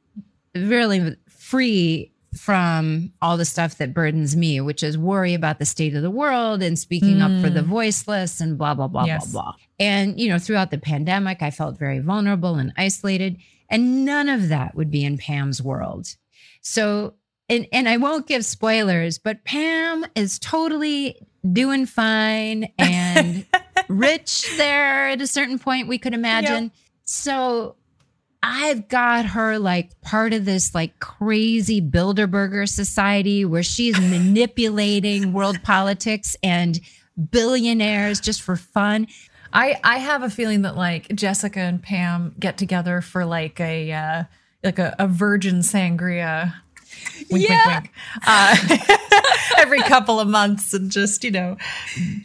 really 0.56 1.16
free 1.30 2.11
from 2.36 3.12
all 3.22 3.36
the 3.36 3.46
stuff 3.46 3.78
that 3.78 3.94
burdens 3.94 4.36
me, 4.36 4.62
which 4.62 4.84
is 4.84 4.98
worry 4.98 5.34
about 5.34 5.60
the 5.60 5.66
state 5.66 5.96
of 5.96 6.02
the 6.02 6.10
world 6.12 6.64
and 6.64 6.80
speaking 6.80 7.22
up 7.22 7.32
for 7.42 7.50
the 7.50 7.60
mm. 7.60 7.66
voiceless 7.66 8.40
and 8.40 8.58
blah, 8.58 8.74
blah, 8.74 8.88
blah, 8.88 9.06
Yes. 9.06 9.32
blah, 9.32 9.42
blah. 9.44 9.54
And, 9.80 10.20
you 10.20 10.30
know, 10.30 10.40
throughout 10.40 10.72
the 10.72 10.78
pandemic, 10.78 11.42
I 11.42 11.52
felt 11.52 11.78
very 11.78 12.00
vulnerable 12.00 12.56
and 12.56 12.72
isolated. 12.78 13.38
And 13.70 14.06
none 14.06 14.30
of 14.30 14.48
that 14.48 14.76
would 14.76 14.90
be 14.90 15.04
in 15.04 15.18
Pam's 15.18 15.62
world. 15.62 16.16
So, 16.62 17.16
and, 17.50 17.68
and 17.74 17.90
I 17.90 17.98
won't 17.98 18.28
give 18.28 18.46
spoilers, 18.46 19.18
but 19.18 19.44
Pam 19.44 20.06
is 20.16 20.40
totally 20.40 21.28
doing 21.52 21.86
fine 21.86 22.72
and 22.78 23.46
rich 23.90 24.48
there 24.56 25.10
at 25.10 25.20
a 25.22 25.28
certain 25.28 25.60
point, 25.60 25.90
we 25.90 25.98
could 25.98 26.14
imagine. 26.14 26.72
So 27.04 27.76
I've 28.44 28.88
got 28.88 29.26
her 29.28 29.60
like 29.60 30.00
part 30.02 30.34
of 30.34 30.46
this 30.46 30.74
like 30.74 31.00
crazy 31.00 31.82
Bilderberger 31.82 32.68
society 32.68 33.46
where 33.46 33.64
she's 33.64 34.00
manipulating 34.56 35.32
world 35.34 35.62
politics 35.64 36.36
and 36.42 36.80
billionaires 37.32 38.20
just 38.20 38.42
for 38.42 38.56
fun. 38.56 39.08
I 39.54 39.80
I 39.84 39.98
have 39.98 40.24
a 40.24 40.30
feeling 40.30 40.62
that 40.64 40.76
like 40.76 41.14
Jessica 41.14 41.60
and 41.60 41.82
Pam 41.84 42.34
get 42.40 42.58
together 42.58 43.02
for 43.02 43.26
like 43.26 43.60
a 43.60 43.92
uh, 43.92 44.24
like 44.64 44.80
a, 44.80 44.96
a 44.98 45.08
virgin 45.08 45.60
sangria. 45.60 46.54
Wink, 47.30 47.48
Yeah. 47.50 47.80
wink, 47.82 47.84
wink. 47.84 47.92
Uh, 48.26 48.98
every 49.62 49.80
couple 49.84 50.20
of 50.20 50.28
months 50.28 50.74
and 50.74 50.92
just, 50.92 51.24
you 51.24 51.32
know, 51.32 51.58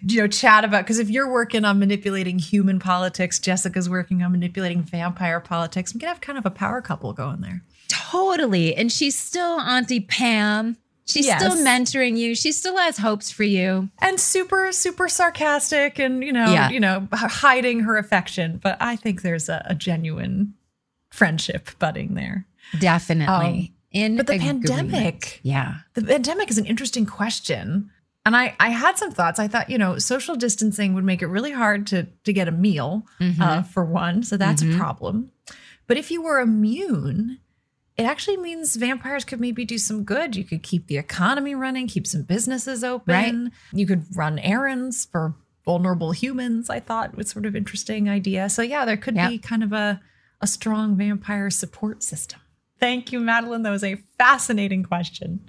you 0.06 0.20
know, 0.20 0.26
chat 0.26 0.64
about 0.64 0.84
because 0.84 0.98
if 0.98 1.10
you're 1.10 1.30
working 1.30 1.64
on 1.64 1.78
manipulating 1.78 2.38
human 2.38 2.78
politics, 2.78 3.38
Jessica's 3.38 3.88
working 3.88 4.22
on 4.22 4.32
manipulating 4.32 4.82
vampire 4.82 5.40
politics. 5.40 5.92
We 5.94 6.00
could 6.00 6.08
have 6.08 6.20
kind 6.20 6.38
of 6.38 6.46
a 6.46 6.50
power 6.50 6.80
couple 6.80 7.12
going 7.12 7.40
there. 7.40 7.62
Totally. 7.88 8.74
And 8.74 8.90
she's 8.90 9.16
still 9.18 9.60
Auntie 9.60 10.00
Pam. 10.00 10.76
She's 11.08 11.26
Yes. 11.26 11.40
still 11.40 11.64
mentoring 11.64 12.16
you. 12.16 12.34
She 12.34 12.50
still 12.50 12.76
has 12.78 12.98
hopes 12.98 13.30
for 13.30 13.44
you. 13.44 13.88
And 14.00 14.18
super, 14.18 14.72
super 14.72 15.08
sarcastic 15.08 16.00
and, 16.00 16.24
you 16.24 16.32
know, 16.32 16.52
Yeah. 16.52 16.68
you 16.70 16.80
know, 16.80 17.06
hiding 17.12 17.80
her 17.80 17.96
affection. 17.96 18.58
But 18.60 18.76
I 18.80 18.96
think 18.96 19.22
there's 19.22 19.48
a, 19.48 19.64
a 19.68 19.74
genuine 19.76 20.54
friendship 21.12 21.70
budding 21.78 22.14
there. 22.14 22.44
Definitely. 22.80 23.26
Um, 23.68 23.68
In 23.96 24.16
but 24.16 24.26
the 24.26 24.34
agreement. 24.34 24.66
pandemic, 24.66 25.40
Yeah. 25.42 25.76
the 25.94 26.02
pandemic 26.02 26.50
is 26.50 26.58
an 26.58 26.66
interesting 26.66 27.06
question. 27.06 27.90
And 28.24 28.36
I, 28.36 28.54
I 28.58 28.70
had 28.70 28.98
some 28.98 29.12
thoughts. 29.12 29.38
I 29.38 29.46
thought, 29.48 29.70
you 29.70 29.78
know, 29.78 29.98
social 29.98 30.34
distancing 30.36 30.94
would 30.94 31.04
make 31.04 31.22
it 31.22 31.28
really 31.28 31.52
hard 31.52 31.86
to 31.88 32.08
to 32.24 32.32
get 32.32 32.48
a 32.48 32.52
meal, 32.52 33.06
uh, 33.40 33.62
for 33.62 33.84
one. 33.84 34.22
So 34.24 34.36
that's 34.36 34.62
a 34.62 34.76
problem. 34.76 35.30
But 35.86 35.96
if 35.96 36.10
you 36.10 36.20
were 36.22 36.40
immune, 36.40 37.38
it 37.96 38.02
actually 38.02 38.36
means 38.36 38.74
vampires 38.76 39.24
could 39.24 39.40
maybe 39.40 39.64
do 39.64 39.78
some 39.78 40.02
good. 40.02 40.34
You 40.36 40.42
could 40.44 40.62
keep 40.64 40.88
the 40.88 40.98
economy 40.98 41.54
running, 41.54 41.86
keep 41.86 42.06
some 42.06 42.22
businesses 42.22 42.82
open. 42.82 43.14
Right. 43.44 43.52
You 43.72 43.86
could 43.86 44.04
run 44.16 44.38
errands 44.40 45.04
for 45.04 45.34
vulnerable 45.64 46.10
humans. 46.12 46.68
I 46.68 46.80
thought 46.80 47.16
was 47.16 47.30
sort 47.30 47.46
of 47.46 47.54
interesting 47.56 48.08
idea. 48.08 48.48
So 48.50 48.60
yeah, 48.62 48.84
there 48.84 48.96
could 48.96 49.14
Yeah. 49.16 49.28
be 49.28 49.38
kind 49.38 49.62
of 49.62 49.72
a 49.72 50.00
a 50.40 50.46
strong 50.46 50.96
vampire 50.96 51.48
support 51.48 52.02
system. 52.02 52.40
Thank 52.78 53.12
you, 53.12 53.20
Madeline. 53.20 53.62
That 53.62 53.70
was 53.70 53.84
a 53.84 53.96
fascinating 54.18 54.82
question. 54.82 55.48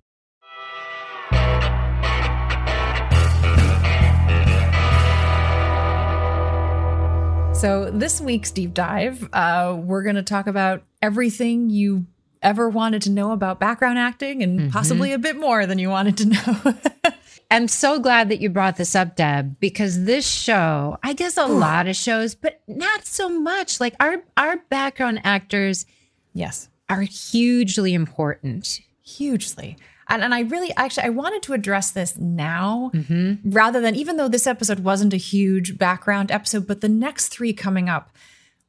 So, 7.53 7.89
this 7.91 8.21
week's 8.21 8.51
deep 8.51 8.75
dive, 8.75 9.27
uh, 9.33 9.75
we're 9.79 10.03
going 10.03 10.15
to 10.15 10.23
talk 10.23 10.45
about 10.45 10.83
everything 11.01 11.71
you 11.71 12.05
ever 12.43 12.69
wanted 12.69 13.01
to 13.01 13.09
know 13.09 13.31
about 13.31 13.59
background 13.59 13.97
acting 13.97 14.43
and 14.43 14.71
possibly 14.71 15.11
a 15.11 15.17
bit 15.17 15.37
more 15.37 15.65
than 15.65 15.79
you 15.79 15.89
wanted 15.89 16.17
to 16.17 16.25
know. 16.27 16.77
I'm 17.51 17.67
so 17.67 17.99
glad 17.99 18.29
that 18.29 18.41
you 18.41 18.49
brought 18.49 18.77
this 18.77 18.93
up, 18.93 19.15
Deb, 19.15 19.59
because 19.59 20.03
this 20.03 20.29
show, 20.29 20.97
I 21.01 21.13
guess 21.13 21.37
a 21.37 21.45
lot 21.45 21.87
of 21.87 21.95
shows, 21.95 22.35
but 22.35 22.61
not 22.67 23.05
so 23.05 23.27
much. 23.27 23.79
Like 23.79 23.95
our 23.99 24.23
our 24.35 24.57
background 24.69 25.21
actors 25.23 25.85
yes, 26.33 26.69
are 26.89 27.02
hugely 27.02 27.93
important. 27.93 28.82
hugely. 29.04 29.78
And, 30.10 30.23
and 30.23 30.34
I 30.34 30.41
really 30.41 30.73
actually 30.76 31.04
I 31.04 31.10
wanted 31.10 31.41
to 31.43 31.54
address 31.54 31.91
this 31.91 32.17
now 32.17 32.91
mm-hmm. 32.93 33.50
rather 33.50 33.82
than 33.82 33.95
even 33.95 34.17
though 34.17 34.30
this 34.30 34.47
episode 34.47 34.80
wasn't 34.80 35.13
a 35.13 35.17
huge 35.17 35.78
background 35.78 36.32
episode, 36.32 36.65
but 36.65 36.82
the 36.82 36.89
next 36.89 37.28
three 37.28 37.52
coming 37.54 37.89
up, 37.89 38.12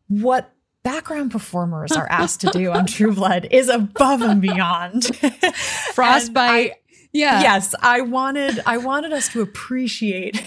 what 0.08 0.52
background 0.82 1.30
performers 1.30 1.92
are 1.92 2.08
asked 2.10 2.40
to 2.40 2.50
do 2.50 2.72
on 2.72 2.86
True 2.88 3.14
Blood 3.14 3.46
is 3.50 3.68
above 3.68 4.22
and 4.22 4.40
beyond. 4.40 5.14
Frostbite. 5.92 6.72
yeah. 7.12 7.40
yes, 7.42 7.74
I 7.82 8.00
wanted 8.00 8.60
I 8.66 8.78
wanted 8.78 9.12
us 9.12 9.28
to 9.30 9.40
appreciate 9.40 10.42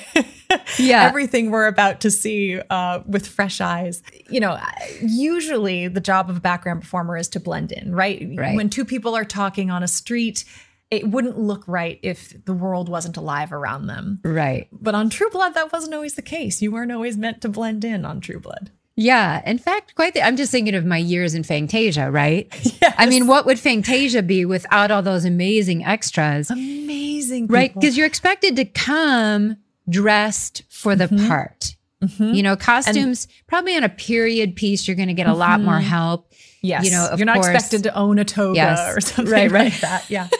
Yeah. 0.78 1.06
everything 1.06 1.52
we're 1.52 1.68
about 1.68 2.02
to 2.02 2.12
see 2.12 2.60
uh, 2.70 3.02
with 3.06 3.28
fresh 3.28 3.62
eyes. 3.62 4.02
You 4.30 4.40
know, 4.40 4.58
usually 5.02 5.88
the 5.88 6.00
job 6.00 6.30
of 6.30 6.38
a 6.38 6.40
background 6.40 6.82
performer 6.82 7.18
is 7.18 7.28
to 7.30 7.40
blend 7.40 7.72
in, 7.72 7.94
right? 7.94 8.28
Right. 8.36 8.56
When 8.56 8.70
two 8.70 8.86
people 8.86 9.16
are 9.16 9.26
talking 9.26 9.70
on 9.70 9.84
a 9.84 9.88
street, 9.88 10.46
it 10.90 11.08
wouldn't 11.10 11.40
look 11.40 11.64
right 11.68 12.00
if 12.04 12.34
the 12.46 12.54
world 12.54 12.90
wasn't 12.90 13.18
alive 13.18 13.54
around 13.54 13.88
them. 13.88 14.20
Right. 14.24 14.68
But 14.72 14.94
on 14.94 15.10
True 15.10 15.30
Blood, 15.30 15.54
that 15.54 15.72
wasn't 15.72 15.94
always 15.94 16.16
the 16.16 16.22
case. 16.22 16.62
You 16.62 16.72
weren't 16.72 16.92
always 16.92 17.18
meant 17.18 17.42
to 17.42 17.50
blend 17.50 17.86
in 17.86 18.06
on 18.06 18.20
True 18.20 18.40
Blood. 18.40 18.72
Yeah. 18.98 19.42
In 19.46 19.58
fact, 19.58 19.96
quite 19.96 20.14
the, 20.14 20.22
I'm 20.22 20.36
just 20.36 20.52
thinking 20.52 20.76
of 20.76 20.86
my 20.86 20.98
years 20.98 21.34
in 21.34 21.44
Fangtasia, 21.44 22.12
right? 22.12 22.48
I 22.98 23.06
mean, 23.06 23.26
what 23.26 23.46
would 23.46 23.58
Fangtasia 23.58 24.26
be 24.28 24.44
without 24.44 24.92
all 24.92 25.02
those 25.02 25.24
amazing 25.24 25.86
extras? 25.86 26.52
Amazing, 26.52 27.48
right? 27.48 27.74
Because 27.74 27.96
you're 27.96 28.06
expected 28.06 28.58
to 28.58 28.66
come 28.66 29.56
dressed 29.90 30.64
for 30.70 30.96
the 30.96 31.06
Mm-hmm. 31.06 31.28
part. 31.28 31.76
Mm-hmm. 32.04 32.34
You 32.34 32.42
know, 32.42 32.56
costumes, 32.56 33.28
probably 33.46 33.76
on 33.78 33.84
a 33.84 33.90
period 33.90 34.56
piece, 34.56 34.88
you're 34.88 34.96
going 34.96 35.10
to 35.10 35.14
get 35.14 35.28
a 35.28 35.34
lot 35.36 35.62
more 35.62 35.76
mm-hmm. 35.76 35.84
help. 35.84 36.32
Yes, 36.64 36.84
You 36.86 36.92
know, 36.92 37.14
you're 37.16 37.26
not 37.28 37.36
course- 37.36 37.48
expected 37.50 37.84
to 37.84 37.96
own 37.96 38.18
a 38.18 38.26
toga 38.26 38.56
Yes. 38.56 38.98
or 38.98 39.02
something 39.02 39.32
Right, 39.32 39.52
right. 39.52 39.72
like 39.72 39.82
that. 39.82 40.10
Yeah. 40.10 40.28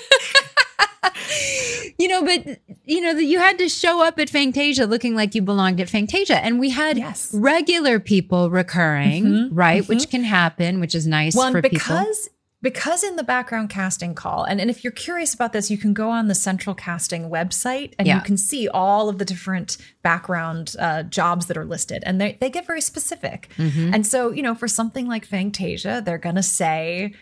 You 1.98 2.08
know, 2.08 2.24
but 2.24 2.60
you 2.84 3.00
know 3.00 3.14
that 3.14 3.24
you 3.26 3.38
had 3.38 3.60
to 3.60 3.70
show 3.70 4.04
up 4.04 4.18
at 4.20 4.28
Fangtasia 4.28 4.90
looking 4.90 5.14
like 5.16 5.36
you 5.36 5.42
belonged 5.44 5.80
at 5.80 5.88
Fangtasia, 5.88 6.32
and 6.42 6.60
we 6.60 6.72
had 6.72 6.98
Yes. 6.98 7.30
regular 7.32 8.00
people 8.00 8.50
recurring, 8.50 9.26
mm-hmm. 9.26 9.56
right? 9.56 9.88
Which 9.88 10.10
can 10.10 10.24
happen, 10.24 10.80
which 10.80 10.96
is 10.96 11.06
nice 11.06 11.36
Well, 11.36 11.52
for 11.52 11.60
and 11.60 11.70
people. 11.70 11.96
Because 12.64 13.04
in 13.04 13.16
the 13.16 13.24
background 13.24 13.70
casting 13.72 14.14
call, 14.14 14.44
and, 14.44 14.62
and 14.62 14.70
if 14.70 14.84
you're 14.84 14.92
curious 14.92 15.34
about 15.34 15.52
this, 15.52 15.72
you 15.72 15.78
can 15.80 15.94
go 15.94 16.12
on 16.12 16.28
the 16.28 16.36
central 16.36 16.76
casting 16.76 17.30
website 17.30 17.94
and 17.98 18.08
Yeah. 18.08 18.18
you 18.18 18.22
can 18.22 18.38
see 18.38 18.68
all 18.68 19.10
of 19.10 19.18
the 19.18 19.26
different 19.26 19.78
background 20.04 20.76
uh, 20.78 21.02
jobs 21.04 21.48
that 21.48 21.58
are 21.58 21.66
listed, 21.66 22.04
and 22.06 22.22
they 22.22 22.38
they 22.40 22.50
get 22.52 22.68
very 22.68 22.82
specific. 22.82 23.50
Mm-hmm. 23.58 23.94
And 23.96 24.06
so, 24.06 24.32
you 24.32 24.44
know, 24.44 24.54
for 24.54 24.68
something 24.68 25.08
like 25.08 25.28
Fangtasia, 25.28 26.06
they're 26.06 26.20
gonna 26.20 26.44
say 26.44 27.14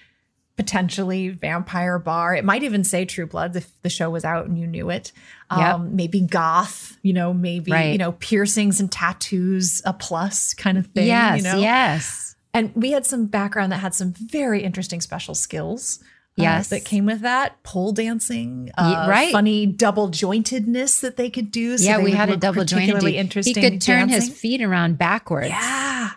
potentially 0.58 1.30
vampire 1.30 1.98
bar. 2.00 2.36
It 2.36 2.44
might 2.44 2.64
even 2.64 2.84
say 2.84 3.06
True 3.06 3.26
Bloods 3.26 3.56
if 3.56 3.82
the 3.82 3.90
show 3.90 4.10
was 4.10 4.26
out 4.26 4.46
and 4.48 4.60
you 4.60 4.68
knew 4.68 4.90
it. 4.90 5.14
Yep. 5.56 5.74
Um, 5.76 5.96
maybe 5.96 6.20
goth, 6.20 6.98
you 7.02 7.14
know, 7.14 7.34
maybe 7.34 7.72
Right. 7.72 7.92
you 7.94 7.98
know 7.98 8.12
piercings 8.12 8.82
and 8.82 8.92
tattoos, 8.92 9.82
a 9.86 9.94
plus 9.94 10.54
kind 10.54 10.78
of 10.78 10.88
thing. 10.88 11.08
yes, 11.08 11.38
you 11.38 11.44
know? 11.44 11.60
yes, 11.60 12.29
And 12.54 12.72
we 12.76 12.92
had 12.92 13.06
some 13.06 13.26
background 13.28 13.72
that 13.72 13.78
had 13.78 13.94
some 13.94 14.12
very 14.14 14.64
interesting 14.64 15.02
special 15.02 15.36
skills. 15.36 16.00
uh, 16.02 16.44
Yes. 16.44 16.70
that 16.70 16.86
came 16.86 17.06
with 17.06 17.20
that 17.22 17.62
pole 17.64 17.92
dancing, 17.92 18.72
uh, 18.78 19.08
right. 19.10 19.32
Funny 19.34 19.66
double 19.66 20.08
jointedness 20.10 21.02
that 21.02 21.18
they 21.18 21.30
could 21.30 21.52
do. 21.52 21.78
So 21.78 21.84
yeah. 21.84 22.00
We 22.00 22.12
had 22.12 22.30
a 22.30 22.38
double 22.38 22.64
jointed. 22.64 23.04
Interesting. 23.04 23.62
He 23.62 23.70
could 23.70 23.82
turn 23.82 24.08
his 24.08 24.30
feet 24.30 24.62
around 24.62 24.98
backwards. 24.98 25.50
Yeah. 25.50 26.12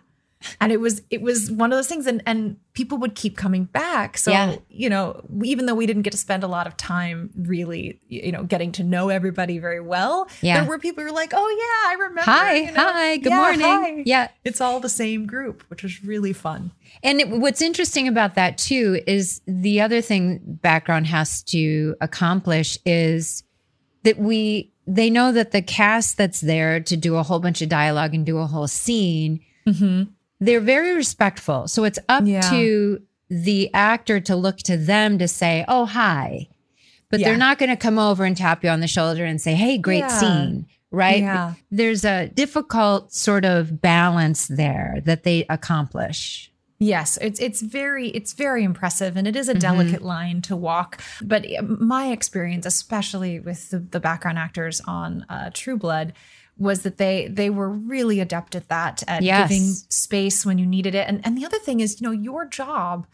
And 0.61 0.73
it 0.73 0.81
was 0.81 1.03
it 1.11 1.23
was 1.23 1.51
one 1.51 1.73
of 1.73 1.79
those 1.79 1.89
things 1.89 2.07
and 2.07 2.23
and 2.27 2.57
people 2.75 2.97
would 2.99 3.15
keep 3.15 3.37
coming 3.37 3.65
back. 3.65 4.17
So, 4.17 4.31
Yeah. 4.31 4.57
you 4.71 4.89
know, 4.89 5.23
even 5.45 5.67
though 5.67 5.75
we 5.75 5.85
didn't 5.87 6.03
get 6.03 6.13
to 6.13 6.17
spend 6.17 6.43
a 6.43 6.47
lot 6.47 6.67
of 6.67 6.77
time 6.77 7.31
really, 7.37 8.01
you 8.09 8.33
know, 8.33 8.45
getting 8.45 8.73
to 8.73 8.83
know 8.83 9.11
everybody 9.11 9.59
very 9.59 9.81
well, 9.81 10.27
Yeah. 10.41 10.61
there 10.61 10.69
were 10.69 10.79
people 10.79 11.03
who 11.03 11.11
were 11.11 11.15
like, 11.15 11.33
"Oh 11.35 11.49
yeah, 11.59 11.91
I 11.91 11.95
remember." 11.95 12.23
Hi, 12.23 12.55
you 12.55 12.73
know, 12.73 12.93
hi, 12.93 13.17
good 13.19 13.31
yeah, 13.31 13.37
morning. 13.37 13.61
hi." 13.63 14.03
Yeah. 14.07 14.29
It's 14.45 14.61
all 14.61 14.81
the 14.81 14.89
same 14.89 15.27
group, 15.27 15.65
which 15.69 15.83
was 15.83 16.03
really 16.05 16.33
fun. 16.33 16.71
And 17.03 17.21
it, 17.21 17.29
what's 17.29 17.61
interesting 17.63 18.09
about 18.09 18.35
that 18.37 18.59
too 18.59 19.01
is 19.07 19.41
the 19.47 19.81
other 19.81 20.01
thing 20.01 20.41
background 20.45 21.07
has 21.09 21.43
to 21.45 21.95
accomplish 22.01 22.79
is 22.87 23.43
that 24.05 24.19
we 24.19 24.71
they 24.87 25.11
know 25.11 25.31
that 25.31 25.53
the 25.53 25.63
cast 25.63 26.17
that's 26.17 26.41
there 26.41 26.81
to 26.81 26.97
do 26.97 27.17
a 27.17 27.23
whole 27.23 27.39
bunch 27.39 27.63
of 27.63 27.69
dialogue 27.69 28.15
and 28.15 28.27
do 28.27 28.39
a 28.39 28.47
whole 28.47 28.67
scene, 28.67 29.41
mm-hmm. 29.67 30.11
They're 30.45 30.61
very 30.61 30.95
respectful. 30.95 31.69
So 31.69 31.85
it's 31.85 31.99
up 32.09 32.25
Yeah. 32.27 32.41
to 32.51 33.03
the 33.31 33.73
actor 33.73 34.21
to 34.21 34.37
look 34.37 34.59
to 34.59 34.77
them 34.77 35.19
to 35.19 35.27
say, 35.29 35.65
"Oh, 35.69 35.87
hi," 35.87 36.49
but 37.11 37.21
Yeah. 37.21 37.29
they're 37.29 37.39
not 37.39 37.59
going 37.59 37.71
to 37.71 37.77
come 37.77 37.99
over 37.99 38.25
and 38.25 38.37
tap 38.37 38.63
you 38.65 38.71
on 38.71 38.81
the 38.81 38.87
shoulder 38.89 39.25
and 39.25 39.41
say, 39.41 39.55
"Hey, 39.55 39.79
great 39.79 40.01
Yeah. 40.01 40.19
scene." 40.21 40.67
Right? 40.95 41.55
There's 41.71 42.05
a 42.05 42.29
difficult 42.29 43.15
sort 43.15 43.47
of 43.47 43.81
balance 43.81 44.47
there 44.49 45.01
that 45.07 45.23
they 45.23 45.47
accomplish. 45.49 46.51
Yes, 46.79 47.17
it's 47.23 47.41
it's 47.41 47.63
very 47.63 48.09
it's 48.09 48.33
very 48.35 48.63
impressive, 48.65 49.17
and 49.17 49.27
it 49.27 49.37
is 49.37 49.49
a 49.49 49.53
Mm-hmm. 49.53 49.61
delicate 49.61 50.03
line 50.03 50.43
to 50.43 50.57
walk. 50.57 51.01
But 51.23 51.47
my 51.63 52.09
experience, 52.11 52.67
especially 52.67 53.39
with 53.41 53.71
the, 53.71 53.79
the 53.79 54.01
background 54.01 54.39
actors 54.39 54.81
on 54.87 55.25
uh, 55.31 55.51
True 55.55 55.79
Blood, 55.79 56.13
was 56.63 56.83
that 56.83 56.99
they 56.99 57.29
they 57.29 57.51
were 57.51 57.69
really 57.69 58.21
adept 58.21 58.55
at 58.55 58.69
that, 58.69 59.03
at 59.09 59.23
Yes. 59.23 59.49
giving 59.49 59.65
space 59.89 60.47
when 60.47 60.59
you 60.59 60.67
needed 60.67 60.95
it. 60.95 61.09
And 61.09 61.21
and 61.25 61.37
the 61.37 61.45
other 61.45 61.59
thing 61.59 61.81
is, 61.81 62.01
you 62.01 62.07
know, 62.07 62.13
your 62.13 62.45
job 62.47 63.07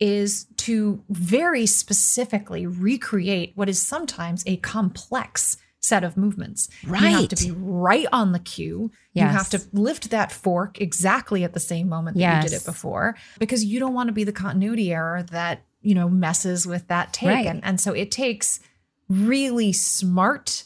is 0.00 0.46
to 0.56 1.02
very 1.10 1.66
specifically 1.66 2.66
recreate 2.66 3.52
what 3.54 3.68
is 3.68 3.80
sometimes 3.80 4.42
a 4.46 4.56
complex 4.56 5.56
set 5.80 6.04
of 6.04 6.16
movements. 6.16 6.68
Right. 6.86 7.02
You 7.02 7.08
have 7.08 7.28
to 7.28 7.44
be 7.44 7.50
right 7.50 8.06
on 8.12 8.32
the 8.32 8.38
cue. 8.38 8.90
You 9.14 9.22
have 9.24 9.48
to 9.50 9.60
lift 9.72 10.10
that 10.10 10.32
fork 10.32 10.80
exactly 10.80 11.44
at 11.44 11.54
the 11.54 11.60
same 11.60 11.88
moment 11.88 12.16
that 12.16 12.36
you 12.36 12.48
did 12.50 12.56
it 12.56 12.64
before 12.64 13.16
because 13.38 13.64
you 13.64 13.78
don't 13.80 13.92
want 13.94 14.08
to 14.08 14.12
be 14.12 14.24
the 14.24 14.32
continuity 14.32 14.92
error 14.92 15.24
that, 15.24 15.62
you 15.82 15.94
know, 15.94 16.08
messes 16.08 16.66
with 16.66 16.86
that 16.88 17.12
take. 17.12 17.28
Right. 17.28 17.46
And, 17.46 17.62
and 17.64 17.80
so 17.80 17.92
it 17.92 18.10
takes 18.10 18.60
really 19.08 19.72
smart, 19.72 20.64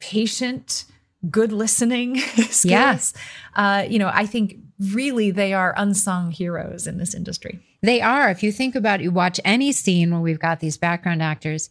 patient, 0.00 0.84
good 1.30 1.52
listening 1.52 2.18
skills. 2.50 2.64
Yeah. 2.64 2.98
Uh, 3.56 3.82
you 3.88 3.98
know, 3.98 4.10
I 4.12 4.26
think 4.26 4.56
really 4.78 5.30
they 5.30 5.52
are 5.52 5.74
unsung 5.76 6.30
heroes 6.30 6.86
in 6.86 6.98
this 6.98 7.14
industry. 7.14 7.60
They 7.82 8.00
are. 8.00 8.30
If 8.30 8.42
you 8.42 8.52
think 8.52 8.74
about 8.74 9.00
it, 9.00 9.04
you 9.04 9.10
watch 9.10 9.40
any 9.44 9.72
scene 9.72 10.10
where 10.10 10.20
we've 10.20 10.38
got 10.38 10.60
these 10.60 10.76
background 10.76 11.22
actors, 11.22 11.70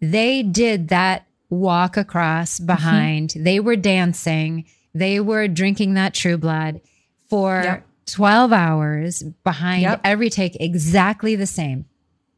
they 0.00 0.42
did 0.42 0.88
that 0.88 1.26
walk 1.48 1.96
across 1.96 2.58
behind. 2.58 3.34
They 3.36 3.60
were 3.60 3.76
dancing. 3.76 4.64
They 4.94 5.20
were 5.20 5.46
drinking 5.48 5.94
that 5.94 6.14
True 6.14 6.36
Blood 6.38 6.80
for 7.28 7.62
Yep. 7.64 7.86
12 8.06 8.52
hours 8.52 9.22
behind 9.44 9.82
Yep. 9.82 10.00
every 10.04 10.30
take, 10.30 10.56
exactly 10.60 11.34
the 11.36 11.46
same. 11.46 11.86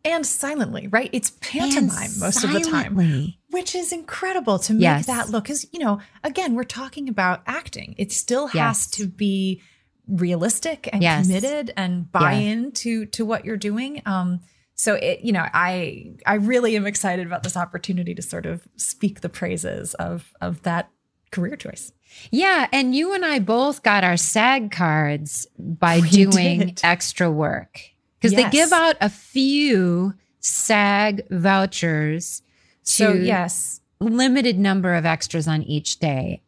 and 0.04 0.24
silently, 0.24 0.86
right? 0.88 1.10
It's 1.12 1.32
pantomime 1.40 2.10
most 2.18 2.42
of 2.42 2.52
the 2.52 2.60
time, 2.60 2.94
silently. 2.96 3.37
Which 3.50 3.74
is 3.74 3.92
incredible 3.92 4.58
to 4.60 4.74
make 4.74 4.82
Yes. 4.82 5.06
that 5.06 5.30
look. 5.30 5.44
Because 5.44 5.66
you 5.72 5.78
know, 5.78 6.00
again, 6.24 6.54
we're 6.54 6.64
talking 6.64 7.08
about 7.08 7.42
acting. 7.46 7.94
It 7.98 8.12
still 8.12 8.48
has 8.48 8.54
Yes. 8.54 8.86
to 8.92 9.06
be 9.06 9.62
realistic 10.06 10.88
and 10.92 11.02
Yes. 11.02 11.26
committed 11.26 11.72
and 11.76 12.10
buy 12.10 12.32
Yeah. 12.34 12.38
in 12.52 12.72
to 12.72 13.06
to 13.06 13.24
what 13.24 13.44
you're 13.44 13.56
doing. 13.56 14.00
Um, 14.06 14.40
so 14.74 14.94
it, 14.94 15.20
you 15.22 15.32
know, 15.32 15.46
I 15.52 16.12
I 16.26 16.34
really 16.34 16.76
am 16.76 16.86
excited 16.86 17.26
about 17.26 17.42
this 17.42 17.56
opportunity 17.56 18.14
to 18.14 18.22
sort 18.22 18.46
of 18.46 18.66
speak 18.76 19.20
the 19.20 19.28
praises 19.28 19.94
of 19.94 20.32
of 20.40 20.62
that 20.62 20.90
career 21.30 21.56
choice. 21.56 21.92
Yeah, 22.30 22.68
and 22.72 22.94
you 22.94 23.12
and 23.12 23.22
I 23.22 23.38
both 23.38 23.82
got 23.82 24.02
our 24.02 24.16
SAG 24.16 24.70
cards 24.70 25.46
by 25.58 25.98
We 26.02 26.08
doing 26.08 26.58
did. 26.60 26.80
extra 26.82 27.30
work 27.30 27.80
because 28.18 28.34
they 28.34 28.48
give 28.48 28.72
out 28.72 28.96
a 29.00 29.10
few 29.10 30.14
SAG 30.40 31.22
vouchers 31.30 32.40
So 32.88 33.12
yes, 33.12 33.80
limited 34.00 34.58
number 34.58 34.94
of 34.94 35.04
extras 35.04 35.46
on 35.46 35.62
each 35.62 35.98
day. 35.98 36.42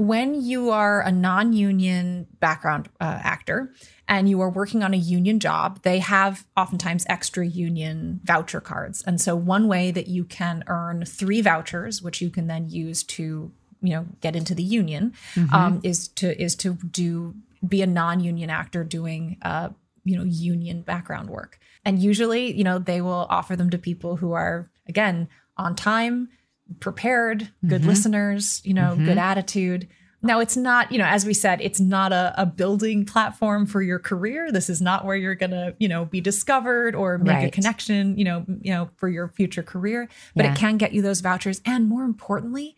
when 0.00 0.34
you 0.40 0.70
are 0.70 1.02
a 1.02 1.12
non-union 1.12 2.26
background 2.40 2.88
uh, 3.02 3.20
actor 3.22 3.70
and 4.08 4.30
you 4.30 4.40
are 4.40 4.48
working 4.48 4.82
on 4.82 4.94
a 4.94 4.96
union 4.96 5.38
job 5.38 5.82
they 5.82 5.98
have 5.98 6.46
oftentimes 6.56 7.04
extra 7.06 7.46
union 7.46 8.18
voucher 8.24 8.62
cards. 8.62 9.02
And 9.06 9.20
so 9.20 9.36
one 9.36 9.68
way 9.68 9.90
that 9.90 10.08
you 10.08 10.24
can 10.24 10.64
earn 10.68 11.04
three 11.04 11.42
vouchers 11.42 12.00
which 12.00 12.22
you 12.22 12.30
can 12.30 12.46
then 12.46 12.70
use 12.70 13.02
to 13.04 13.52
you 13.82 13.92
know 13.94 14.06
get 14.22 14.34
into 14.34 14.54
the 14.54 14.62
union 14.62 15.12
um, 15.52 15.80
is 15.82 16.08
to 16.08 16.40
is 16.42 16.56
to 16.56 16.74
do 16.74 17.34
be 17.66 17.82
a 17.82 17.86
non-union 17.86 18.48
actor 18.48 18.84
doing 18.84 19.36
uh, 19.42 19.68
you 20.04 20.16
know 20.16 20.24
union 20.24 20.80
background 20.80 21.28
work. 21.28 21.58
And 21.84 21.98
usually 21.98 22.56
you 22.56 22.64
know 22.64 22.78
they 22.78 23.02
will 23.02 23.26
offer 23.28 23.54
them 23.54 23.68
to 23.68 23.78
people 23.78 24.16
who 24.16 24.32
are 24.32 24.70
again 24.88 25.28
on 25.60 25.76
time 25.76 26.28
prepared, 26.78 27.48
good 27.66 27.80
mm-hmm. 27.80 27.88
listeners, 27.88 28.62
you 28.64 28.74
know, 28.74 28.92
mm-hmm. 28.92 29.04
good 29.04 29.18
attitude. 29.18 29.88
Now, 30.22 30.40
it's 30.40 30.56
not, 30.56 30.92
you 30.92 30.98
know, 30.98 31.06
as 31.06 31.24
we 31.24 31.32
said, 31.32 31.60
it's 31.62 31.80
not 31.80 32.12
a, 32.12 32.34
a 32.36 32.44
building 32.44 33.06
platform 33.06 33.64
for 33.64 33.80
your 33.80 33.98
career. 33.98 34.52
This 34.52 34.68
is 34.68 34.80
not 34.80 35.06
where 35.06 35.16
you're 35.16 35.34
going 35.34 35.52
to, 35.52 35.74
you 35.78 35.88
know, 35.88 36.04
be 36.04 36.20
discovered 36.20 36.94
or 36.94 37.16
make 37.16 37.42
a 37.42 37.50
connection, 37.50 38.18
you 38.18 38.24
know, 38.24 38.44
you 38.60 38.70
know, 38.70 38.90
for 38.96 39.08
your 39.08 39.28
future 39.28 39.62
career. 39.62 40.08
But 40.36 40.44
Yeah. 40.44 40.52
it 40.52 40.58
can 40.58 40.76
get 40.76 40.92
you 40.92 41.00
those 41.00 41.22
vouchers, 41.22 41.62
and 41.64 41.88
more 41.88 42.04
importantly, 42.04 42.76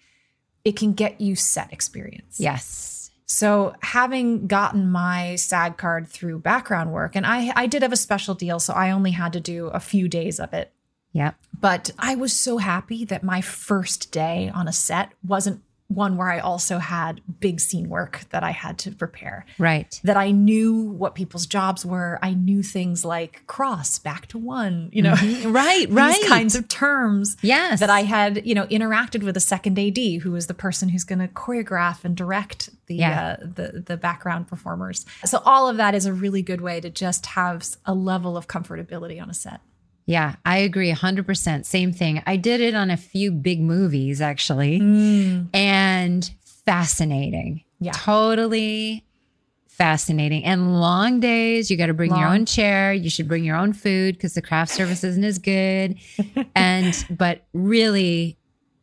it 0.65 0.77
can 0.77 0.93
get 0.93 1.21
you 1.21 1.35
set 1.35 1.73
experience. 1.73 2.39
Yes. 2.39 3.11
So 3.27 3.75
having 3.81 4.47
gotten 4.47 4.91
my 4.91 5.35
SAG 5.35 5.79
card 5.79 6.07
through 6.07 6.39
background 6.41 6.93
work, 6.93 7.17
and 7.17 7.27
I 7.27 7.53
I 7.57 7.67
did 7.67 7.83
have 7.83 7.93
a 7.93 7.97
special 7.97 8.35
deal, 8.35 8.61
so 8.61 8.73
I 8.73 8.93
only 8.93 9.13
had 9.13 9.33
to 9.33 9.41
do 9.41 9.67
a 9.69 9.81
few 9.81 10.09
days 10.09 10.39
of 10.39 10.53
it. 10.53 10.73
Yep. 11.13 11.37
But 11.61 11.91
I 11.99 12.15
was 12.15 12.33
so 12.33 12.59
happy 12.59 13.05
that 13.05 13.23
my 13.23 13.41
first 13.41 14.11
day 14.13 14.51
on 14.55 14.67
a 14.69 14.73
set 14.73 15.13
wasn't 15.27 15.63
one 15.89 16.17
where 16.17 16.31
I 16.31 16.39
also 16.39 16.79
had 16.79 17.21
big 17.41 17.61
scene 17.61 17.91
work 17.91 18.25
that 18.31 18.43
I 18.43 18.51
had 18.53 18.79
to 18.79 18.91
prepare. 18.93 19.45
Right. 19.59 20.01
That 20.05 20.17
I 20.17 20.31
knew 20.31 20.75
what 20.81 21.15
people's 21.15 21.45
jobs 21.45 21.85
were. 21.85 22.19
I 22.23 22.33
knew 22.33 22.63
things 22.63 23.05
like 23.05 23.47
cross 23.47 23.99
back 23.99 24.27
to 24.29 24.39
one, 24.39 24.89
you 24.91 25.03
know, 25.03 25.15
Right, 25.45 25.87
these 25.89 25.91
right. 25.95 26.25
kinds 26.27 26.55
of 26.55 26.67
terms. 26.69 27.37
Yes. 27.43 27.81
That 27.81 27.91
I 27.91 28.05
had, 28.05 28.47
you 28.47 28.55
know, 28.55 28.65
interacted 28.69 29.23
with 29.23 29.37
a 29.37 29.41
second 29.41 29.79
AD 29.79 29.99
who 30.23 30.31
was 30.33 30.47
the 30.47 30.55
person 30.55 30.89
who's 30.89 31.05
going 31.05 31.19
to 31.19 31.29
choreograph 31.29 32.05
and 32.07 32.17
direct 32.17 32.71
the 32.87 32.95
Yeah. 32.97 33.37
uh, 33.43 33.47
the 33.55 33.83
the 33.87 33.97
background 33.99 34.49
performers. 34.49 35.05
So 35.27 35.43
all 35.45 35.69
of 35.69 35.77
that 35.77 35.95
is 35.95 36.07
a 36.07 36.13
really 36.15 36.41
good 36.41 36.63
way 36.63 36.81
to 36.81 36.89
just 36.89 37.27
have 37.27 37.67
a 37.85 37.93
level 37.93 38.39
of 38.39 38.49
comfortability 38.49 39.21
on 39.21 39.29
a 39.29 39.35
set. 39.35 39.61
Yeah, 40.07 40.37
I 40.45 40.59
agree 40.59 40.93
100%. 40.93 41.65
Same 41.65 41.93
thing. 41.93 42.23
I 42.27 42.37
did 42.37 42.61
it 42.61 42.75
on 42.75 42.91
a 42.91 42.97
few 42.97 43.31
big 43.31 43.61
movies 43.61 44.21
actually 44.21 44.81
and 45.55 46.31
fascinating. 46.65 47.65
Yeah. 47.81 47.93
Totally 47.93 49.05
fascinating. 49.69 50.45
And 50.45 50.81
long 50.81 51.21
days, 51.21 51.71
you 51.71 51.77
got 51.77 51.87
to 51.87 51.95
bring 51.95 52.15
your 52.15 52.29
own 52.29 52.47
chair. 52.47 52.93
You 52.93 53.11
should 53.11 53.27
bring 53.29 53.45
your 53.45 53.57
own 53.57 53.73
food 53.73 54.17
because 54.17 54.35
the 54.35 54.43
craft 54.43 54.71
service 54.73 55.03
isn't 55.03 55.25
as 55.25 55.39
good. 55.39 55.97
and, 56.55 56.95
but 57.11 57.47
really 57.53 58.39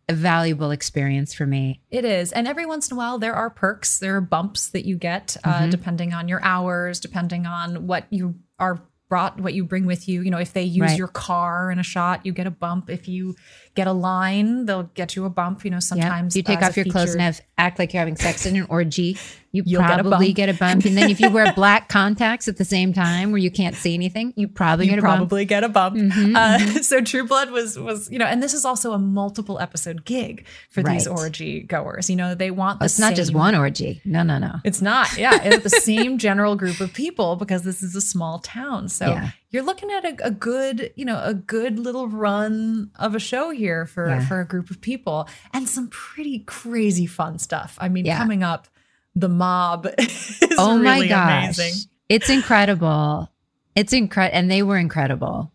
a 0.09 0.13
valuable 0.13 0.71
experience 0.71 1.33
for 1.33 1.45
me. 1.45 1.81
It 1.91 2.03
is. 2.03 2.31
And 2.31 2.47
every 2.47 2.65
once 2.65 2.89
in 2.89 2.95
a 2.95 2.97
while, 2.97 3.19
there 3.19 3.35
are 3.35 3.49
perks, 3.51 3.99
there 3.99 4.15
are 4.15 4.21
bumps 4.21 4.69
that 4.69 4.85
you 4.85 4.97
get 4.97 5.37
uh, 5.43 5.49
Mm-hmm. 5.49 5.69
depending 5.69 6.13
on 6.13 6.27
your 6.27 6.43
hours, 6.43 6.99
depending 6.99 7.45
on 7.45 7.85
what 7.87 8.07
you 8.09 8.35
are 8.57 8.81
brought, 9.09 9.39
what 9.41 9.53
you 9.53 9.65
bring 9.65 9.85
with 9.85 10.07
you. 10.07 10.21
You 10.21 10.31
know, 10.31 10.37
if 10.37 10.53
they 10.53 10.63
use 10.63 10.81
Right. 10.91 10.97
your 10.97 11.07
car 11.07 11.71
in 11.71 11.79
a 11.79 11.83
shot, 11.83 12.25
you 12.25 12.31
get 12.31 12.47
a 12.47 12.51
bump. 12.51 12.89
If 12.89 13.07
you 13.07 13.35
get 13.79 13.87
a 13.87 13.93
line, 13.93 14.65
they'll 14.65 14.89
get 14.93 15.15
you 15.15 15.25
a 15.25 15.29
bump. 15.29 15.63
You 15.65 15.71
know, 15.71 15.79
sometimes 15.79 16.33
If 16.33 16.37
you 16.37 16.43
take 16.43 16.61
off 16.61 16.75
your 16.75 16.85
clothes 16.85 17.13
and 17.13 17.21
have, 17.21 17.41
act 17.57 17.79
like 17.79 17.93
you're 17.93 17.99
having 17.99 18.15
sex 18.15 18.45
in 18.45 18.55
an 18.55 18.65
orgy, 18.69 19.17
you 19.51 19.63
You'll 19.65 19.81
get 19.81 19.99
a 19.99 20.03
probably 20.03 20.31
get 20.33 20.49
a 20.49 20.53
bump. 20.53 20.85
And 20.85 20.95
then 20.97 21.09
if 21.09 21.19
you 21.19 21.29
wear 21.31 21.51
black 21.61 21.89
contacts 21.89 22.47
at 22.47 22.57
the 22.57 22.65
same 22.65 22.93
time 22.93 23.31
where 23.31 23.39
you 23.39 23.49
can't 23.49 23.75
see 23.75 23.93
anything, 23.95 24.33
you 24.35 24.47
probably 24.47 24.85
you 24.85 24.91
get 24.91 24.99
a 24.99 25.01
bump. 25.01 25.17
probably 25.21 25.45
get 25.45 25.63
a 25.63 25.69
bump. 25.69 25.95
Mhm, 25.95 26.35
uh, 26.35 26.81
so 26.89 27.01
True 27.01 27.25
Blood 27.25 27.49
was 27.51 27.77
was 27.77 28.11
you 28.11 28.19
know, 28.19 28.25
and 28.25 28.43
this 28.43 28.53
is 28.53 28.63
also 28.63 28.93
a 28.93 28.99
multiple 28.99 29.59
episode 29.59 30.05
gig 30.05 30.45
for 30.69 30.83
these 30.83 31.07
orgy 31.07 31.61
goers. 31.61 32.09
You 32.09 32.15
know, 32.15 32.35
they 32.35 32.51
want 32.51 32.79
the 32.79 32.83
Oh, 32.83 32.85
it's 32.85 32.99
not 32.99 33.15
just 33.15 33.33
one 33.33 33.55
orgy. 33.55 34.01
No, 34.05 34.21
no, 34.23 34.37
no. 34.37 34.55
It's 34.63 34.81
not. 34.81 35.17
Yeah, 35.17 35.39
it's 35.43 35.63
the 35.63 35.69
same 35.69 36.19
general 36.19 36.55
group 36.55 36.79
of 36.79 36.93
people 36.93 37.35
because 37.35 37.63
this 37.63 37.81
is 37.81 37.95
a 37.95 38.01
small 38.01 38.39
town. 38.39 38.87
So 38.89 39.07
Yeah. 39.07 39.31
You're 39.49 39.63
looking 39.63 39.89
at 39.91 40.05
a, 40.05 40.27
a 40.27 40.31
good, 40.31 40.93
you 40.95 41.05
know, 41.05 41.21
a 41.23 41.33
good 41.33 41.79
little 41.79 42.07
run 42.07 42.91
of 42.99 43.15
a 43.15 43.19
show 43.19 43.49
here 43.49 43.85
for 43.85 44.07
Yeah. 44.07 44.27
for 44.27 44.39
a 44.39 44.45
group 44.45 44.69
of 44.69 44.79
people 44.81 45.27
and 45.53 45.67
some 45.67 45.87
pretty 45.89 46.39
crazy 46.39 47.05
fun 47.05 47.39
stuff. 47.39 47.77
I 47.81 47.89
mean, 47.89 48.05
Yeah. 48.05 48.17
coming 48.17 48.43
up, 48.43 48.67
the 49.15 49.29
mob 49.29 49.87
is 49.97 50.39
oh 50.57 50.77
my 50.77 51.07
gosh. 51.07 51.57
amazing. 51.57 51.89
It's 52.09 52.29
incredible. 52.29 53.31
It's 53.75 53.93
incredible. 53.93 54.37
And 54.37 54.51
they 54.51 54.61
were 54.63 54.77
incredible. 54.77 55.51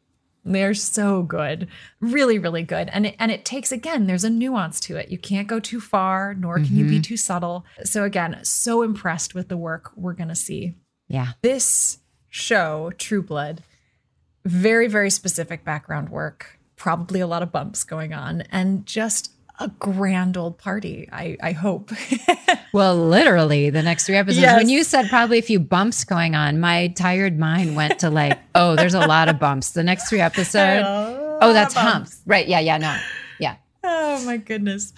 They're 0.46 0.74
so 0.74 1.22
good, 1.22 1.68
really, 2.00 2.38
really 2.38 2.62
good, 2.64 2.90
and 2.92 3.06
it, 3.06 3.16
and 3.18 3.32
it 3.32 3.46
takes 3.46 3.72
again. 3.72 4.06
There's 4.06 4.24
a 4.24 4.30
nuance 4.30 4.78
to 4.80 4.96
it. 4.96 5.08
You 5.10 5.16
can't 5.16 5.48
go 5.48 5.58
too 5.58 5.80
far, 5.80 6.34
nor 6.34 6.56
can 6.56 6.76
you 6.76 6.84
be 6.84 6.96
mm-hmm. 6.96 7.00
too 7.00 7.16
subtle. 7.16 7.64
So 7.84 8.04
again, 8.04 8.38
so 8.42 8.82
impressed 8.82 9.34
with 9.34 9.48
the 9.48 9.56
work 9.56 9.92
we're 9.96 10.12
gonna 10.12 10.34
see. 10.36 10.74
Yeah. 11.08 11.32
this 11.40 11.98
show, 12.28 12.92
True 12.98 13.22
Blood, 13.22 13.62
very, 14.44 14.88
very 14.88 15.10
specific 15.10 15.64
background 15.64 16.08
work, 16.08 16.58
probably 16.76 17.20
a 17.20 17.26
lot 17.26 17.42
of 17.42 17.52
bumps 17.52 17.84
going 17.84 18.12
on, 18.12 18.42
and 18.50 18.84
just 18.86 19.32
a 19.60 19.68
grand 19.78 20.36
old 20.36 20.58
party, 20.58 21.08
I, 21.12 21.36
I 21.42 21.52
hope. 21.52 21.92
Well, 22.74 22.96
literally 22.96 23.70
the 23.70 23.84
next 23.84 24.04
three 24.04 24.16
episodes. 24.16 24.42
Yes. 24.42 24.56
When 24.56 24.68
you 24.68 24.82
said 24.82 25.08
probably 25.08 25.38
a 25.38 25.42
few 25.42 25.60
bumps 25.60 26.02
going 26.02 26.34
on, 26.34 26.58
my 26.58 26.88
tired 26.88 27.38
mind 27.38 27.76
went 27.76 28.00
to 28.00 28.10
like, 28.10 28.36
oh, 28.56 28.74
there's 28.74 28.94
a 28.94 29.06
lot 29.06 29.28
of 29.28 29.38
bumps. 29.38 29.70
The 29.70 29.84
next 29.84 30.08
three 30.08 30.20
episodes. 30.20 30.84
Oh, 30.84 31.52
that's 31.52 31.72
humps. 31.72 32.20
Right. 32.26 32.48
Yeah. 32.48 32.58
Yeah. 32.58 32.78
No. 32.78 32.98
Yeah. 33.38 33.54
oh 33.84 34.24
my 34.26 34.38
goodness. 34.38 34.92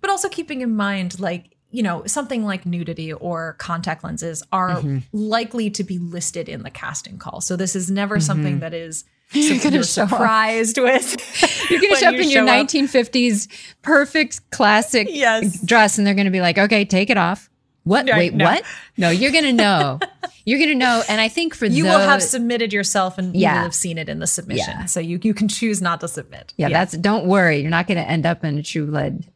But 0.00 0.10
also 0.10 0.28
keeping 0.28 0.60
in 0.60 0.76
mind, 0.76 1.18
like, 1.18 1.56
you 1.70 1.82
know, 1.82 2.02
something 2.06 2.44
like 2.44 2.64
nudity 2.64 3.12
or 3.12 3.54
contact 3.58 4.02
lenses 4.04 4.42
are 4.52 4.76
Mm-hmm. 4.76 4.98
likely 5.12 5.68
to 5.70 5.84
be 5.84 5.98
listed 5.98 6.48
in 6.48 6.62
the 6.62 6.70
casting 6.70 7.18
call. 7.18 7.40
So 7.40 7.56
this 7.56 7.76
is 7.76 7.90
never 7.90 8.20
something 8.20 8.60
that 8.60 8.72
is 8.74 9.04
Mm-hmm. 9.04 9.08
You're 9.54 9.58
gonna 9.62 9.74
you're 9.76 9.84
show 9.84 10.04
up. 10.04 10.08
surprised 10.08 10.78
with. 10.82 11.70
You're 11.70 11.80
going 11.82 11.92
to 11.94 12.00
show 12.00 12.06
up 12.08 12.14
you 12.14 12.20
in 12.22 12.30
your 12.30 12.48
up. 12.48 12.66
1950s 12.66 13.46
perfect 13.82 14.50
classic 14.50 15.06
Yes. 15.10 15.60
dress 15.62 15.98
and 15.98 16.06
they're 16.06 16.14
going 16.14 16.24
to 16.24 16.30
be 16.30 16.40
like, 16.40 16.56
okay, 16.56 16.86
take 16.86 17.10
it 17.10 17.18
off. 17.18 17.50
What? 17.84 18.06
Right, 18.08 18.16
Wait, 18.16 18.34
no. 18.34 18.44
what? 18.46 18.64
No, 18.96 19.10
you're 19.10 19.30
going 19.32 19.44
to 19.44 19.52
know. 19.52 19.98
you're 20.46 20.58
going 20.58 20.70
to 20.70 20.74
know. 20.74 21.02
And 21.10 21.20
I 21.20 21.28
think 21.28 21.54
for 21.54 21.66
You 21.66 21.84
those, 21.84 21.92
will 21.92 22.00
have 22.00 22.22
submitted 22.22 22.72
yourself 22.72 23.18
and 23.18 23.34
you 23.34 23.42
Yeah. 23.42 23.56
will 23.56 23.62
have 23.64 23.74
seen 23.74 23.98
it 23.98 24.08
in 24.08 24.18
the 24.18 24.26
submission. 24.26 24.74
Yeah. 24.78 24.84
So 24.86 24.98
you, 25.00 25.18
you 25.22 25.34
can 25.34 25.48
choose 25.48 25.82
not 25.82 26.00
to 26.00 26.08
submit. 26.08 26.54
yeah, 26.56 26.70
that's, 26.70 26.96
don't 26.96 27.26
worry. 27.26 27.60
You're 27.60 27.68
not 27.70 27.86
going 27.86 27.98
to 27.98 28.08
end 28.08 28.24
up 28.24 28.44
in 28.44 28.56
a 28.56 28.62
true 28.62 28.86
lead 28.86 29.26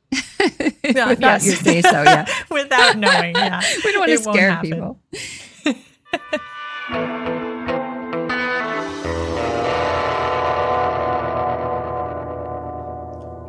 Yeah, 0.85 1.09
without 1.09 1.43
yes. 1.43 1.47
your 1.47 1.57
say 1.57 1.83
so. 1.83 2.03
Yeah. 2.03 2.27
Without 2.51 2.99
knowing. 2.99 3.35
Yeah. 3.35 3.63
We 3.85 3.93
don't 3.93 4.01
want 4.01 4.09
to 4.09 4.15
It 4.15 4.27
won't 4.27 4.37
scare 4.37 4.51
happen. 4.51 4.71
people. 4.71 4.99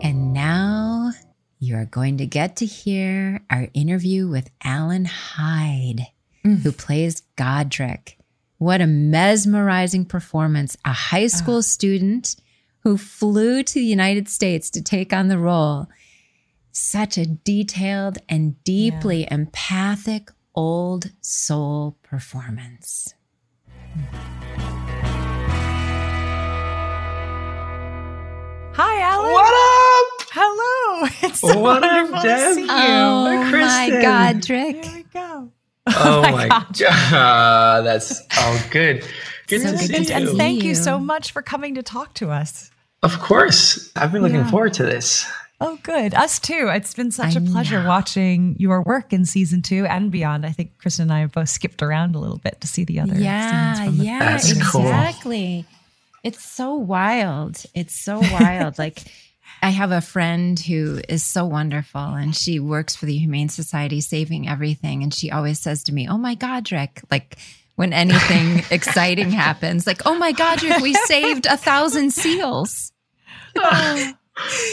and 0.02 0.34
now 0.34 1.12
you 1.60 1.76
are 1.76 1.86
going 1.86 2.18
to 2.18 2.26
get 2.26 2.58
to 2.58 2.66
hear 2.66 3.42
our 3.50 3.68
interview 3.74 4.28
with 4.28 4.50
Allan 4.64 5.06
Hyde, 5.06 6.08
mm. 6.46 6.60
who 6.60 6.72
plays 6.72 7.22
Godric. 7.36 8.18
What 8.58 8.80
a 8.80 8.88
mesmerizing 8.88 10.06
performance. 10.06 10.78
A 10.86 10.94
high 10.94 11.28
school 11.28 11.58
ah. 11.58 11.62
student 11.62 12.36
who 12.80 12.98
flew 12.98 13.64
to 13.64 13.74
the 13.74 13.86
United 13.86 14.30
States 14.30 14.70
to 14.72 14.82
take 14.82 15.12
on 15.14 15.28
the 15.28 15.38
role 15.38 15.88
Such 16.78 17.20
a 17.20 17.26
detailed 17.28 18.18
and 18.28 18.62
deeply 18.64 19.28
empathic 19.30 20.32
old 20.56 21.12
soul 21.22 21.98
performance. 22.02 23.14
Hi, 28.76 29.02
Allan. 29.02 29.32
What 29.32 29.54
up? 29.54 30.28
Hello. 30.32 31.08
It's 31.30 31.40
so 31.40 31.60
What 31.60 31.84
up, 31.84 31.92
wonderful 31.92 32.22
to 32.22 32.28
Deb? 32.28 32.54
see 32.56 32.68
oh 32.70 33.32
you. 33.32 33.38
Oh 33.40 33.52
my 33.52 33.90
God, 34.02 34.42
Drick. 34.42 34.84
Here 34.84 34.94
we 34.96 35.04
go. 35.04 35.50
Oh, 35.86 35.94
oh, 35.96 36.22
my 36.22 36.32
my 36.32 36.48
gosh. 36.48 36.80
god, 36.80 36.90
ah, 37.14 37.82
that's 37.84 38.22
oh 38.38 38.68
good. 38.72 39.06
Good 39.48 39.62
So 39.62 39.72
to 39.72 39.78
good 39.78 39.80
see 39.82 40.06
to 40.06 40.22
you. 40.22 40.30
and 40.30 40.38
thank 40.38 40.64
you. 40.64 40.70
you. 40.70 40.76
so 40.76 40.98
much 40.98 41.34
for 41.34 41.42
coming 41.42 41.76
to 41.76 41.84
talk 41.84 42.14
to 42.16 42.32
us. 42.32 42.72
Of 43.04 43.20
course, 43.20 43.92
I've 43.98 44.12
been 44.14 44.22
looking 44.22 44.38
Yeah. 44.38 44.50
forward 44.50 44.74
to 44.76 44.84
this. 44.84 45.26
Oh, 45.66 45.80
good. 45.82 46.14
Us 46.14 46.40
too. 46.40 46.70
It's 46.74 46.94
been 46.94 47.12
such 47.12 47.36
I 47.38 47.40
a 47.40 47.42
pleasure 47.42 47.82
know. 47.84 47.88
watching 47.88 48.56
your 48.60 48.82
work 48.84 49.14
in 49.14 49.26
season 49.26 49.62
two 49.62 49.86
and 49.86 50.12
beyond. 50.12 50.46
I 50.46 50.52
think 50.52 50.78
Kristin 50.78 51.02
and 51.04 51.14
I 51.14 51.20
have 51.22 51.32
both 51.32 51.50
skipped 51.50 51.82
around 51.82 52.16
a 52.16 52.20
little 52.20 52.38
bit 52.38 52.60
to 52.62 52.68
see 52.68 52.84
the 52.84 53.00
other 53.00 53.16
Yeah, 53.16 53.74
scenes 53.76 53.86
from 53.88 53.98
the 54.00 54.04
yeah, 54.06 54.20
That's 54.20 54.72
cool. 54.72 54.82
exactly. 54.82 55.66
It's 56.24 56.44
so 56.44 56.76
wild. 56.76 57.64
It's 57.74 57.96
so 58.00 58.20
wild. 58.20 58.78
like 58.78 59.00
I 59.62 59.70
have 59.70 59.92
a 59.92 60.02
friend 60.02 60.60
who 60.60 61.00
is 61.08 61.24
so 61.24 61.46
wonderful 61.46 62.02
and 62.02 62.36
she 62.36 62.60
works 62.60 62.96
for 62.98 63.06
the 63.06 63.18
Humane 63.18 63.50
Society 63.50 64.02
saving 64.02 64.48
everything. 64.50 65.04
And 65.04 65.14
she 65.14 65.32
always 65.32 65.60
says 65.60 65.84
to 65.86 65.94
me, 65.94 66.08
Oh 66.10 66.18
my 66.18 66.36
God, 66.36 66.70
Rick, 66.72 67.02
like 67.10 67.38
when 67.76 67.94
anything 67.94 68.64
exciting 68.72 69.32
happens, 69.32 69.88
like, 69.88 70.02
oh 70.06 70.16
my 70.16 70.32
God, 70.34 70.62
Rick, 70.62 70.82
we 70.82 70.94
saved 70.94 71.46
a 71.46 71.56
thousand 71.58 72.12
seals. 72.12 72.92
Oh, 73.56 74.14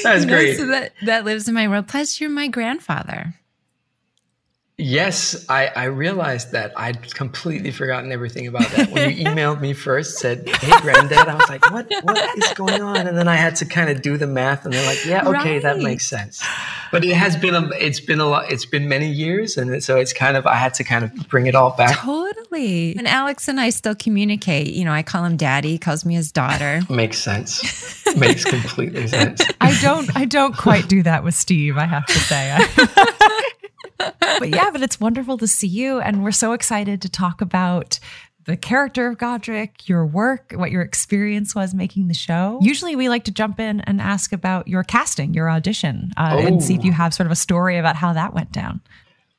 That's 0.03 0.25
great. 0.25 0.57
That, 0.57 0.93
that 1.05 1.25
lives 1.25 1.49
in 1.49 1.55
my 1.55 1.69
world. 1.69 1.89
Plus, 1.89 2.21
you're 2.21 2.31
my 2.31 2.49
grandfather. 2.49 3.35
Yes, 4.81 5.45
I, 5.49 5.67
I 5.69 5.85
realized 5.85 6.53
that 6.53 6.73
I'd 6.77 7.15
completely 7.15 7.71
forgotten 7.71 8.13
everything 8.13 8.47
about 8.47 8.69
that. 8.71 8.91
When 8.91 9.11
you 9.11 9.25
emailed 9.27 9.61
me 9.61 9.75
first, 9.75 10.19
said, 10.19 10.49
"Hey, 10.49 10.81
granddad," 10.81 11.29
I 11.29 11.35
was 11.35 11.49
like, 11.49 11.71
"What? 11.71 11.87
What 12.03 12.39
is 12.39 12.53
going 12.55 12.81
on?" 12.81 13.07
And 13.07 13.17
then 13.17 13.29
I 13.29 13.37
had 13.37 13.57
to 13.57 13.67
kind 13.67 13.91
of 13.91 14.03
do 14.03 14.17
the 14.17 14.27
math, 14.27 14.65
and 14.65 14.73
they're 14.73 14.87
like, 14.87 15.05
"Yeah, 15.05 15.29
okay, 15.29 15.59
that 15.59 15.79
makes 15.79 16.07
sense." 16.07 16.43
But 16.91 17.05
it 17.05 17.15
has 17.15 17.37
been 17.37 17.55
a, 17.55 17.69
it's 17.79 18.01
been 18.01 18.21
a 18.21 18.27
lot, 18.27 18.51
it's 18.51 18.65
been 18.65 18.89
many 18.89 19.09
years, 19.09 19.57
and 19.57 19.83
so 19.83 19.97
it's 19.97 20.13
kind 20.13 20.37
of 20.37 20.47
I 20.47 20.57
had 20.57 20.75
to 20.75 20.85
kind 20.85 21.05
of 21.05 21.29
bring 21.29 21.47
it 21.47 21.55
all 21.55 21.71
back. 21.77 21.99
Totally. 21.99 22.97
And 22.97 23.07
Alex 23.07 23.49
and 23.49 23.61
I 23.61 23.71
still 23.71 23.95
communicate. 23.95 24.69
You 24.75 24.85
know, 24.85 24.93
I 24.93 25.03
call 25.03 25.25
him 25.25 25.37
daddy, 25.37 25.73
he 25.73 25.79
calls 25.79 26.05
me 26.05 26.15
his 26.15 26.33
daughter. 26.33 26.81
Makes 26.91 27.19
sense. 27.19 28.05
Makes 28.17 28.45
completely 28.45 29.07
sense. 29.07 29.43
I 29.61 29.79
don't 29.81 30.17
I 30.17 30.25
don't 30.25 30.57
quite 30.57 30.89
do 30.89 31.03
that 31.03 31.23
with 31.23 31.35
Steve, 31.35 31.77
I 31.77 31.85
have 31.85 32.07
to 32.07 32.19
say. 32.19 32.59
But 34.21 34.49
yeah, 34.49 34.71
but 34.71 34.83
it's 34.83 34.99
wonderful 35.01 35.39
to 35.39 35.47
see 35.47 35.67
you 35.67 36.01
and 36.01 36.23
we're 36.23 36.33
so 36.33 36.53
excited 36.53 37.03
to 37.03 37.09
talk 37.09 37.41
about 37.41 37.99
the 38.47 38.57
character 38.57 39.07
of 39.07 39.19
Godric, 39.19 39.89
your 39.89 40.05
work, 40.07 40.53
what 40.57 40.71
your 40.71 40.83
experience 40.83 41.55
was 41.55 41.75
making 41.75 42.09
the 42.09 42.15
show. 42.15 42.59
Usually 42.63 42.97
we 42.97 43.09
like 43.09 43.25
to 43.25 43.31
jump 43.31 43.61
in 43.61 43.81
and 43.83 44.01
ask 44.01 44.33
about 44.33 44.67
your 44.67 44.83
casting, 44.83 45.35
your 45.35 45.51
audition, 45.51 46.11
uh, 46.17 46.37
and 46.41 46.63
see 46.63 46.75
if 46.75 46.81
Oh. 46.81 46.85
you 46.85 46.93
have 46.93 47.13
sort 47.13 47.27
of 47.27 47.33
a 47.33 47.37
story 47.37 47.77
about 47.77 47.97
how 47.97 48.15
that 48.15 48.33
went 48.35 48.51
down. 48.51 48.81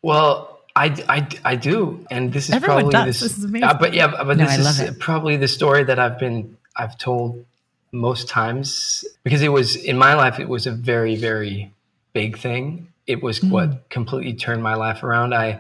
Well, 0.04 0.60
I, 0.76 1.04
I, 1.10 1.28
I 1.44 1.56
do, 1.56 2.06
and 2.12 2.32
this 2.32 2.48
is 2.48 2.56
Everyone 2.56 2.84
probably 2.84 2.92
does. 2.94 3.20
this. 3.20 3.30
This 3.32 3.38
is 3.40 3.44
amazing. 3.44 3.68
uh, 3.70 3.74
but 3.74 3.94
yeah, 3.94 4.08
but 4.24 4.38
No, 4.38 4.46
this 4.46 4.80
is 4.80 4.96
probably 4.98 5.36
the 5.36 5.48
story 5.48 5.84
that 5.84 6.00
I've 6.00 6.18
been 6.20 6.56
I've 6.76 6.98
told 6.98 7.44
most 7.92 8.30
times 8.30 9.04
because 9.24 9.42
it 9.42 9.50
was 9.50 9.76
in 9.76 9.98
my 9.98 10.14
life. 10.14 10.40
It 10.40 10.48
was 10.48 10.68
a 10.68 10.72
very 10.72 11.16
very 11.16 11.74
big 12.14 12.38
thing. 12.38 12.88
It 13.08 13.22
was 13.24 13.40
Mm. 13.40 13.50
what 13.52 13.90
completely 13.90 14.34
turned 14.34 14.64
my 14.64 14.76
life 14.76 15.04
around. 15.04 15.34
I 15.34 15.60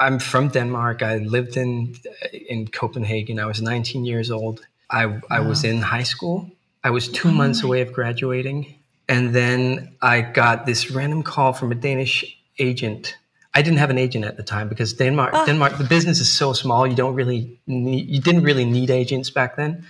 I'm 0.00 0.18
from 0.18 0.48
Denmark. 0.48 1.02
I 1.02 1.18
lived 1.18 1.56
in 1.56 1.94
in 2.48 2.68
Copenhagen. 2.68 3.38
I 3.38 3.46
was 3.46 3.60
19 3.60 4.04
years 4.04 4.30
old. 4.30 4.60
I 4.90 5.02
I 5.30 5.40
was 5.40 5.64
in 5.64 5.82
high 5.82 6.04
school. 6.04 6.50
I 6.84 6.90
was 6.90 7.08
two 7.08 7.28
Oh 7.28 7.32
months 7.32 7.62
away 7.62 7.82
of 7.82 7.92
graduating, 7.92 8.74
and 9.08 9.34
then 9.34 9.88
I 10.02 10.20
got 10.22 10.66
this 10.66 10.90
random 10.90 11.22
call 11.22 11.52
from 11.52 11.72
a 11.72 11.74
Danish 11.74 12.24
agent. 12.58 13.16
I 13.54 13.62
didn't 13.62 13.78
have 13.78 13.90
an 13.90 13.98
agent 13.98 14.24
at 14.24 14.36
the 14.36 14.42
time 14.42 14.68
because 14.68 14.94
Denmark, 14.96 15.32
Denmark, 15.46 15.76
the 15.78 15.84
business 15.84 16.20
is 16.20 16.32
so 16.38 16.52
small. 16.54 16.86
You 16.86 16.96
don't 16.96 17.14
really 17.14 17.60
need, 17.66 18.08
you 18.08 18.20
didn't 18.20 18.44
really 18.44 18.64
need 18.64 18.90
agents 18.90 19.30
back 19.30 19.56
then. 19.56 19.84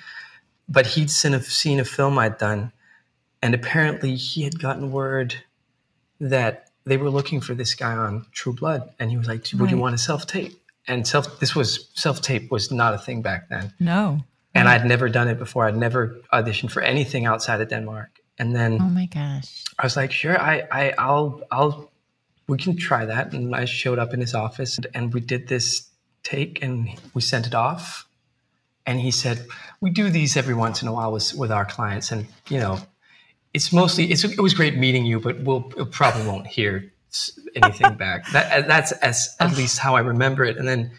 But 0.68 0.86
he'd 0.86 1.10
seen 1.10 1.34
a, 1.34 1.40
seen 1.40 1.80
a 1.80 1.84
film 1.84 2.18
I'd 2.18 2.38
done, 2.38 2.72
and 3.40 3.54
apparently 3.54 4.16
he 4.16 4.42
had 4.42 4.58
gotten 4.58 4.90
word 4.90 5.44
that 6.20 6.71
they 6.84 6.96
were 6.96 7.10
looking 7.10 7.40
for 7.40 7.54
this 7.54 7.74
guy 7.74 7.92
on 7.92 8.26
True 8.32 8.52
Blood, 8.52 8.92
and 8.98 9.10
he 9.10 9.16
was 9.16 9.28
like, 9.28 9.46
"Would 9.54 9.70
you 9.70 9.76
want 9.76 9.96
to 9.96 10.02
self 10.02 10.26
tape?" 10.26 10.58
And 10.88 11.06
self 11.06 11.38
this 11.40 11.54
was 11.54 11.90
self 11.94 12.20
tape 12.20 12.50
was 12.50 12.70
not 12.72 12.94
a 12.94 12.98
thing 12.98 13.22
back 13.22 13.48
then 13.48 13.72
No. 13.78 14.24
and 14.54 14.68
I'd 14.68 14.84
never 14.84 15.08
done 15.08 15.28
it 15.28 15.38
before. 15.38 15.66
I'd 15.68 15.76
never 15.76 16.16
auditioned 16.32 16.70
for 16.72 16.82
anything 16.82 17.24
outside 17.24 17.60
of 17.60 17.68
Denmark. 17.68 18.10
And 18.38 18.54
then 18.56 18.78
Oh 18.80 18.88
my 18.88 19.06
gosh. 19.06 19.64
I 19.78 19.84
was 19.86 19.96
like, 19.96 20.10
sure, 20.10 20.36
I, 20.40 20.66
I, 20.72 20.94
I'll, 20.98 21.40
I'll, 21.52 21.90
we 22.48 22.58
can 22.58 22.76
try 22.76 23.04
that. 23.06 23.32
And 23.32 23.54
I 23.54 23.64
showed 23.66 24.00
up 24.00 24.12
in 24.12 24.20
his 24.20 24.34
office 24.34 24.76
and, 24.76 24.86
and 24.94 25.14
we 25.14 25.20
did 25.20 25.46
this 25.46 25.88
take 26.24 26.60
and 26.64 26.88
we 27.14 27.20
sent 27.22 27.46
it 27.46 27.54
off. 27.54 28.08
And 28.84 28.98
he 28.98 29.12
said, 29.12 29.46
we 29.80 29.90
do 29.90 30.10
these 30.10 30.36
every 30.36 30.54
once 30.54 30.82
in 30.82 30.88
a 30.88 30.92
while 30.92 31.12
with, 31.12 31.32
with 31.34 31.52
our 31.52 31.64
clients. 31.64 32.10
And, 32.10 32.26
you 32.48 32.58
know, 32.58 32.78
it's 33.54 33.72
mostly, 33.72 34.10
it's, 34.10 34.24
it 34.24 34.40
was 34.40 34.54
great 34.54 34.76
meeting 34.76 35.04
you, 35.04 35.20
but 35.20 35.40
we'll, 35.40 35.70
we'll 35.76 35.86
probably 35.86 36.26
won't 36.26 36.46
hear 36.46 36.92
anything 37.54 37.94
back. 37.96 38.24
That, 38.32 38.66
that's 38.66 38.92
as, 38.92 39.36
at 39.40 39.56
least 39.56 39.78
how 39.78 39.94
I 39.94 40.00
remember 40.00 40.44
it. 40.44 40.56
And 40.56 40.66
then 40.66 40.92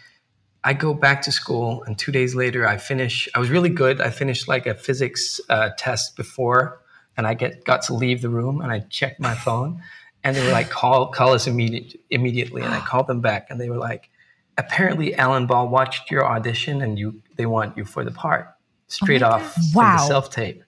I 0.66 0.72
go 0.72 0.94
back 0.94 1.20
to 1.22 1.32
school, 1.32 1.82
and 1.84 1.98
two 1.98 2.10
days 2.10 2.34
later, 2.34 2.66
I 2.66 2.78
finish. 2.78 3.28
I 3.34 3.38
was 3.38 3.50
really 3.50 3.68
good. 3.68 4.00
I 4.00 4.08
finished 4.08 4.48
like 4.48 4.66
a 4.66 4.74
physics 4.74 5.38
uh, 5.50 5.70
test 5.76 6.16
before, 6.16 6.80
and 7.18 7.26
I 7.26 7.34
get 7.34 7.64
got 7.64 7.82
to 7.82 7.94
leave 7.94 8.22
the 8.22 8.30
room, 8.30 8.62
and 8.62 8.72
I 8.72 8.80
checked 8.80 9.20
my 9.20 9.34
phone, 9.34 9.82
and 10.24 10.34
they 10.34 10.42
were 10.42 10.52
like, 10.52 10.70
"Call, 10.80 11.08
call 11.08 11.34
us 11.34 11.46
immediate, 11.46 12.00
immediately." 12.08 12.62
And 12.62 12.72
I 12.72 12.80
called 12.86 13.08
them 13.08 13.20
back, 13.20 13.48
and 13.50 13.60
they 13.60 13.68
were 13.68 13.76
like, 13.76 14.08
"Apparently, 14.56 15.14
Alan 15.14 15.46
Ball 15.46 15.68
watched 15.68 16.10
your 16.10 16.24
audition, 16.24 16.80
and 16.80 16.98
you 16.98 17.20
they 17.36 17.44
want 17.44 17.76
you 17.76 17.84
for 17.84 18.02
the 18.02 18.10
part 18.10 18.48
straight 18.88 19.22
off 19.22 19.52
from 19.70 19.84
the 19.84 19.98
self 19.98 20.30
tape." 20.30 20.63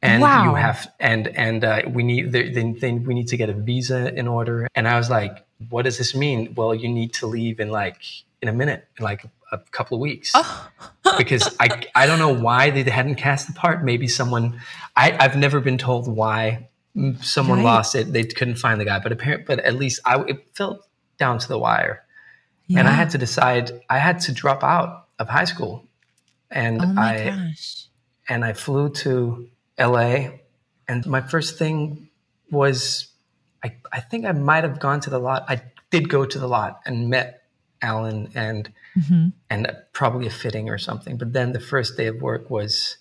And 0.00 0.22
Wow. 0.22 0.44
you 0.44 0.54
have, 0.54 0.86
and 1.00 1.26
and 1.28 1.64
uh, 1.64 1.82
we 1.88 2.04
need, 2.04 2.30
they, 2.30 2.50
they, 2.50 2.92
we 2.92 3.14
need 3.14 3.28
to 3.28 3.36
get 3.36 3.48
a 3.50 3.52
visa 3.52 4.14
in 4.14 4.28
order. 4.28 4.68
And 4.76 4.86
I 4.86 4.96
was 4.96 5.10
like, 5.10 5.44
"What 5.70 5.82
does 5.86 5.98
this 5.98 6.14
mean?" 6.14 6.54
Well, 6.54 6.72
you 6.74 6.88
need 6.88 7.14
to 7.14 7.26
leave 7.26 7.58
in 7.58 7.70
like 7.70 8.00
in 8.40 8.48
a 8.48 8.52
minute, 8.52 8.86
in 8.96 9.04
like 9.04 9.24
a 9.50 9.58
couple 9.72 9.96
of 9.96 10.00
weeks, 10.00 10.36
because 11.18 11.56
I 11.58 11.82
I 11.96 12.06
don't 12.06 12.20
know 12.20 12.32
why 12.32 12.70
they 12.70 12.84
hadn't 12.84 13.16
cast 13.16 13.48
the 13.48 13.54
part. 13.54 13.82
Maybe 13.84 14.06
someone 14.06 14.60
I 14.96 15.16
I've 15.18 15.36
never 15.36 15.58
been 15.58 15.78
told 15.78 16.06
why 16.06 16.68
someone 17.20 17.58
Right. 17.58 17.64
lost 17.64 17.94
it. 17.96 18.12
They 18.12 18.22
couldn't 18.22 18.56
find 18.56 18.80
the 18.80 18.84
guy, 18.84 19.00
but 19.00 19.10
apparently, 19.10 19.44
but 19.56 19.64
at 19.64 19.74
least 19.74 20.00
I 20.04 20.20
it 20.28 20.46
felt 20.54 20.86
down 21.18 21.38
to 21.40 21.48
the 21.48 21.58
wire, 21.58 22.04
and 22.68 22.86
I 22.86 22.92
had 22.92 23.10
to 23.10 23.18
decide. 23.18 23.72
I 23.90 23.98
had 23.98 24.20
to 24.20 24.32
drop 24.32 24.62
out 24.62 25.08
of 25.18 25.28
high 25.28 25.44
school, 25.46 25.88
and 26.52 26.80
Oh 26.82 26.94
I 26.96 27.30
gosh. 27.30 27.86
and 28.28 28.44
I 28.44 28.52
flew 28.52 28.90
to 29.02 29.48
LA. 29.78 30.30
And 30.86 31.06
my 31.06 31.20
first 31.20 31.58
thing 31.58 32.08
was 32.50 33.08
I, 33.62 33.76
I 33.92 34.00
think 34.00 34.24
I 34.24 34.32
might 34.32 34.64
have 34.64 34.80
gone 34.80 35.00
to 35.00 35.10
the 35.10 35.18
lot. 35.18 35.44
I 35.48 35.62
did 35.90 36.08
go 36.08 36.24
to 36.24 36.38
the 36.38 36.46
lot 36.46 36.80
and 36.86 37.08
met 37.08 37.42
Alan 37.82 38.30
and 38.34 38.72
mm-hmm. 38.98 39.28
and 39.50 39.76
probably 39.92 40.26
a 40.26 40.30
fitting 40.30 40.68
or 40.68 40.78
something. 40.78 41.16
But 41.16 41.32
then 41.32 41.52
the 41.52 41.60
first 41.60 41.96
day 41.96 42.06
of 42.06 42.20
work 42.20 42.50
was 42.50 42.96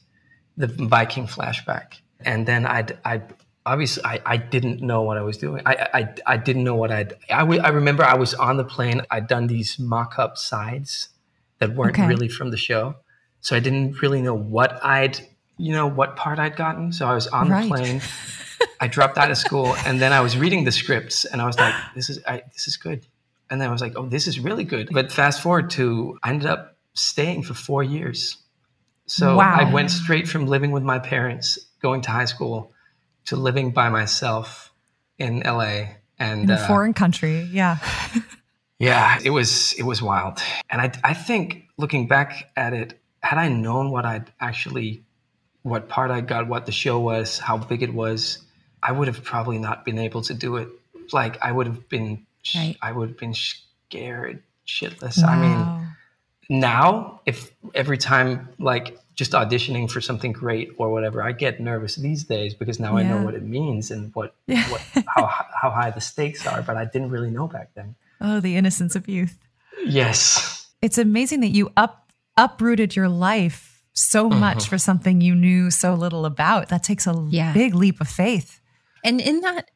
the 0.56 0.68
Viking 0.68 1.28
flashback. 1.28 2.00
And 2.20 2.46
then 2.46 2.66
I 2.66 2.86
I 3.06 3.22
obviously 3.66 4.04
I, 4.06 4.22
I 4.26 4.38
didn't 4.38 4.82
know 4.82 5.02
what 5.04 5.18
I 5.18 5.22
was 5.22 5.38
doing. 5.38 5.62
I 5.66 5.88
I, 5.94 6.16
I 6.26 6.38
didn't 6.38 6.64
know 6.64 6.76
what 6.76 6.92
I'd 6.92 7.14
I, 7.30 7.40
w- 7.40 7.62
I 7.62 7.70
remember 7.70 8.04
I 8.04 8.16
was 8.16 8.34
on 8.34 8.58
the 8.58 8.64
plane. 8.64 9.02
I'd 9.10 9.28
done 9.28 9.48
these 9.48 9.80
mock-up 9.80 10.38
sides 10.38 11.10
that 11.60 11.76
weren't 11.76 11.98
Okay. 11.98 12.08
really 12.08 12.28
from 12.30 12.52
the 12.52 12.58
show. 12.58 12.96
So 13.42 13.56
I 13.56 13.60
didn't 13.60 14.02
really 14.02 14.22
know 14.22 14.34
what 14.36 14.84
I'd 14.84 15.28
you 15.58 15.74
know 15.74 15.88
what 15.88 16.16
part 16.16 16.40
I'd 16.40 16.56
gotten. 16.56 16.92
So 16.92 17.08
I 17.08 17.14
was 17.14 17.28
on 17.28 17.50
Right. 17.50 17.64
the 17.64 17.68
plane. 17.70 18.02
I 18.80 18.88
dropped 18.88 19.18
out 19.18 19.30
of 19.32 19.38
school 19.38 19.76
and 19.86 20.00
then 20.00 20.14
I 20.14 20.22
was 20.22 20.38
reading 20.38 20.64
the 20.64 20.72
scripts 20.72 21.26
and 21.26 21.42
I 21.42 21.46
was 21.46 21.58
like, 21.58 21.74
this 21.96 22.10
is 22.10 22.20
I, 22.28 22.44
this 22.54 22.68
is 22.68 22.78
good. 22.78 23.06
And 23.50 23.62
then 23.62 23.70
I 23.70 23.72
was 23.72 23.82
like, 23.82 23.94
oh, 23.96 24.06
this 24.08 24.28
is 24.28 24.40
really 24.40 24.64
good. 24.64 24.90
But 24.92 25.12
fast 25.12 25.42
forward 25.42 25.70
to 25.72 26.18
I 26.24 26.30
ended 26.30 26.48
up 26.48 26.78
staying 26.94 27.44
for 27.44 27.54
four 27.54 27.84
years. 27.84 28.38
So 29.06 29.38
Wow. 29.38 29.56
I 29.56 29.72
went 29.72 29.90
straight 29.92 30.28
from 30.28 30.48
living 30.48 30.72
with 30.72 30.84
my 30.84 31.00
parents, 31.00 31.58
going 31.82 32.02
to 32.02 32.12
high 32.12 32.26
school, 32.26 32.74
to 33.26 33.36
living 33.36 33.72
by 33.72 33.90
myself 33.90 34.72
in 35.18 35.40
LA. 35.46 35.96
And 36.20 36.44
In 36.44 36.50
a 36.50 36.56
uh, 36.56 36.68
foreign 36.68 36.94
country. 36.94 37.42
Yeah. 37.52 37.78
yeah, 38.80 39.20
it 39.24 39.30
was 39.30 39.74
it 39.74 39.84
was 39.84 40.02
wild. 40.02 40.40
And 40.70 40.82
I 40.82 40.92
I 41.04 41.14
think 41.14 41.64
looking 41.78 42.08
back 42.08 42.52
at 42.56 42.74
it, 42.74 43.00
had 43.22 43.38
I 43.38 43.50
known 43.50 43.92
what 43.92 44.06
I'd 44.06 44.32
actually 44.40 45.04
what 45.70 45.90
part 45.90 46.12
I 46.12 46.22
got, 46.22 46.48
what 46.48 46.66
the 46.66 46.72
show 46.72 47.00
was, 47.00 47.40
how 47.40 47.58
big 47.58 47.84
it 47.84 47.94
was, 47.94 48.40
I 48.82 48.92
would 48.92 49.08
have 49.08 49.24
probably 49.24 49.58
not 49.58 49.86
been 49.86 50.00
able 50.00 50.22
to 50.24 50.34
do 50.34 50.58
it 50.58 50.70
like 51.12 51.42
I 51.42 51.52
would 51.52 51.68
have 51.68 51.90
been 51.90 52.26
Right. 52.56 52.78
I 52.82 52.92
would 52.92 53.10
have 53.10 53.18
been 53.18 53.34
scared 53.34 54.44
shitless. 54.66 55.24
I 55.24 55.36
mean, 55.42 55.88
now 56.50 57.22
if 57.26 57.52
every 57.74 57.98
time 57.98 58.50
like 58.60 58.98
just 59.16 59.32
auditioning 59.32 59.90
for 59.90 60.00
something 60.00 60.32
great 60.32 60.70
or 60.78 60.90
whatever, 60.90 61.22
I 61.22 61.32
get 61.32 61.60
nervous 61.60 61.96
these 61.96 62.24
days 62.24 62.54
because 62.54 62.80
now 62.80 62.98
I 62.98 63.04
know 63.04 63.22
what 63.24 63.34
it 63.34 63.44
means 63.44 63.92
and 63.92 64.14
what, 64.14 64.36
what 64.46 64.82
how 65.08 65.28
how 65.62 65.70
high 65.72 65.92
the 65.92 66.02
stakes 66.02 66.46
are. 66.46 66.62
But 66.62 66.78
I 66.78 66.86
didn't 66.86 67.10
really 67.10 67.32
know 67.32 67.48
back 67.48 67.72
then. 67.76 67.96
oh, 68.22 68.40
the 68.40 68.56
innocence 68.56 68.96
of 68.96 69.08
youth. 69.08 69.38
Yes. 69.86 70.68
It's 70.82 70.98
amazing 70.98 71.42
that 71.42 71.50
you 71.50 71.72
up 71.76 72.12
uprooted 72.38 72.96
your 72.96 73.10
life 73.10 73.77
so 73.98 74.30
mm-hmm. 74.30 74.40
much 74.40 74.68
for 74.68 74.78
something 74.78 75.22
you 75.22 75.36
knew 75.36 75.72
so 75.72 75.94
little 75.94 76.26
about. 76.26 76.70
That 76.70 76.84
takes 76.84 77.08
a 77.08 77.28
Yeah. 77.30 77.54
big 77.54 77.74
leap 77.74 78.00
of 78.00 78.08
faith. 78.08 78.60
And 79.04 79.20
in 79.20 79.42
that 79.42 79.70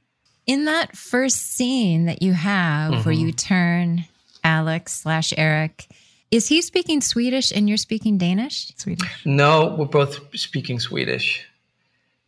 in 0.47 0.65
that 0.65 0.97
first 0.97 1.53
scene 1.53 2.05
that 2.05 2.21
you 2.21 2.33
have 2.33 3.05
where 3.05 3.13
mm-hmm. 3.15 3.27
you 3.27 3.31
turn 3.31 4.05
Alex 4.43 4.93
slash 4.93 5.33
Eric, 5.37 5.87
is 6.31 6.47
he 6.47 6.61
speaking 6.61 7.01
Swedish 7.01 7.51
and 7.51 7.67
you're 7.67 7.77
speaking 7.77 8.17
Danish? 8.17 8.73
Swedish. 8.75 9.25
No, 9.25 9.75
we're 9.77 9.85
both 9.85 10.19
speaking 10.35 10.79
Swedish. 10.79 11.45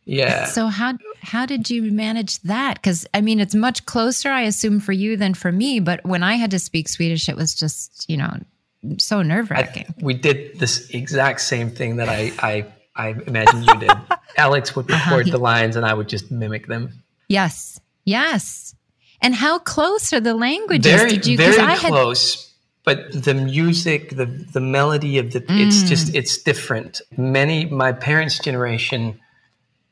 Yeah. 0.04 0.46
So 0.46 0.66
how 0.66 0.94
how 1.22 1.46
did 1.46 1.70
you 1.70 1.90
manage 1.90 2.40
that? 2.42 2.74
Because 2.74 3.06
I 3.14 3.20
mean, 3.20 3.40
it's 3.40 3.54
much 3.54 3.86
closer, 3.86 4.30
I 4.30 4.42
assume, 4.42 4.80
for 4.80 4.92
you 4.92 5.16
than 5.16 5.34
for 5.34 5.50
me. 5.50 5.80
But 5.80 6.04
when 6.04 6.22
I 6.22 6.34
had 6.34 6.50
to 6.50 6.58
speak 6.58 6.88
Swedish, 6.88 7.28
it 7.28 7.36
was 7.36 7.54
just 7.54 8.04
you 8.08 8.16
know 8.16 8.36
so 8.98 9.22
nerve 9.22 9.50
wracking. 9.50 9.86
we 10.00 10.14
did 10.14 10.58
this 10.58 10.88
exact 10.90 11.40
same 11.40 11.70
thing 11.70 11.96
that 11.96 12.08
I 12.08 12.32
I, 12.38 12.66
I 12.96 13.08
imagine 13.26 13.62
you 13.64 13.78
did. 13.80 13.90
Alex 14.36 14.74
would 14.76 14.90
Uh-huh. 14.90 15.16
record 15.16 15.32
the 15.32 15.38
lines 15.38 15.76
and 15.76 15.84
I 15.86 15.94
would 15.94 16.08
just 16.08 16.30
mimic 16.30 16.66
them. 16.66 16.90
Yes, 17.28 17.80
yes. 18.04 18.74
And 19.22 19.34
how 19.34 19.58
close 19.58 20.12
are 20.12 20.20
the 20.20 20.34
languages? 20.34 20.92
Very 20.92 21.10
did 21.10 21.26
you? 21.26 21.36
very 21.36 21.56
I 21.58 21.74
had 21.76 21.90
close. 21.90 22.50
But 22.84 22.98
the 23.24 23.32
music, 23.34 24.10
the 24.16 24.26
the 24.26 24.60
melody 24.60 25.16
of 25.18 25.32
the 25.32 25.40
it's 25.62 25.82
Mm. 25.82 25.88
just 25.88 26.14
it's 26.14 26.36
different. 26.36 27.00
Many 27.16 27.64
my 27.64 27.92
parents' 27.92 28.38
generation, 28.38 29.18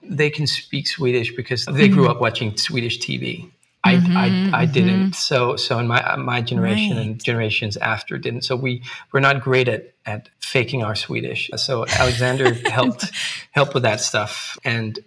they 0.03 0.29
can 0.29 0.47
speak 0.47 0.87
Swedish 0.87 1.35
because 1.35 1.65
they 1.65 1.89
grew 1.89 2.05
Mm. 2.07 2.11
up 2.11 2.21
watching 2.21 2.55
Swedish 2.59 2.99
TV. 2.99 3.51
I, 3.85 3.95
mm-hmm, 3.97 4.55
I, 4.55 4.61
I 4.63 4.67
didn't. 4.67 5.01
Mm-hmm. 5.01 5.13
So 5.13 5.57
so 5.57 5.79
in 5.79 5.87
my 5.89 6.03
uh, 6.03 6.17
my 6.17 6.41
generation 6.41 6.99
and 6.99 7.23
generations 7.23 7.77
after 7.77 8.17
didn't. 8.19 8.43
So 8.43 8.55
we 8.55 8.83
we're 9.13 9.21
not 9.21 9.41
great 9.41 9.69
at 9.69 9.95
at 10.07 10.29
faking 10.41 10.83
our 10.85 10.95
Swedish. 10.95 11.51
So 11.57 11.85
Alexander 11.89 12.53
helped 12.71 13.11
help 13.51 13.75
with 13.75 13.83
that 13.83 14.01
stuff, 14.01 14.57
and 14.65 14.99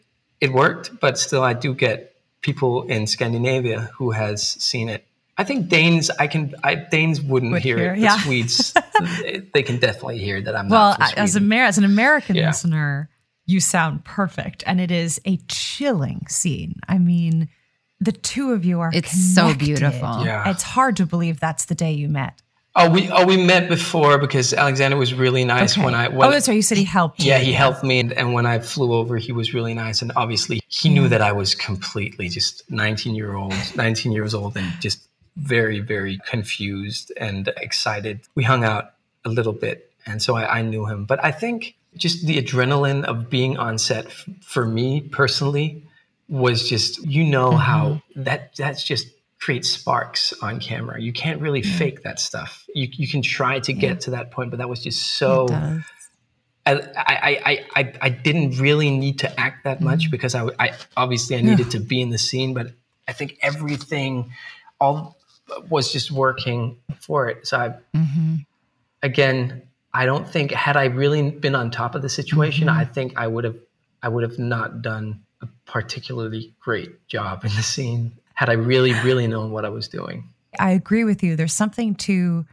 it 0.41 0.51
worked. 0.51 0.99
But 0.99 1.17
still, 1.17 1.43
I 1.43 1.53
do 1.53 1.73
get 1.73 2.15
people 2.41 2.83
in 2.83 3.07
Scandinavia 3.07 3.89
who 3.97 4.11
has 4.11 4.47
seen 4.47 4.89
it. 4.89 5.05
I 5.37 5.43
think 5.43 5.67
Danes, 5.67 6.09
I 6.11 6.27
can, 6.27 6.55
I, 6.63 6.75
Danes 6.75 7.19
wouldn't 7.21 7.51
Would 7.51 7.61
hear, 7.61 7.77
hear, 7.77 7.93
it. 7.93 7.99
yeah. 7.99 8.17
Swedes, 8.19 8.73
they, 9.53 9.63
can 9.63 9.79
definitely 9.79 10.19
hear 10.19 10.41
that 10.41 10.55
I'm 10.55 10.69
Well, 10.69 10.95
as, 10.97 11.33
Sweden. 11.33 11.51
Amer- 11.51 11.65
as 11.65 11.77
an 11.77 11.83
American 11.83 12.37
Yeah. 12.37 12.47
listener, 12.47 13.09
you 13.45 13.59
sound 13.59 14.05
perfect. 14.05 14.63
And 14.65 14.79
it 14.79 14.91
is 14.91 15.19
a 15.25 15.35
chilling 15.49 16.25
scene. 16.29 16.75
I 16.87 16.99
mean, 16.99 17.49
the 17.99 18.11
two 18.11 18.51
of 18.51 18.65
you 18.65 18.81
are 18.81 18.91
It's 18.93 19.33
so 19.33 19.53
beautiful. 19.53 20.25
Yeah. 20.25 20.49
It's 20.49 20.63
hard 20.63 20.97
to 20.97 21.05
believe 21.05 21.39
that's 21.39 21.65
the 21.65 21.75
day 21.75 21.91
you 21.93 22.09
met. 22.09 22.41
Oh, 22.77 22.89
we 22.89 23.09
oh 23.09 23.25
we 23.25 23.37
met 23.37 23.69
before 23.69 24.17
because 24.17 24.53
Alexander 24.53 24.97
was 24.97 25.13
really 25.13 25.45
nice 25.45 25.77
when 25.77 25.95
I 25.95 26.09
when 26.09 26.27
oh, 26.27 26.31
that's 26.31 26.49
right. 26.49 26.55
You 26.55 26.61
said 26.61 26.77
he 26.77 26.83
helped. 26.83 27.21
You. 27.21 27.29
Yeah 27.29 27.37
you. 27.37 27.45
he 27.45 27.53
helped 27.53 27.85
me 27.85 27.99
and, 27.99 28.11
and 28.11 28.33
when 28.33 28.45
I 28.45 28.59
flew 28.59 28.91
over 28.93 29.15
he 29.15 29.31
was 29.31 29.53
really 29.53 29.73
nice 29.73 30.01
and 30.01 30.11
obviously 30.17 30.59
he 30.67 30.89
knew 30.89 31.07
that 31.07 31.21
I 31.21 31.31
was 31.31 31.55
completely 31.55 32.27
just 32.27 32.69
19 32.69 33.15
year 33.15 33.33
old 33.33 33.53
19 33.77 34.11
years 34.11 34.33
old 34.33 34.57
and 34.57 34.73
just 34.81 35.07
very 35.37 35.79
very 35.79 36.19
confused 36.27 37.13
and 37.15 37.49
excited. 37.61 38.21
We 38.35 38.43
hung 38.43 38.65
out 38.65 38.91
a 39.23 39.29
little 39.29 39.53
bit 39.53 39.93
and 40.05 40.21
so 40.21 40.35
I, 40.35 40.57
I 40.59 40.61
knew 40.61 40.85
him, 40.85 41.05
but 41.05 41.23
I 41.23 41.31
think 41.31 41.77
just 41.95 42.27
the 42.27 42.41
adrenaline 42.41 43.05
of 43.05 43.29
being 43.29 43.55
on 43.55 43.77
set 43.77 44.07
f- 44.07 44.27
for 44.41 44.65
me 44.65 44.99
personally 44.99 45.84
was 46.27 46.67
just 46.67 47.05
you 47.05 47.23
know 47.23 47.51
how 47.51 47.85
mm-hmm. 47.85 48.23
that 48.23 48.55
that's 48.55 48.83
just 48.83 49.07
creates 49.39 49.69
sparks 49.69 50.33
on 50.41 50.59
camera. 50.59 50.99
You 50.99 51.13
can't 51.13 51.41
really 51.41 51.61
fake 51.61 52.03
that 52.03 52.19
stuff. 52.19 52.65
You 52.73 52.87
you 52.91 53.07
can 53.07 53.21
try 53.21 53.59
to 53.59 53.73
get 53.73 54.01
to 54.01 54.11
that 54.11 54.31
point, 54.31 54.51
but 54.51 54.57
that 54.57 54.69
was 54.69 54.83
just 54.83 55.17
so. 55.17 55.47
I, 56.67 56.73
I, 56.97 57.41
I, 57.45 57.65
I, 57.75 57.93
I 58.01 58.09
didn't 58.09 58.57
really 58.59 58.89
need 58.89 59.19
to 59.19 59.39
act 59.39 59.65
that 59.65 59.81
much 59.81 60.05
mm-hmm. 60.05 60.09
because 60.09 60.33
I, 60.33 60.47
I 60.57 60.71
obviously 60.97 61.35
I 61.35 61.41
needed 61.41 61.69
to 61.71 61.79
be 61.79 62.01
in 62.01 62.09
the 62.09 62.17
scene, 62.17 62.55
but 62.55 62.71
I 63.07 63.13
think 63.13 63.37
everything 63.43 64.31
all 64.79 65.15
was 65.69 65.91
just 65.91 66.11
working 66.11 66.79
for 66.99 67.29
it. 67.29 67.45
So 67.45 67.59
I, 67.59 67.69
mm-hmm. 67.95 68.35
again, 69.03 69.61
I 69.93 70.05
don't 70.05 70.27
think 70.27 70.51
had 70.51 70.75
I 70.75 70.85
really 70.85 71.29
been 71.29 71.53
on 71.55 71.69
top 71.69 71.93
of 71.93 72.01
the 72.01 72.09
situation, 72.09 72.67
I 72.67 72.83
think 72.83 73.13
I 73.15 73.27
would 73.27 73.43
have 73.43 73.57
I 74.01 74.09
would 74.09 74.23
have 74.23 74.39
not 74.39 74.81
done 74.81 75.24
a 75.41 75.47
particularly 75.65 76.53
great 76.59 77.07
job 77.07 77.43
in 77.43 77.51
the 77.55 77.63
scene 77.63 78.13
had 78.33 78.49
I 78.49 78.53
really 78.53 78.93
really 79.01 79.27
known 79.27 79.51
what 79.51 79.65
I 79.65 79.69
was 79.69 79.87
doing. 79.87 80.29
I 80.59 80.71
agree 80.71 81.03
with 81.03 81.23
you. 81.23 81.35
There's 81.35 81.53
something 81.53 81.95
to 81.95 82.45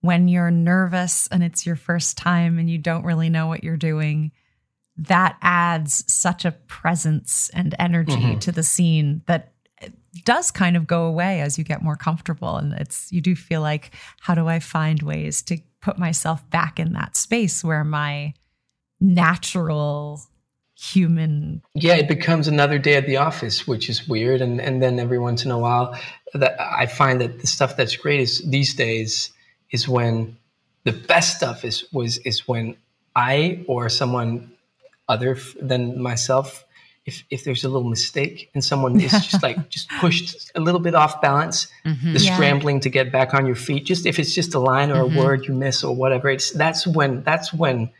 when 0.00 0.28
you're 0.28 0.50
nervous 0.50 1.26
and 1.28 1.42
it's 1.42 1.64
your 1.64 1.76
first 1.76 2.18
time 2.18 2.58
and 2.58 2.68
you 2.68 2.78
don't 2.78 3.04
really 3.04 3.30
know 3.30 3.46
what 3.46 3.64
you're 3.64 3.76
doing. 3.76 4.32
That 4.96 5.36
adds 5.40 6.04
such 6.12 6.44
a 6.44 6.52
presence 6.52 7.50
and 7.54 7.74
energy 7.78 8.12
mm-hmm. 8.12 8.38
to 8.40 8.52
the 8.52 8.62
scene 8.62 9.22
that 9.26 9.54
does 10.24 10.50
kind 10.50 10.76
of 10.76 10.86
go 10.86 11.06
away 11.06 11.40
as 11.40 11.58
you 11.58 11.64
get 11.64 11.82
more 11.82 11.96
comfortable. 11.96 12.56
And 12.56 12.72
it's, 12.74 13.10
you 13.10 13.20
do 13.20 13.34
feel 13.34 13.60
like, 13.60 13.92
how 14.20 14.34
do 14.34 14.46
I 14.46 14.60
find 14.60 15.02
ways 15.02 15.42
to 15.42 15.58
put 15.80 15.98
myself 15.98 16.48
back 16.50 16.78
in 16.78 16.92
that 16.92 17.16
space 17.16 17.64
where 17.64 17.82
my 17.82 18.34
natural 19.00 20.22
human 20.92 21.62
yeah, 21.74 21.94
it 21.94 22.08
becomes 22.08 22.48
another 22.48 22.78
day 22.78 22.94
at 22.94 23.06
the 23.06 23.16
office, 23.16 23.66
which 23.66 23.88
is 23.88 24.08
weird. 24.08 24.40
And 24.40 24.60
and 24.60 24.82
then 24.82 24.98
every 24.98 25.18
once 25.18 25.44
in 25.44 25.50
a 25.50 25.58
while, 25.58 25.96
that 26.34 26.60
I 26.60 26.86
find 26.86 27.20
that 27.20 27.40
the 27.40 27.46
stuff 27.46 27.76
that's 27.76 27.96
great 27.96 28.20
is 28.20 28.42
these 28.48 28.74
days 28.74 29.30
is 29.70 29.88
when 29.88 30.36
the 30.84 30.92
best 30.92 31.36
stuff 31.36 31.64
is 31.64 31.84
was 31.92 32.18
is 32.18 32.46
when 32.46 32.76
I 33.16 33.64
or 33.66 33.88
someone 33.88 34.52
other 35.08 35.32
f- 35.34 35.54
than 35.60 36.00
myself, 36.00 36.64
if 37.06 37.24
if 37.30 37.44
there's 37.44 37.64
a 37.64 37.68
little 37.68 37.88
mistake 37.88 38.50
and 38.54 38.64
someone 38.64 39.00
is 39.00 39.12
just 39.12 39.42
like 39.42 39.68
just 39.76 39.88
pushed 40.00 40.50
a 40.54 40.60
little 40.60 40.80
bit 40.80 40.94
off 40.94 41.20
balance, 41.20 41.68
mm-hmm. 41.84 42.12
the 42.12 42.20
Yeah. 42.20 42.34
scrambling 42.34 42.80
to 42.80 42.90
get 42.90 43.12
back 43.12 43.34
on 43.34 43.46
your 43.46 43.56
feet, 43.56 43.84
just 43.84 44.06
if 44.06 44.18
it's 44.18 44.34
just 44.34 44.54
a 44.54 44.58
line 44.60 44.90
or 44.90 45.00
a 45.00 45.04
mm-hmm. 45.04 45.18
word 45.18 45.46
you 45.46 45.54
miss 45.54 45.84
or 45.84 45.94
whatever, 45.94 46.28
it's 46.30 46.52
that's 46.52 46.86
when 46.86 47.22
that's 47.22 47.52
when 47.52 47.90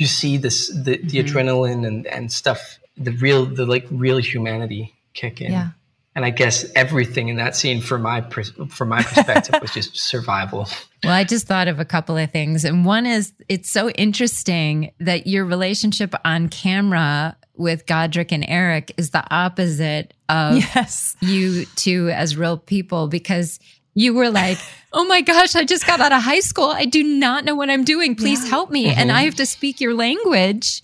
you 0.00 0.06
see 0.06 0.36
this 0.36 0.68
the, 0.68 0.96
the 0.96 0.98
mm-hmm. 0.98 1.18
adrenaline 1.18 1.86
and, 1.86 2.06
and 2.06 2.32
stuff 2.32 2.78
the 2.96 3.12
real 3.12 3.46
the 3.46 3.66
like 3.66 3.86
real 3.90 4.18
humanity 4.18 4.94
kick 5.14 5.40
in 5.40 5.52
Yeah. 5.52 5.70
and 6.14 6.24
i 6.24 6.30
guess 6.30 6.64
everything 6.74 7.28
in 7.28 7.36
that 7.36 7.54
scene 7.56 7.80
from 7.80 8.02
my 8.02 8.20
pers- 8.20 8.52
from 8.68 8.88
my 8.88 9.02
perspective 9.02 9.60
was 9.60 9.72
just 9.72 9.96
survival 10.12 10.68
Well, 11.02 11.12
I 11.12 11.24
just 11.24 11.46
thought 11.46 11.66
of 11.66 11.80
a 11.80 11.84
couple 11.86 12.18
of 12.18 12.30
things. 12.30 12.62
And 12.62 12.84
one 12.84 13.06
is 13.06 13.32
it's 13.48 13.70
so 13.70 13.88
interesting 13.90 14.92
that 15.00 15.26
your 15.26 15.46
relationship 15.46 16.14
on 16.26 16.48
camera 16.50 17.38
with 17.56 17.86
Godric 17.86 18.32
and 18.32 18.44
Eric 18.46 18.92
is 18.98 19.10
the 19.10 19.24
opposite 19.34 20.12
of 20.28 20.56
yes 20.74 21.16
you 21.20 21.64
two 21.76 22.10
as 22.10 22.36
real 22.36 22.58
people 22.58 23.08
because 23.08 23.58
you 23.94 24.14
were 24.14 24.30
like, 24.30 24.58
oh 24.92 25.04
my 25.06 25.20
gosh, 25.20 25.56
I 25.56 25.64
just 25.64 25.86
got 25.86 26.00
out 26.00 26.12
of 26.12 26.22
high 26.22 26.40
school. 26.40 26.70
I 26.70 26.84
do 26.84 27.02
not 27.02 27.44
know 27.44 27.54
what 27.54 27.70
I'm 27.70 27.84
doing. 27.84 28.14
Please 28.14 28.48
help 28.48 28.70
me. 28.70 28.86
And 28.86 29.10
mm-hmm. 29.10 29.16
I 29.16 29.22
have 29.22 29.36
to 29.36 29.46
speak 29.46 29.80
your 29.80 29.94
language. 29.94 30.82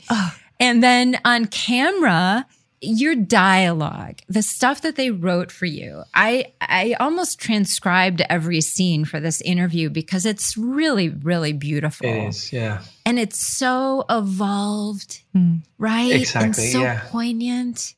And 0.58 0.82
then 0.82 1.20
on 1.24 1.46
camera, 1.46 2.46
your 2.80 3.14
dialogue, 3.14 4.20
the 4.28 4.42
stuff 4.42 4.82
that 4.82 4.96
they 4.96 5.10
wrote 5.10 5.50
for 5.50 5.66
you, 5.66 6.02
I 6.14 6.52
I 6.60 6.94
almost 7.00 7.38
transcribed 7.38 8.22
every 8.28 8.60
scene 8.60 9.04
for 9.04 9.20
this 9.20 9.40
interview 9.40 9.90
because 9.90 10.26
it's 10.26 10.56
really, 10.56 11.08
really 11.08 11.52
beautiful. 11.52 12.06
it 12.06 12.28
is 12.28 12.52
yeah 12.52 12.82
And 13.04 13.18
it's 13.18 13.38
so 13.38 14.04
evolved, 14.08 15.22
mm. 15.34 15.62
right? 15.78 16.12
and 16.12 16.20
Exactly, 16.22 16.68
so 16.68 16.80
yeah. 16.80 17.02
poignant 17.08 17.94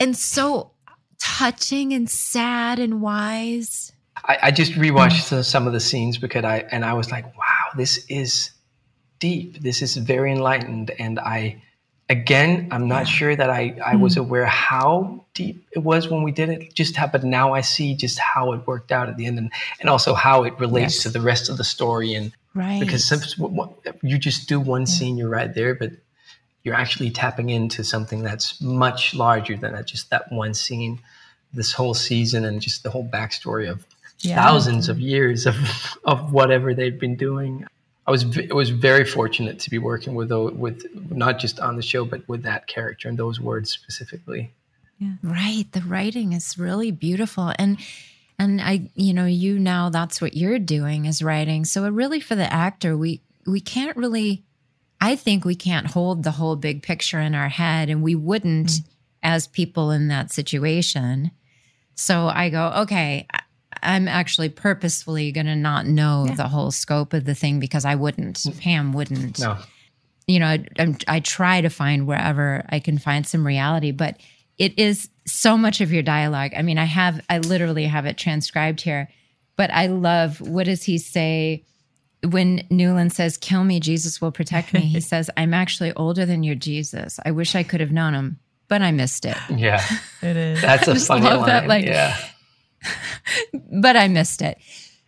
and 0.00 0.16
so 0.16 0.72
touching 1.18 1.92
and 1.92 2.10
sad 2.10 2.78
and 2.78 3.00
wise. 3.00 3.91
I, 4.24 4.38
I 4.44 4.50
just 4.50 4.72
rewatched 4.72 5.26
mm. 5.26 5.30
the- 5.30 5.44
some 5.44 5.66
of 5.66 5.72
the 5.72 5.80
scenes 5.80 6.18
because 6.18 6.44
I 6.44 6.58
and 6.70 6.84
I 6.84 6.94
was 6.94 7.10
like, 7.10 7.26
wow, 7.36 7.66
this 7.76 8.04
is 8.08 8.50
deep. 9.18 9.60
This 9.62 9.82
is 9.82 9.96
very 9.96 10.32
enlightened. 10.32 10.90
And 10.98 11.18
I 11.18 11.62
again, 12.08 12.68
I'm 12.70 12.88
not 12.88 13.08
sure 13.08 13.34
that 13.34 13.48
I, 13.50 13.78
I 13.84 13.96
was 13.96 14.16
mm. 14.16 14.20
aware 14.20 14.46
how 14.46 15.24
deep 15.34 15.66
it 15.72 15.78
was 15.78 16.08
when 16.08 16.22
we 16.22 16.32
did 16.32 16.50
it. 16.50 16.74
Just 16.74 16.94
how, 16.96 17.06
but 17.06 17.24
now 17.24 17.54
I 17.54 17.62
see 17.62 17.94
just 17.94 18.18
how 18.18 18.52
it 18.52 18.66
worked 18.66 18.92
out 18.92 19.08
at 19.08 19.16
the 19.16 19.26
end, 19.26 19.38
and 19.38 19.50
and 19.80 19.88
also 19.88 20.14
how 20.14 20.44
it 20.44 20.58
relates 20.60 21.02
to 21.04 21.08
the 21.08 21.20
rest 21.20 21.48
of 21.48 21.56
the 21.56 21.64
story. 21.64 22.14
And 22.14 22.32
Right. 22.54 22.80
because 22.80 23.08
some, 23.08 23.20
you 24.02 24.18
just 24.18 24.46
do 24.46 24.60
one 24.60 24.84
scene, 24.86 25.16
you're 25.16 25.30
right 25.30 25.54
there, 25.54 25.74
but 25.74 25.92
you're 26.62 26.74
actually 26.74 27.10
tapping 27.10 27.48
into 27.48 27.82
something 27.82 28.22
that's 28.22 28.60
much 28.60 29.14
larger 29.14 29.56
than 29.56 29.72
that, 29.72 29.86
just 29.86 30.10
that 30.10 30.30
one 30.30 30.52
scene. 30.52 31.00
this 31.54 31.72
whole 31.72 31.94
season 31.94 32.44
and 32.44 32.60
just 32.60 32.82
the 32.82 32.90
whole 32.90 33.06
backstory 33.08 33.70
of 33.70 33.86
Yeah. 34.24 34.36
thousands 34.36 34.88
of 34.88 35.00
years 35.00 35.46
of 35.46 35.56
of 36.04 36.32
whatever 36.32 36.74
they'd 36.74 36.98
been 36.98 37.16
doing. 37.16 37.66
I 38.06 38.10
was 38.10 38.22
v- 38.24 38.48
I 38.50 38.54
was 38.54 38.70
very 38.70 39.04
fortunate 39.04 39.58
to 39.60 39.70
be 39.70 39.78
working 39.78 40.14
with 40.14 40.32
uh, 40.32 40.50
with 40.54 40.86
not 41.10 41.38
just 41.38 41.60
on 41.60 41.76
the 41.76 41.82
show 41.82 42.04
but 42.04 42.26
with 42.28 42.42
that 42.42 42.66
character 42.66 43.08
and 43.08 43.18
those 43.18 43.40
words 43.40 43.70
specifically. 43.70 44.52
Yeah. 44.98 45.14
Right. 45.22 45.64
The 45.72 45.80
writing 45.80 46.32
is 46.32 46.58
really 46.58 46.90
beautiful. 46.90 47.52
And 47.58 47.78
and 48.38 48.60
I, 48.60 48.90
you 48.94 49.12
know, 49.12 49.26
you 49.26 49.58
now 49.58 49.90
that's 49.90 50.20
what 50.20 50.36
you're 50.36 50.58
doing 50.58 51.06
is 51.06 51.22
writing. 51.22 51.64
So 51.64 51.84
uh, 51.84 51.90
really 51.90 52.20
for 52.20 52.34
the 52.34 52.52
actor, 52.52 52.96
we 52.96 53.20
we 53.46 53.60
can't 53.60 53.96
really 53.96 54.44
I 55.00 55.16
think 55.16 55.44
we 55.44 55.56
can't 55.56 55.88
hold 55.88 56.22
the 56.22 56.30
whole 56.30 56.54
big 56.54 56.82
picture 56.82 57.18
in 57.18 57.34
our 57.34 57.48
head 57.48 57.90
and 57.90 58.02
we 58.02 58.14
wouldn't 58.14 58.68
mm. 58.68 58.84
as 59.22 59.48
people 59.48 59.90
in 59.90 60.08
that 60.08 60.30
situation. 60.30 61.32
So 61.94 62.28
I 62.28 62.50
go, 62.50 62.72
okay, 62.82 63.26
I- 63.32 63.41
I'm 63.82 64.08
actually 64.08 64.48
purposefully 64.48 65.32
going 65.32 65.46
to 65.46 65.56
not 65.56 65.86
know 65.86 66.26
the 66.26 66.48
whole 66.48 66.70
scope 66.70 67.12
of 67.14 67.24
the 67.24 67.34
thing 67.34 67.60
because 67.60 67.84
I 67.84 67.94
wouldn't. 67.94 68.36
Mm. 68.38 68.60
Pam 68.60 68.92
wouldn't 68.92 69.40
No. 69.40 69.58
you 70.26 70.38
know, 70.38 70.46
I, 70.46 70.64
I'm, 70.78 70.96
I 71.08 71.20
try 71.20 71.60
to 71.60 71.68
find 71.68 72.06
wherever 72.06 72.64
I 72.68 72.78
can 72.78 72.98
find 72.98 73.26
some 73.26 73.46
reality, 73.46 73.90
but 73.90 74.16
it 74.58 74.78
is 74.78 75.08
so 75.26 75.56
much 75.58 75.80
of 75.80 75.92
your 75.92 76.02
dialogue. 76.02 76.52
I 76.56 76.62
mean, 76.62 76.78
I 76.78 76.84
have, 76.84 77.20
I 77.28 77.38
literally 77.38 77.84
have 77.86 78.06
it 78.06 78.16
transcribed 78.18 78.80
here, 78.80 79.08
but 79.56 79.70
I 79.72 79.86
love 79.86 80.40
what 80.40 80.66
does 80.66 80.82
he 80.84 80.98
say 80.98 81.64
when 82.24 82.58
Newlin 82.70 83.10
says, 83.12 83.36
Kill 83.36 83.64
me, 83.64 83.80
Jesus 83.80 84.20
will 84.20 84.30
protect 84.32 84.72
me? 84.72 84.80
He 84.80 85.00
says, 85.12 85.28
I'm 85.36 85.52
actually 85.54 85.92
older 85.94 86.24
than 86.24 86.42
your 86.44 86.54
Jesus. 86.54 87.18
I 87.24 87.32
wish 87.32 87.54
I 87.56 87.62
could 87.64 87.80
have 87.80 87.90
known 87.92 88.14
him, 88.14 88.38
but 88.68 88.80
I 88.82 88.92
missed 88.92 89.24
it. 89.24 89.36
Yeah. 89.50 89.84
It 90.22 90.36
is. 90.36 90.60
That's 90.62 90.86
a 90.86 90.94
funny 91.00 91.24
love 91.24 91.40
line. 91.40 91.46
that, 91.48 91.66
like- 91.66 91.84
yeah. 91.86 92.16
But 93.72 93.96
I 93.96 94.08
missed 94.08 94.42
it. 94.42 94.58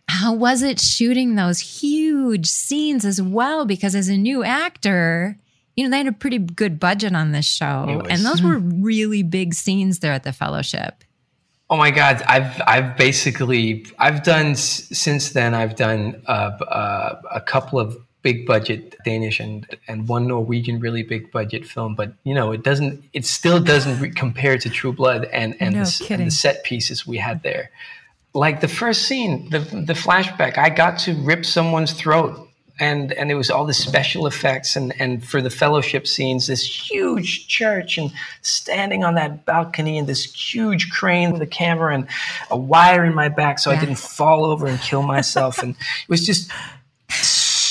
How 0.07 0.33
was 0.33 0.61
it 0.61 0.79
shooting 0.79 1.35
those 1.35 1.59
huge 1.59 2.47
scenes 2.47 3.05
as 3.05 3.21
well? 3.21 3.65
Because 3.65 3.95
as 3.95 4.07
a 4.07 4.17
new 4.17 4.43
actor, 4.43 5.37
you 5.75 5.83
know, 5.83 5.89
they 5.89 5.97
had 5.97 6.07
a 6.07 6.11
pretty 6.11 6.37
good 6.37 6.79
budget 6.79 7.15
on 7.15 7.31
this 7.31 7.45
show. 7.45 8.01
Was- 8.03 8.07
And 8.09 8.25
those 8.25 8.41
were 8.41 8.57
really 8.59 9.23
big 9.23 9.53
scenes 9.53 9.99
there 9.99 10.13
at 10.13 10.23
the 10.23 10.31
fellowship. 10.33 11.03
Oh 11.67 11.77
my 11.77 11.89
God! 11.89 12.21
I've 12.27 12.61
I've 12.67 12.95
basically 12.95 13.87
I've 13.97 14.21
done 14.21 14.53
since 14.53 15.31
then. 15.31 15.55
I've 15.55 15.75
done 15.75 16.21
uh, 16.27 16.51
uh, 16.61 17.21
a 17.33 17.41
couple 17.41 17.79
of 17.79 17.97
big 18.25 18.47
budget 18.47 18.95
Danish 19.05 19.39
and 19.39 19.67
and 19.87 20.07
one 20.09 20.27
Norwegian 20.27 20.79
really 20.79 21.03
big 21.03 21.31
budget 21.31 21.63
film, 21.63 21.93
but 21.93 22.13
you 22.23 22.33
know 22.33 22.51
it 22.51 22.63
doesn't. 22.63 23.03
It 23.13 23.23
still 23.23 23.59
doesn't 23.61 23.99
re- 24.01 24.09
compare 24.09 24.57
to 24.57 24.69
True 24.69 24.91
Blood 24.91 25.25
and 25.25 25.55
and, 25.61 25.75
No 25.75 25.83
the, 25.83 26.07
and 26.09 26.25
the 26.25 26.31
set 26.31 26.63
pieces 26.63 27.05
we 27.05 27.17
had 27.19 27.43
there. 27.43 27.69
Like 28.33 28.61
the 28.61 28.67
first 28.67 29.03
scene, 29.03 29.51
the 29.51 29.59
the 29.59 29.93
flashback, 29.93 30.57
I 30.57 30.69
got 30.69 30.97
to 31.05 31.13
rip 31.13 31.45
someone's 31.45 31.93
throat. 31.93 32.41
And 32.77 33.13
and 33.13 33.31
it 33.31 33.35
was 33.35 33.49
all 33.49 33.65
the 33.65 33.73
special 33.73 34.27
effects 34.27 34.75
and 34.75 34.91
and 34.99 35.23
for 35.23 35.41
the 35.41 35.49
fellowship 35.49 36.05
scenes, 36.05 36.47
this 36.47 36.91
huge 36.91 37.47
church 37.47 37.97
and 37.97 38.11
standing 38.41 39.05
on 39.05 39.15
that 39.15 39.45
balcony 39.45 39.97
and 39.97 40.09
this 40.09 40.25
huge 40.25 40.89
crane 40.89 41.31
with 41.31 41.41
a 41.41 41.47
camera 41.47 41.93
and 41.95 42.05
a 42.51 42.57
wire 42.57 43.05
in 43.05 43.13
my 43.13 43.29
back 43.29 43.59
so 43.59 43.71
I 43.71 43.79
didn't 43.79 43.99
fall 44.19 44.43
over 44.43 44.67
and 44.67 44.77
kill 44.81 45.03
myself. 45.03 45.63
and 45.63 45.71
it 45.71 46.09
was 46.09 46.25
just 46.25 46.51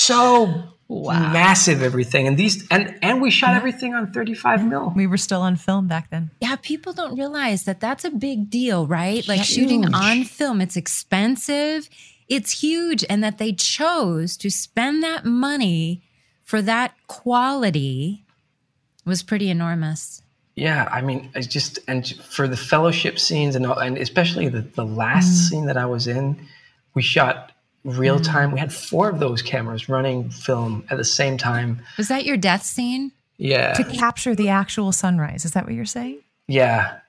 so 0.05 0.75
massive 0.89 1.81
everything. 1.81 2.27
And 2.27 2.37
these 2.37 2.65
and 2.69 2.97
and 3.01 3.21
we 3.21 3.31
shot 3.31 3.55
everything 3.55 3.93
on 3.93 4.11
35 4.11 4.65
mil. 4.65 4.93
We 4.95 5.07
were 5.07 5.17
still 5.17 5.41
on 5.41 5.55
film 5.55 5.87
back 5.87 6.09
then. 6.11 6.31
Yeah, 6.41 6.55
people 6.57 6.93
don't 6.93 7.17
realize 7.17 7.63
that 7.63 7.79
that's 7.79 8.05
a 8.05 8.11
big 8.11 8.49
deal, 8.49 8.85
right? 8.87 9.27
Like 9.27 9.43
shooting 9.43 9.93
on 9.93 10.23
film, 10.23 10.61
it's 10.61 10.75
expensive, 10.75 11.89
it's 12.27 12.61
huge. 12.61 13.03
And 13.09 13.23
that 13.23 13.37
they 13.37 13.53
chose 13.53 14.37
to 14.37 14.49
spend 14.49 15.03
that 15.03 15.25
money 15.25 16.03
for 16.43 16.61
that 16.61 16.93
quality 17.07 18.23
was 19.05 19.23
pretty 19.23 19.49
enormous. 19.49 20.21
Yeah, 20.55 20.87
I 20.89 21.01
mean, 21.01 21.31
it's 21.35 21.47
just 21.47 21.79
and 21.87 22.07
for 22.07 22.47
the 22.47 22.55
fellowship 22.55 23.19
scenes 23.19 23.55
and 23.55 23.65
all, 23.65 23.77
and 23.77 23.97
especially 23.97 24.49
the 24.49 24.61
the 24.61 24.85
last 24.85 25.29
mm. 25.29 25.49
scene 25.49 25.65
that 25.65 25.77
I 25.77 25.85
was 25.85 26.07
in, 26.07 26.47
we 26.93 27.01
shot 27.01 27.51
real 27.85 28.19
time. 28.19 28.51
We 28.51 28.59
had 28.59 28.73
four 28.73 29.09
of 29.09 29.19
those 29.19 29.41
cameras 29.41 29.87
running 29.87 30.29
film 30.29 30.83
at 30.89 30.97
the 30.97 31.03
same 31.05 31.37
time. 31.37 31.81
Was 31.97 32.09
that 32.09 32.25
your 32.25 32.35
death 32.35 32.63
scene? 32.63 33.11
Yeah, 33.37 33.73
To 33.73 33.83
capture 33.83 34.33
the 34.35 34.49
actual 34.49 34.91
sunrise. 34.91 35.45
Is 35.45 35.51
that 35.51 35.65
what 35.65 35.73
you're 35.73 35.85
saying? 35.85 36.19
yeah, 36.47 36.99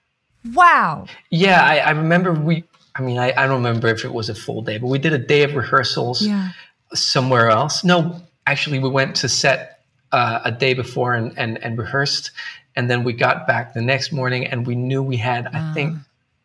Wow. 0.55 1.07
yeah. 1.31 1.65
I, 1.65 1.79
I 1.79 1.91
remember 1.91 2.33
we. 2.33 2.65
I 2.95 3.03
mean, 3.03 3.19
I, 3.19 3.33
I 3.37 3.47
don't 3.47 3.63
remember 3.63 3.89
if 3.89 4.05
it 4.05 4.13
was 4.13 4.29
a 4.29 4.35
full 4.35 4.63
day, 4.63 4.79
but 4.79 4.87
we 4.87 4.99
did 4.99 5.13
a 5.13 5.19
day 5.19 5.43
of 5.43 5.55
rehearsals 5.55 6.23
Yeah. 6.23 6.51
somewhere 6.95 7.51
else. 7.51 7.85
No, 7.85 8.21
actually, 8.47 8.79
we 8.79 8.89
went 8.89 9.17
to 9.17 9.29
set 9.29 9.81
uh, 10.13 10.41
a 10.45 10.53
day 10.53 10.73
before 10.75 11.15
and, 11.15 11.37
and 11.39 11.59
and 11.63 11.77
rehearsed, 11.79 12.31
and 12.75 12.89
then 12.91 13.05
we 13.05 13.13
got 13.13 13.47
back 13.47 13.75
the 13.75 13.83
next 13.83 14.13
morning, 14.13 14.47
and 14.47 14.67
we 14.67 14.75
knew 14.77 15.03
we 15.03 15.17
had, 15.17 15.47
I 15.49 15.75
think, 15.75 15.97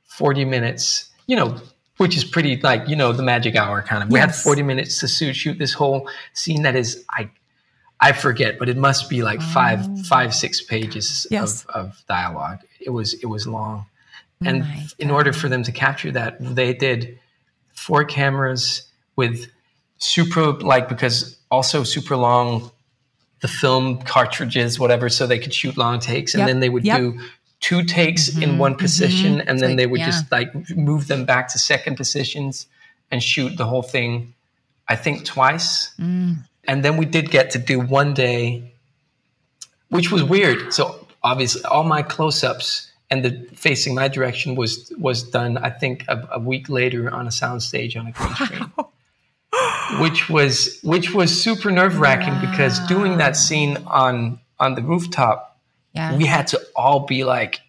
forty 0.05 0.45
minutes. 0.45 1.09
You 1.27 1.37
know, 1.37 1.57
which 2.01 2.17
is 2.17 2.23
pretty 2.23 2.59
like 2.61 2.89
you 2.89 2.95
know 2.95 3.13
the 3.13 3.23
magic 3.23 3.55
hour 3.55 3.81
kind 3.83 4.03
of. 4.03 4.09
We 4.11 4.19
had 4.19 4.35
forty 4.35 4.63
minutes 4.63 4.99
to 5.01 5.07
shoot, 5.07 5.33
shoot 5.35 5.57
this 5.59 5.73
whole 5.73 6.09
scene 6.33 6.63
that 6.63 6.75
is 6.75 7.05
I. 7.09 7.29
I 8.03 8.13
forget, 8.13 8.57
but 8.57 8.67
it 8.67 8.77
must 8.77 9.11
be 9.11 9.21
like 9.21 9.43
five, 9.43 9.81
oh. 9.83 10.03
five, 10.03 10.33
six 10.33 10.59
pages 10.59 11.27
Yes. 11.29 11.63
of, 11.65 11.75
of 11.75 12.03
dialogue. 12.07 12.61
It 12.79 12.89
was, 12.89 13.13
it 13.13 13.27
was 13.27 13.45
long, 13.45 13.85
and 14.43 14.65
in 14.97 15.11
order 15.11 15.31
for 15.31 15.47
them 15.47 15.61
to 15.61 15.71
capture 15.71 16.11
that, 16.13 16.37
they 16.39 16.73
did 16.73 17.19
four 17.73 18.03
cameras 18.03 18.89
with 19.15 19.45
super 19.99 20.53
like 20.53 20.89
because 20.89 21.37
also 21.51 21.83
super 21.83 22.17
long 22.17 22.71
the 23.41 23.47
film 23.47 24.01
cartridges 24.01 24.79
whatever 24.79 25.09
so 25.09 25.27
they 25.27 25.37
could 25.37 25.53
shoot 25.53 25.77
long 25.77 25.99
takes 25.99 26.33
and 26.33 26.39
Yep, 26.41 26.47
then 26.47 26.59
they 26.59 26.69
would 26.69 26.85
yep. 26.85 26.97
do 26.99 27.19
two 27.61 27.83
takes 27.83 28.27
in 28.27 28.41
mm-hmm. 28.41 28.57
one 28.57 28.71
mm-hmm. 28.73 28.81
position 28.81 29.41
and 29.41 29.59
then 29.59 29.71
like- 29.71 29.77
they 29.77 29.87
would 29.87 29.99
yeah. 29.99 30.07
just 30.07 30.31
like 30.31 30.51
move 30.75 31.07
them 31.07 31.23
back 31.25 31.47
to 31.53 31.59
second 31.59 31.95
positions 31.95 32.67
and 33.11 33.23
shoot 33.23 33.55
the 33.55 33.65
whole 33.65 33.83
thing 33.83 34.33
i 34.89 34.95
think 34.95 35.23
twice. 35.23 35.93
Mm. 35.97 36.43
And 36.65 36.85
then 36.85 36.97
we 36.97 37.05
did 37.05 37.31
get 37.31 37.51
to 37.51 37.59
do 37.59 37.79
one 37.79 38.13
day 38.13 38.71
which 39.89 40.11
was 40.11 40.23
weird. 40.23 40.73
So 40.73 41.07
obviously 41.21 41.63
all 41.65 41.83
my 41.83 42.01
close-ups 42.01 42.91
and 43.09 43.25
the 43.25 43.31
facing 43.53 43.93
my 43.93 44.07
direction 44.07 44.55
was 44.55 44.91
was 44.97 45.21
done 45.21 45.57
i 45.57 45.69
think 45.69 46.05
a, 46.07 46.27
a 46.31 46.39
week 46.39 46.69
later 46.69 47.13
on 47.13 47.27
a 47.27 47.29
soundstage 47.29 47.99
on 47.99 48.07
a 48.07 48.11
green 48.11 48.35
screen. 48.35 48.71
Which 49.99 50.29
was 50.29 50.79
which 50.81 51.13
was 51.13 51.29
super 51.29 51.69
nerve-wracking 51.69 52.39
because 52.39 52.79
doing 52.87 53.17
that 53.17 53.35
scene 53.35 53.77
on 53.85 54.39
on 54.59 54.75
the 54.75 54.81
rooftop 54.81 55.50
Yeah. 55.93 56.15
we 56.17 56.25
had 56.25 56.47
to 56.47 56.61
all 56.75 57.01
be 57.05 57.23
like 57.23 57.59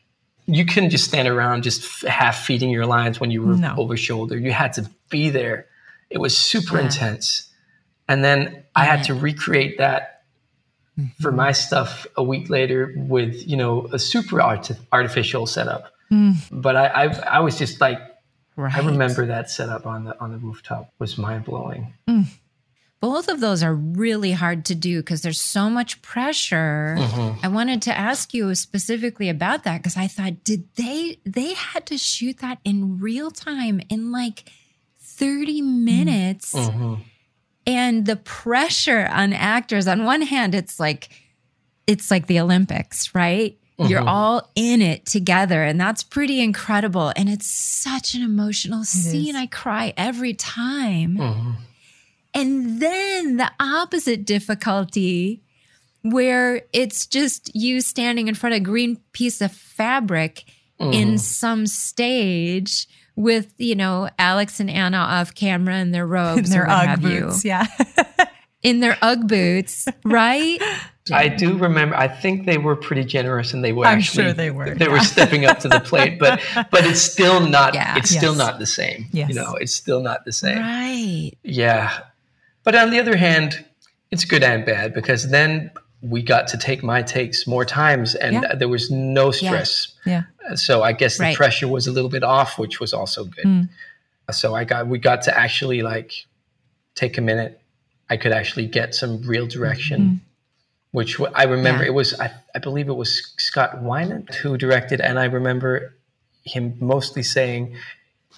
you 0.46 0.64
couldn't 0.66 0.90
just 0.90 1.04
stand 1.04 1.28
around 1.28 1.62
just 1.62 1.82
f- 1.84 2.08
half 2.10 2.44
feeding 2.44 2.70
your 2.70 2.86
lines 2.86 3.18
when 3.20 3.30
you 3.30 3.42
were 3.42 3.54
No. 3.56 3.74
over 3.76 3.96
shoulder 3.96 4.36
you 4.38 4.52
had 4.52 4.72
to 4.74 4.88
be 5.10 5.30
there 5.30 5.66
it 6.10 6.18
was 6.18 6.36
super 6.36 6.78
intense 6.78 7.48
and 8.08 8.22
then 8.24 8.62
i 8.74 8.84
had 8.84 9.04
to 9.04 9.14
recreate 9.14 9.78
that 9.78 10.08
Mm-hmm. 11.00 11.22
for 11.22 11.32
my 11.32 11.52
stuff 11.52 12.06
a 12.18 12.22
week 12.22 12.50
later 12.50 12.92
with 12.98 13.48
you 13.48 13.56
know 13.56 13.88
a 13.92 13.98
super 13.98 14.42
art- 14.42 14.70
artificial 14.92 15.46
setup 15.46 15.90
Mm. 16.12 16.34
but 16.52 16.76
I, 16.76 16.86
I 16.86 17.04
i 17.38 17.40
was 17.40 17.56
just 17.56 17.80
like 17.80 17.98
right. 18.56 18.76
i 18.76 18.80
remember 18.86 19.24
that 19.26 19.48
setup 19.48 19.86
on 19.86 20.04
the 20.04 20.20
on 20.20 20.32
the 20.32 20.36
rooftop 20.36 20.92
was 20.98 21.16
mind-blowing 21.16 21.94
Both 23.02 23.26
of 23.26 23.40
those 23.40 23.64
are 23.64 23.74
really 23.74 24.30
hard 24.30 24.64
to 24.66 24.76
do 24.76 25.00
because 25.00 25.22
there's 25.22 25.40
so 25.40 25.68
much 25.68 26.00
pressure. 26.02 26.94
Mm-hmm. 26.96 27.44
I 27.44 27.48
wanted 27.48 27.82
to 27.82 27.98
ask 27.98 28.32
you 28.32 28.54
specifically 28.54 29.28
about 29.28 29.64
that 29.64 29.78
because 29.78 29.96
I 29.96 30.06
thought, 30.06 30.44
did 30.44 30.68
they 30.76 31.18
they 31.26 31.54
had 31.54 31.84
to 31.86 31.98
shoot 31.98 32.38
that 32.38 32.58
in 32.64 33.00
real 33.00 33.32
time 33.32 33.80
in 33.88 34.12
like 34.12 34.48
30 35.00 35.62
minutes? 35.62 36.54
Mm-hmm. 36.54 36.84
Mm-hmm. 36.84 37.02
And 37.66 38.06
the 38.06 38.14
pressure 38.14 39.08
on 39.10 39.32
actors, 39.32 39.88
on 39.88 40.04
one 40.04 40.22
hand, 40.22 40.54
it's 40.54 40.78
like 40.78 41.08
it's 41.88 42.08
like 42.08 42.28
the 42.28 42.38
Olympics, 42.38 43.16
right? 43.16 43.58
You're 43.78 44.08
all 44.08 44.48
in 44.54 44.80
it 44.80 45.06
together, 45.06 45.64
and 45.64 45.80
that's 45.80 46.04
pretty 46.04 46.40
incredible. 46.40 47.12
And 47.16 47.28
it's 47.28 47.48
such 47.48 48.14
an 48.14 48.22
emotional 48.22 48.84
scene. 48.84 49.34
I 49.34 49.46
cry 49.46 49.92
every 49.96 50.34
time. 50.34 51.18
And 52.34 52.80
then 52.80 53.36
the 53.36 53.50
opposite 53.60 54.24
difficulty, 54.24 55.42
where 56.02 56.62
it's 56.72 57.06
just 57.06 57.54
you 57.54 57.80
standing 57.80 58.28
in 58.28 58.34
front 58.34 58.54
of 58.54 58.62
a 58.62 58.64
green 58.64 58.98
piece 59.12 59.40
of 59.40 59.52
fabric 59.52 60.44
in 60.78 60.90
mm-hmm. 60.90 61.16
some 61.16 61.66
stage 61.66 62.88
with, 63.14 63.52
you 63.58 63.74
know, 63.74 64.08
Alex 64.18 64.58
and 64.58 64.70
Anna 64.70 64.96
off 64.96 65.34
camera 65.34 65.76
in 65.76 65.92
their 65.92 66.06
robes 66.06 66.48
In 66.48 66.50
their 66.50 66.64
or 66.64 66.68
what 66.68 66.80
Ugg 66.80 66.86
have 66.88 67.02
you 67.02 67.20
boots. 67.20 67.44
Yeah. 67.44 67.66
in 68.62 68.80
their 68.80 68.96
Ugg 69.02 69.28
boots, 69.28 69.86
right? 70.04 70.60
I 71.10 71.28
do 71.28 71.56
remember. 71.58 71.96
I 71.96 72.06
think 72.06 72.46
they 72.46 72.58
were 72.58 72.76
pretty 72.76 73.04
generous, 73.04 73.52
and 73.52 73.64
they 73.64 73.72
were. 73.72 73.86
I'm 73.86 73.98
actually, 73.98 74.24
sure 74.24 74.32
they 74.32 74.50
were, 74.52 74.74
They 74.74 74.86
were 74.86 75.00
stepping 75.00 75.44
up 75.44 75.58
to 75.60 75.68
the 75.68 75.80
plate, 75.80 76.20
but 76.20 76.40
but 76.70 76.84
it's 76.86 77.00
still 77.00 77.40
not. 77.40 77.74
Yeah. 77.74 77.96
It's 77.96 78.10
still 78.10 78.36
not 78.36 78.60
the 78.60 78.66
same. 78.66 79.06
Yes. 79.10 79.28
You 79.28 79.34
know, 79.34 79.54
it's 79.54 79.74
still 79.74 80.00
not 80.00 80.24
the 80.24 80.32
same. 80.32 80.58
Right. 80.58 81.32
Yeah. 81.42 81.98
But 82.64 82.74
on 82.74 82.90
the 82.90 82.98
other 83.00 83.16
hand, 83.16 83.64
it's 84.10 84.24
good 84.24 84.42
and 84.42 84.64
bad 84.64 84.94
because 84.94 85.30
then 85.30 85.70
we 86.00 86.22
got 86.22 86.48
to 86.48 86.58
take 86.58 86.82
my 86.82 87.02
takes 87.02 87.46
more 87.46 87.64
times, 87.64 88.14
and 88.14 88.42
Yeah. 88.42 88.54
there 88.56 88.68
was 88.68 88.90
no 88.90 89.30
stress. 89.30 89.92
Yeah. 90.04 90.22
yeah. 90.42 90.54
So 90.56 90.82
I 90.82 90.92
guess 90.92 91.16
the 91.18 91.24
Right. 91.24 91.36
pressure 91.36 91.68
was 91.68 91.86
a 91.86 91.92
little 91.92 92.10
bit 92.10 92.22
off, 92.24 92.58
which 92.58 92.80
was 92.80 92.92
also 92.92 93.24
good. 93.24 93.44
Mm. 93.44 93.68
So 94.32 94.54
I 94.54 94.64
got 94.64 94.86
we 94.88 94.98
got 94.98 95.22
to 95.22 95.38
actually 95.38 95.82
like 95.82 96.12
take 96.94 97.18
a 97.18 97.20
minute. 97.20 97.60
I 98.10 98.16
could 98.16 98.32
actually 98.32 98.66
get 98.66 98.94
some 98.94 99.22
real 99.22 99.46
direction, 99.46 100.00
Mm-hmm. 100.00 100.16
which 100.92 101.20
I 101.34 101.44
remember 101.44 101.82
Yeah. 101.82 101.88
it 101.90 101.94
was 101.94 102.18
I, 102.20 102.32
I 102.54 102.58
believe 102.58 102.88
it 102.88 102.94
was 102.94 103.32
Scott 103.38 103.82
Winant 103.82 104.34
who 104.36 104.56
directed, 104.58 105.00
and 105.00 105.18
I 105.18 105.24
remember 105.26 105.94
him 106.44 106.74
mostly 106.80 107.22
saying. 107.22 107.76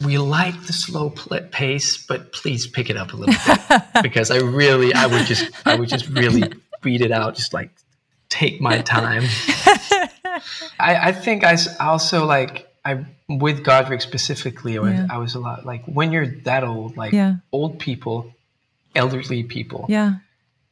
We 0.03 0.19
like 0.19 0.61
the 0.67 0.73
slow 0.73 1.11
pace, 1.11 1.97
but 2.07 2.33
please 2.33 2.67
pick 2.67 2.91
it 2.91 2.97
up 2.97 3.13
a 3.13 3.17
little 3.17 3.35
bit 3.47 3.83
because 4.03 4.31
I 4.31 4.39
really, 4.39 4.93
I 4.93 5.07
would 5.07 5.27
just, 5.27 5.51
I 5.67 5.77
would 5.77 5.89
just 5.89 6.09
really 6.09 6.53
beat 6.83 7.01
it 7.01 7.13
out, 7.13 7.37
just 7.37 7.53
like 7.55 7.71
take 8.29 8.61
my 8.61 8.79
time. 8.79 9.23
I, 10.79 10.97
I 11.09 11.13
think 11.13 11.45
I 11.45 11.57
also 11.81 12.25
like 12.27 12.69
I 12.85 13.05
with 13.29 13.65
Godric 13.65 14.01
specifically, 14.03 14.77
or 14.77 14.89
Yeah. 14.91 15.07
I 15.09 15.19
was 15.19 15.35
a 15.35 15.41
lot 15.41 15.65
like 15.65 15.85
when 15.87 16.13
you're 16.13 16.27
that 16.43 16.65
old, 16.65 16.97
like 16.97 17.13
Yeah. 17.13 17.37
old 17.53 17.79
people, 17.79 18.35
elderly 18.95 19.45
people, 19.45 19.87
Yeah. 19.89 20.15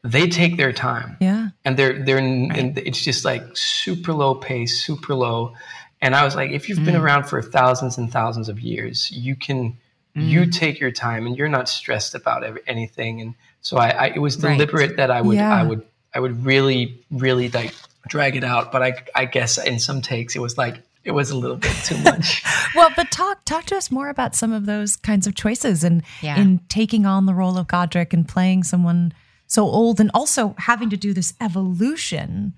they 0.05 0.29
take 0.29 0.57
their 0.57 0.73
time, 0.73 1.17
Yeah. 1.21 1.51
and 1.65 1.77
they're 1.79 2.05
they're 2.05 2.19
n 2.19 2.51
and 2.55 2.79
it's 2.79 3.01
just 3.03 3.25
like 3.25 3.45
super 3.55 4.13
low 4.13 4.35
pace, 4.35 4.85
super 4.85 5.15
low. 5.15 5.55
And 6.03 6.15
I 6.15 6.25
was 6.25 6.35
like, 6.37 6.51
if 6.51 6.69
you've 6.69 6.85
been 6.85 6.97
Mm. 6.97 7.01
around 7.03 7.25
for 7.25 7.41
thousands 7.41 7.97
and 7.97 8.13
thousands 8.13 8.49
of 8.51 8.61
years, 8.61 9.11
you 9.11 9.35
can 9.37 9.79
Mm. 10.17 10.29
you 10.29 10.45
take 10.45 10.79
your 10.79 10.91
time, 10.91 11.27
and 11.27 11.39
you're 11.39 11.49
not 11.49 11.69
stressed 11.71 12.15
about 12.15 12.45
ev- 12.45 12.59
anything. 12.67 13.21
And 13.23 13.35
so 13.63 13.79
I, 13.79 13.89
I 13.89 14.07
it 14.09 14.19
was 14.19 14.37
Right. 14.37 14.53
deliberate 14.59 14.97
that 14.99 15.11
I 15.11 15.23
would 15.23 15.37
Yeah. 15.39 15.55
I 15.55 15.63
would 15.63 15.83
I 16.15 16.21
would 16.21 16.45
really 16.45 17.01
really 17.11 17.49
like 17.49 17.73
drag 18.09 18.37
it 18.37 18.45
out. 18.45 18.73
But 18.73 18.83
I 18.83 18.93
I 19.15 19.25
guess 19.25 19.57
in 19.57 19.79
some 19.79 20.03
takes 20.03 20.37
it 20.37 20.41
was 20.43 20.59
like 20.59 20.83
it 21.05 21.13
was 21.13 21.31
a 21.31 21.37
little 21.37 21.57
bit 21.57 21.75
too 21.85 21.97
much. 22.11 22.43
Well, 22.77 22.91
but 22.95 23.11
talk 23.11 23.45
talk 23.47 23.65
to 23.67 23.77
us 23.77 23.91
more 23.91 24.09
about 24.11 24.35
some 24.35 24.53
of 24.53 24.67
those 24.67 24.97
kinds 24.97 25.27
of 25.27 25.35
choices 25.35 25.83
and 25.85 26.03
Yeah. 26.21 26.37
in 26.39 26.61
taking 26.69 27.07
on 27.07 27.25
the 27.27 27.35
role 27.35 27.57
of 27.57 27.67
Godric 27.69 28.13
and 28.13 28.29
playing 28.29 28.65
someone 28.65 29.13
so 29.47 29.65
old 29.65 29.99
and 30.01 30.11
also 30.15 30.55
having 30.59 30.91
to 30.91 30.97
do 30.97 31.13
this 31.15 31.33
evolution 31.41 32.53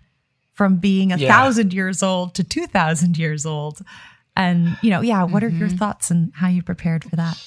from 0.54 0.76
being 0.76 1.12
a 1.12 1.16
Yeah. 1.16 1.28
thousand 1.28 1.74
years 1.74 2.02
old 2.02 2.34
to 2.34 2.44
two 2.44 2.66
thousand 2.66 3.18
years 3.18 3.44
old. 3.44 3.82
And 4.36 4.76
you 4.82 4.90
know, 4.90 5.00
yeah, 5.00 5.22
what 5.24 5.44
are 5.44 5.48
your 5.48 5.68
mm-hmm. 5.68 5.76
thoughts 5.76 6.10
and 6.10 6.32
how 6.34 6.48
you 6.48 6.62
prepared 6.62 7.04
for 7.04 7.16
that? 7.16 7.38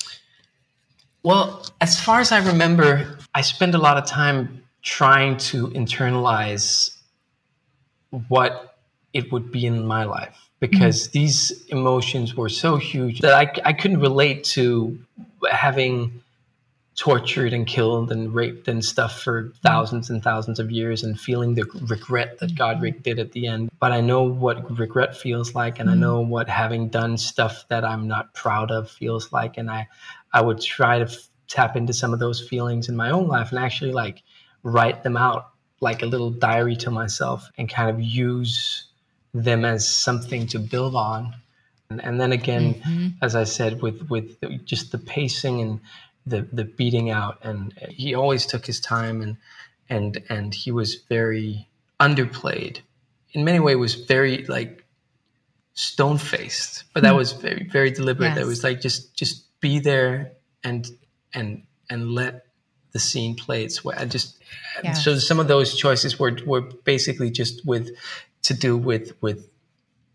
Well, 1.23 1.65
as 1.81 1.99
far 1.99 2.19
as 2.21 2.31
I 2.31 2.45
remember, 2.45 3.17
I 3.35 3.41
spent 3.41 3.75
a 3.75 3.77
lot 3.77 3.97
of 3.97 4.05
time 4.05 4.63
trying 4.81 5.35
to 5.37 5.67
internalize 5.69 6.95
what 8.29 8.77
it 9.13 9.31
would 9.31 9.51
be 9.51 9.65
in 9.65 9.85
my 9.85 10.05
life 10.05 10.37
because 10.59 11.03
mm-hmm. 11.03 11.19
these 11.19 11.65
emotions 11.67 12.35
were 12.35 12.49
so 12.49 12.77
huge 12.77 13.19
that 13.19 13.33
I, 13.33 13.69
I 13.69 13.73
couldn't 13.73 13.99
relate 13.99 14.43
to 14.55 14.97
having 15.51 16.23
tortured 16.97 17.53
and 17.53 17.67
killed 17.67 18.11
and 18.11 18.33
raped 18.33 18.67
and 18.67 18.83
stuff 18.83 19.21
for 19.21 19.43
mm. 19.43 19.57
thousands 19.57 20.09
and 20.09 20.23
thousands 20.23 20.59
of 20.59 20.71
years 20.71 21.03
and 21.03 21.19
feeling 21.19 21.53
the 21.53 21.63
regret 21.87 22.39
that 22.39 22.55
Godric 22.55 22.95
mm-hmm. 22.95 23.03
did 23.03 23.19
at 23.19 23.31
the 23.31 23.47
end. 23.47 23.69
But 23.79 23.91
I 23.91 24.01
know 24.01 24.23
what 24.23 24.77
regret 24.77 25.15
feels 25.15 25.53
like 25.53 25.79
and 25.79 25.89
I 25.89 25.93
mm-hmm. 25.93 26.01
know 26.01 26.21
what 26.21 26.49
having 26.49 26.89
done 26.89 27.17
stuff 27.17 27.65
that 27.69 27.85
I'm 27.85 28.07
not 28.07 28.33
proud 28.33 28.71
of 28.71 28.89
feels 28.89 29.31
like. 29.31 29.57
And 29.57 29.69
I 29.69 29.87
I 30.33 30.41
would 30.41 30.59
try 30.59 30.97
to 30.97 31.05
f- 31.05 31.29
tap 31.47 31.77
into 31.77 31.93
some 31.93 32.13
of 32.13 32.19
those 32.19 32.45
feelings 32.45 32.89
in 32.89 32.95
my 32.95 33.11
own 33.11 33.27
life 33.27 33.51
and 33.51 33.59
actually 33.59 33.93
like 33.93 34.23
write 34.63 35.03
them 35.03 35.15
out 35.15 35.51
like 35.79 36.01
a 36.01 36.07
little 36.07 36.31
diary 36.31 36.75
to 36.77 36.91
myself 36.91 37.49
and 37.57 37.69
kind 37.69 37.91
of 37.91 38.01
use 38.01 38.85
them 39.35 39.63
as 39.63 39.87
something 39.87 40.47
to 40.47 40.57
build 40.57 40.95
on. 40.95 41.35
And, 41.89 42.03
and 42.03 42.19
then 42.19 42.31
again, 42.31 42.73
mm-hmm. 42.73 43.07
as 43.21 43.35
I 43.35 43.43
said, 43.43 43.83
with 43.83 44.09
with 44.09 44.35
just 44.65 44.91
the 44.91 44.97
pacing 44.97 45.61
and 45.61 45.79
the 46.27 46.47
the 46.51 46.65
beating 46.65 47.09
out, 47.09 47.39
and 47.43 47.73
he 47.89 48.15
always 48.15 48.45
took 48.45 48.65
his 48.65 48.79
time, 48.79 49.21
and 49.21 49.37
and 49.89 50.23
and 50.29 50.53
he 50.53 50.71
was 50.71 50.95
very 51.09 51.67
underplayed. 51.99 52.79
In 53.31 53.43
many 53.43 53.59
ways, 53.59 53.77
was 53.77 53.95
very 53.95 54.45
like 54.45 54.83
stone 55.73 56.17
faced, 56.17 56.83
but 56.93 57.03
that 57.03 57.11
hmm. 57.11 57.17
was 57.17 57.33
very 57.33 57.67
very 57.71 57.91
deliberate. 57.91 58.35
That 58.35 58.45
was 58.45 58.63
like 58.63 58.81
just 58.81 59.15
just 59.15 59.45
be 59.59 59.79
there 59.79 60.33
and 60.63 60.89
and 61.33 61.63
and 61.89 62.11
let 62.11 62.45
the 62.91 62.99
scene 62.99 63.35
play 63.35 63.63
its 63.63 63.83
way. 63.83 63.95
I 63.97 64.05
just 64.05 64.37
Yes. 64.83 65.03
so 65.03 65.17
some 65.17 65.39
of 65.39 65.47
those 65.47 65.75
choices 65.75 66.19
were 66.19 66.37
were 66.45 66.61
basically 66.61 67.31
just 67.31 67.65
with 67.65 67.89
to 68.43 68.53
do 68.53 68.77
with 68.77 69.13
with 69.21 69.49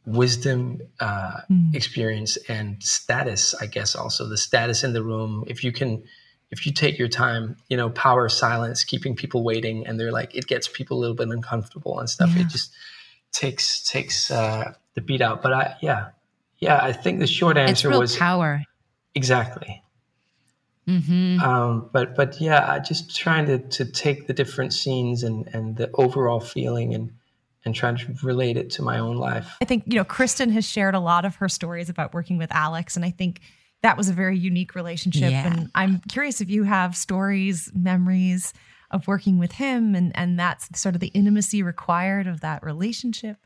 wisdom, 0.05 0.81
uh, 1.01 1.41
experience, 1.75 2.37
and 2.49 2.83
status. 2.83 3.55
I 3.61 3.67
guess 3.67 3.95
also 3.95 4.29
the 4.29 4.37
status 4.37 4.83
in 4.85 4.93
the 4.93 5.03
room. 5.03 5.45
If 5.47 5.63
you 5.63 5.73
can, 5.73 6.03
if 6.51 6.67
you 6.67 6.73
take 6.73 6.99
your 6.99 7.09
time, 7.09 7.57
you 7.69 7.77
know, 7.77 7.91
power 7.91 8.29
silence, 8.29 8.85
keeping 8.85 9.15
people 9.15 9.43
waiting, 9.45 9.87
and 9.87 9.99
they're 9.99 10.13
like, 10.13 10.35
it 10.35 10.47
gets 10.47 10.69
people 10.69 10.99
a 10.99 11.01
little 11.01 11.17
bit 11.17 11.29
uncomfortable 11.29 11.99
and 11.99 12.09
stuff. 12.11 12.31
Yeah. 12.35 12.43
It 12.43 12.49
just 12.49 12.73
takes 13.33 13.83
takes 13.85 14.31
uh, 14.31 14.75
the 14.95 15.01
beat 15.01 15.21
out. 15.23 15.43
But 15.43 15.53
I, 15.53 15.77
yeah, 15.81 16.09
yeah, 16.59 16.79
I 16.83 16.93
think 16.93 17.21
the 17.21 17.27
short 17.27 17.57
answer 17.57 17.91
was 17.91 18.17
power. 18.17 18.63
exactly. 19.15 19.83
hmm 20.87 21.39
Um, 21.41 21.91
but 21.93 22.17
but 22.17 22.41
yeah, 22.41 22.71
I 22.71 22.81
just 22.81 23.17
trying 23.17 23.47
to 23.47 23.59
to 23.59 23.85
take 23.85 24.27
the 24.27 24.33
different 24.33 24.73
scenes 24.73 25.23
and 25.23 25.49
and 25.55 25.77
the 25.77 25.91
overall 25.95 26.41
feeling 26.41 26.95
and 26.95 27.13
and 27.65 27.75
trying 27.75 27.97
to 27.97 28.15
relate 28.23 28.57
it 28.57 28.71
to 28.71 28.83
my 28.83 28.99
own 28.99 29.17
life. 29.17 29.57
I 29.61 29.65
think, 29.65 29.85
you 29.87 29.95
know, 29.95 30.05
Kristin 30.05 30.51
has 30.53 30.65
shared 30.65 30.95
a 30.95 31.01
lot 31.01 31.25
of 31.25 31.37
her 31.37 31.49
stories 31.49 31.89
about 31.89 32.13
working 32.13 32.39
with 32.39 32.51
Alex. 32.53 32.97
And 32.97 33.05
I 33.05 33.11
think 33.11 33.41
that 33.83 33.97
was 33.97 34.09
a 34.09 34.13
very 34.13 34.39
unique 34.39 34.75
relationship. 34.75 35.31
Yeah. 35.31 35.47
And 35.47 35.71
I'm 35.75 36.01
curious 36.09 36.41
if 36.41 36.51
you 36.51 36.65
have 36.65 36.97
stories, 36.97 37.71
memories 37.75 38.53
of 38.91 39.07
working 39.07 39.39
with 39.39 39.53
him 39.53 39.95
and, 39.95 40.13
and 40.17 40.39
that's 40.39 40.69
sort 40.79 40.95
of 40.95 41.01
the 41.01 41.09
intimacy 41.09 41.63
required 41.63 42.27
of 42.27 42.41
that 42.41 42.63
relationship. 42.63 43.37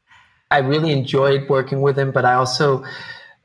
I 0.51 0.59
really 0.59 0.93
enjoyed 0.93 1.49
working 1.49 1.83
with 1.83 1.99
him, 1.99 2.11
but 2.11 2.25
I 2.25 2.35
also, 2.35 2.85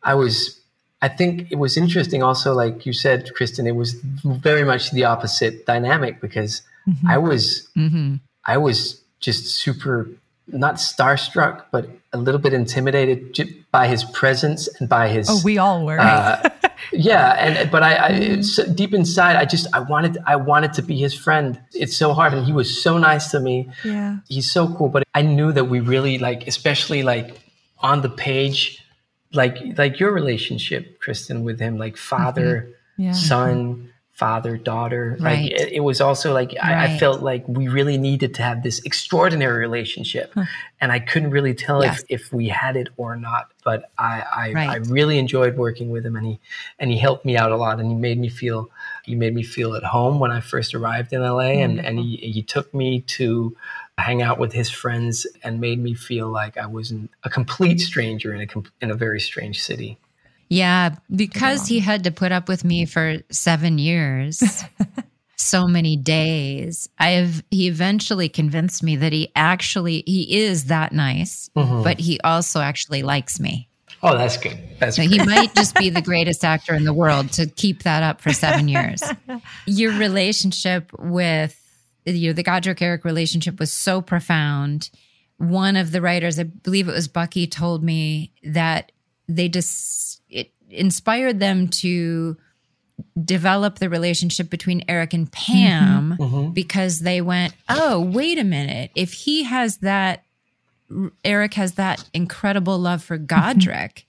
I 0.03 0.15
was, 0.15 0.59
I 1.01 1.07
think 1.07 1.51
it 1.51 1.57
was 1.57 1.78
interesting 1.78 2.24
also, 2.24 2.53
like 2.53 2.86
you 2.86 2.93
said, 2.93 3.32
Kristin, 3.38 3.67
it 3.67 3.72
was 3.72 3.93
very 4.24 4.63
much 4.63 4.91
the 4.91 5.05
opposite 5.05 5.65
dynamic 5.65 6.22
because 6.22 6.61
I 7.07 7.17
was, 7.17 7.69
hmm 7.76 8.15
I 8.45 8.57
was 8.57 9.01
just 9.19 9.45
super, 9.45 10.09
not 10.51 10.75
starstruck, 10.75 11.63
but 11.71 11.89
a 12.13 12.17
little 12.17 12.39
bit 12.41 12.53
intimidated 12.53 13.35
by 13.71 13.87
his 13.87 14.03
presence 14.03 14.67
and 14.79 14.89
by 14.89 15.07
his. 15.09 15.27
Oh, 15.29 15.39
we 15.43 15.57
all 15.57 15.85
were. 15.85 15.99
uh, 15.99 16.49
yeah, 16.91 17.31
and 17.39 17.71
but 17.71 17.83
I, 17.83 17.93
I 17.95 18.07
it's, 18.09 18.61
deep 18.73 18.93
inside, 18.93 19.35
I 19.37 19.45
just 19.45 19.67
I 19.73 19.79
wanted 19.79 20.17
I 20.25 20.35
wanted 20.35 20.73
to 20.73 20.81
be 20.81 20.97
his 20.97 21.13
friend. 21.13 21.59
It's 21.73 21.95
so 21.95 22.13
hard, 22.13 22.33
and 22.33 22.45
he 22.45 22.51
was 22.53 22.81
so 22.81 22.97
nice 22.97 23.31
to 23.31 23.39
me. 23.39 23.69
yeah. 23.83 24.17
He's 24.27 24.51
so 24.51 24.73
cool, 24.75 24.89
but 24.89 25.03
I 25.13 25.21
knew 25.21 25.51
that 25.53 25.65
we 25.65 25.79
really 25.79 26.17
like, 26.17 26.47
especially 26.47 27.03
like 27.03 27.39
on 27.79 28.01
the 28.01 28.09
page, 28.09 28.83
like 29.33 29.57
like 29.77 29.99
your 29.99 30.11
relationship, 30.11 31.01
Kristin, 31.01 31.43
with 31.43 31.59
him, 31.59 31.77
like 31.77 31.97
father, 31.97 32.69
Yeah. 32.97 33.13
son, 33.13 33.89
father, 34.22 34.55
daughter. 34.55 35.17
Like 35.19 35.26
Right. 35.39 35.51
it, 35.51 35.72
it 35.74 35.80
was 35.89 35.99
also 35.99 36.28
like 36.39 36.51
I, 36.61 36.72
I 36.86 36.97
felt 36.99 37.19
like 37.32 37.43
we 37.47 37.67
really 37.69 37.97
needed 37.97 38.32
to 38.36 38.41
have 38.43 38.61
this 38.61 38.78
extraordinary 38.89 39.57
relationship, 39.67 40.28
and 40.80 40.91
I 40.91 40.99
couldn't 40.99 41.32
really 41.38 41.55
tell 41.65 41.80
Yes. 41.84 42.01
if 42.09 42.22
if 42.22 42.34
we 42.34 42.47
had 42.49 42.76
it 42.78 42.89
or 42.97 43.15
not. 43.15 43.45
But 43.63 43.80
I 43.97 44.13
I, 44.43 44.53
Right. 44.53 44.69
I 44.69 44.76
really 44.97 45.17
enjoyed 45.17 45.57
working 45.57 45.89
with 45.95 46.05
him, 46.05 46.15
and 46.15 46.26
he 46.32 46.39
and 46.80 46.91
he 46.91 46.97
helped 47.07 47.26
me 47.26 47.36
out 47.41 47.51
a 47.51 47.57
lot, 47.65 47.80
and 47.80 47.88
he 47.93 47.97
made 48.09 48.19
me 48.26 48.30
feel 48.30 48.69
he 49.09 49.15
made 49.15 49.34
me 49.34 49.43
feel 49.43 49.76
at 49.76 49.84
home 49.84 50.19
when 50.19 50.32
I 50.32 50.39
first 50.53 50.76
arrived 50.76 51.11
in 51.13 51.22
LA, 51.22 51.49
and 51.65 51.80
and 51.88 51.97
he 51.99 52.17
he 52.36 52.43
took 52.43 52.67
me 52.82 53.01
to 53.17 53.55
hang 53.97 54.22
out 54.28 54.38
with 54.39 54.53
his 54.53 54.69
friends 54.69 55.28
and 55.43 55.59
made 55.59 55.80
me 55.88 55.93
feel 55.93 56.28
like 56.41 56.57
I 56.57 56.67
wasn't 56.78 57.09
a 57.24 57.30
complete 57.30 57.80
stranger 57.80 58.30
in 58.36 58.41
a 58.41 58.47
com- 58.53 58.72
in 58.84 58.89
a 58.91 58.95
very 59.05 59.19
strange 59.19 59.57
city. 59.69 59.97
Yeah, 60.51 60.95
because 61.15 61.65
he 61.65 61.79
had 61.79 62.03
to 62.03 62.11
put 62.11 62.33
up 62.33 62.49
with 62.49 62.65
me 62.65 62.83
for 62.83 63.19
seven 63.31 63.77
years, 63.77 64.43
so 65.37 65.65
many 65.65 65.95
days. 65.95 66.89
I 66.99 67.11
have 67.11 67.41
he 67.51 67.69
eventually 67.69 68.27
convinced 68.27 68.83
me 68.83 68.97
that 68.97 69.13
he 69.13 69.31
actually 69.33 70.03
he 70.05 70.41
is 70.41 70.65
that 70.65 70.91
nice, 70.91 71.49
mm-hmm. 71.55 71.83
but 71.83 72.01
he 72.01 72.19
also 72.19 72.59
actually 72.59 73.01
likes 73.01 73.39
me. 73.39 73.69
Oh, 74.03 74.17
that's 74.17 74.35
good. 74.35 74.59
That's 74.77 74.97
So 74.97 75.03
he 75.03 75.23
might 75.23 75.55
just 75.55 75.73
be 75.73 75.89
the 75.89 76.01
greatest 76.11 76.43
actor 76.43 76.75
in 76.75 76.83
the 76.83 76.93
world 76.93 77.31
to 77.33 77.45
keep 77.45 77.83
that 77.83 78.03
up 78.03 78.19
for 78.19 78.33
seven 78.33 78.67
years. 78.67 79.01
Your 79.65 79.93
relationship 79.93 80.91
with 80.99 81.57
you 82.03 82.27
know 82.27 82.33
the 82.33 82.43
Godric 82.43 82.81
Eric 82.81 83.05
relationship 83.05 83.57
was 83.57 83.71
so 83.71 84.01
profound. 84.01 84.89
One 85.37 85.77
of 85.77 85.93
the 85.93 86.01
writers, 86.01 86.37
I 86.37 86.43
believe 86.43 86.89
it 86.89 86.93
was 86.93 87.07
Bucky, 87.07 87.47
told 87.47 87.85
me 87.85 88.33
that 88.43 88.91
they 89.29 89.47
just 89.47 90.11
inspired 90.72 91.39
them 91.39 91.67
to 91.67 92.38
develop 93.24 93.80
the 93.80 93.89
relationship 93.89 94.49
between 94.49 94.84
Eric 94.88 95.13
and 95.13 95.32
Pam 95.32 96.17
Mhm. 96.19 96.53
because 96.53 96.99
they 96.99 97.19
went, 97.22 97.53
"Oh, 97.67 97.99
wait 97.99 98.38
a 98.38 98.43
minute. 98.43 98.91
If 98.95 99.13
he 99.13 99.43
has 99.43 99.78
that 99.78 100.24
Eric 101.24 101.53
has 101.55 101.74
that 101.74 102.03
incredible 102.13 102.78
love 102.78 103.01
for 103.03 103.17
Godric, 103.17 104.07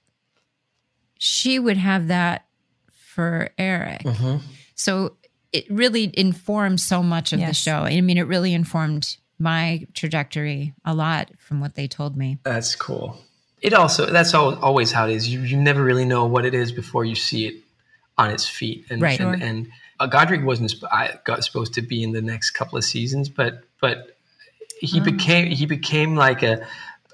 she 1.19 1.59
would 1.59 1.77
have 1.77 2.09
that 2.09 2.47
for 2.93 3.51
Eric." 3.57 4.03
Mhm. 4.03 4.43
So 4.75 5.17
it 5.53 5.71
really 5.71 6.13
informed 6.19 6.81
so 6.81 7.03
much 7.03 7.33
of 7.33 7.41
the 7.41 7.55
show. 7.55 7.85
I 7.85 8.01
mean, 8.01 8.19
it 8.19 8.27
really 8.27 8.53
informed 8.55 9.17
my 9.39 9.87
trajectory 9.95 10.73
a 10.85 10.95
lot 10.95 11.31
from 11.39 11.61
what 11.61 11.75
they 11.75 11.87
told 11.87 12.17
me. 12.17 12.39
That's 12.45 12.75
cool. 12.75 13.21
It 13.63 13.73
also 13.75 14.07
that's 14.07 14.35
al- 14.35 14.59
always 14.61 14.93
how 14.93 15.07
it 15.09 15.15
is. 15.15 15.29
You 15.29 15.41
you 15.43 15.57
never 15.57 15.83
really 15.83 16.05
know 16.05 16.27
what 16.27 16.45
it 16.45 16.53
is 16.55 16.73
before 16.73 17.05
you 17.05 17.15
see 17.15 17.47
it 17.47 17.55
on 18.19 18.31
its 18.31 18.47
feet. 18.49 18.85
And 18.91 19.01
Right. 19.01 19.19
and, 19.21 19.39
Sure. 19.41 19.49
and 19.49 19.69
uh, 20.01 20.07
Godric 20.07 20.45
wasn't 20.45 20.71
sp- 20.75 20.91
I 20.93 21.19
got 21.25 21.45
supposed 21.45 21.75
to 21.75 21.83
be 21.83 22.03
in 22.03 22.13
the 22.13 22.21
next 22.23 22.51
couple 22.51 22.77
of 22.77 22.85
seasons, 22.85 23.29
but 23.29 23.63
but 23.81 24.17
he 24.81 25.01
Oh. 25.01 25.05
became 25.05 25.47
he 25.51 25.65
became 25.67 26.17
like 26.17 26.43
a 26.43 26.67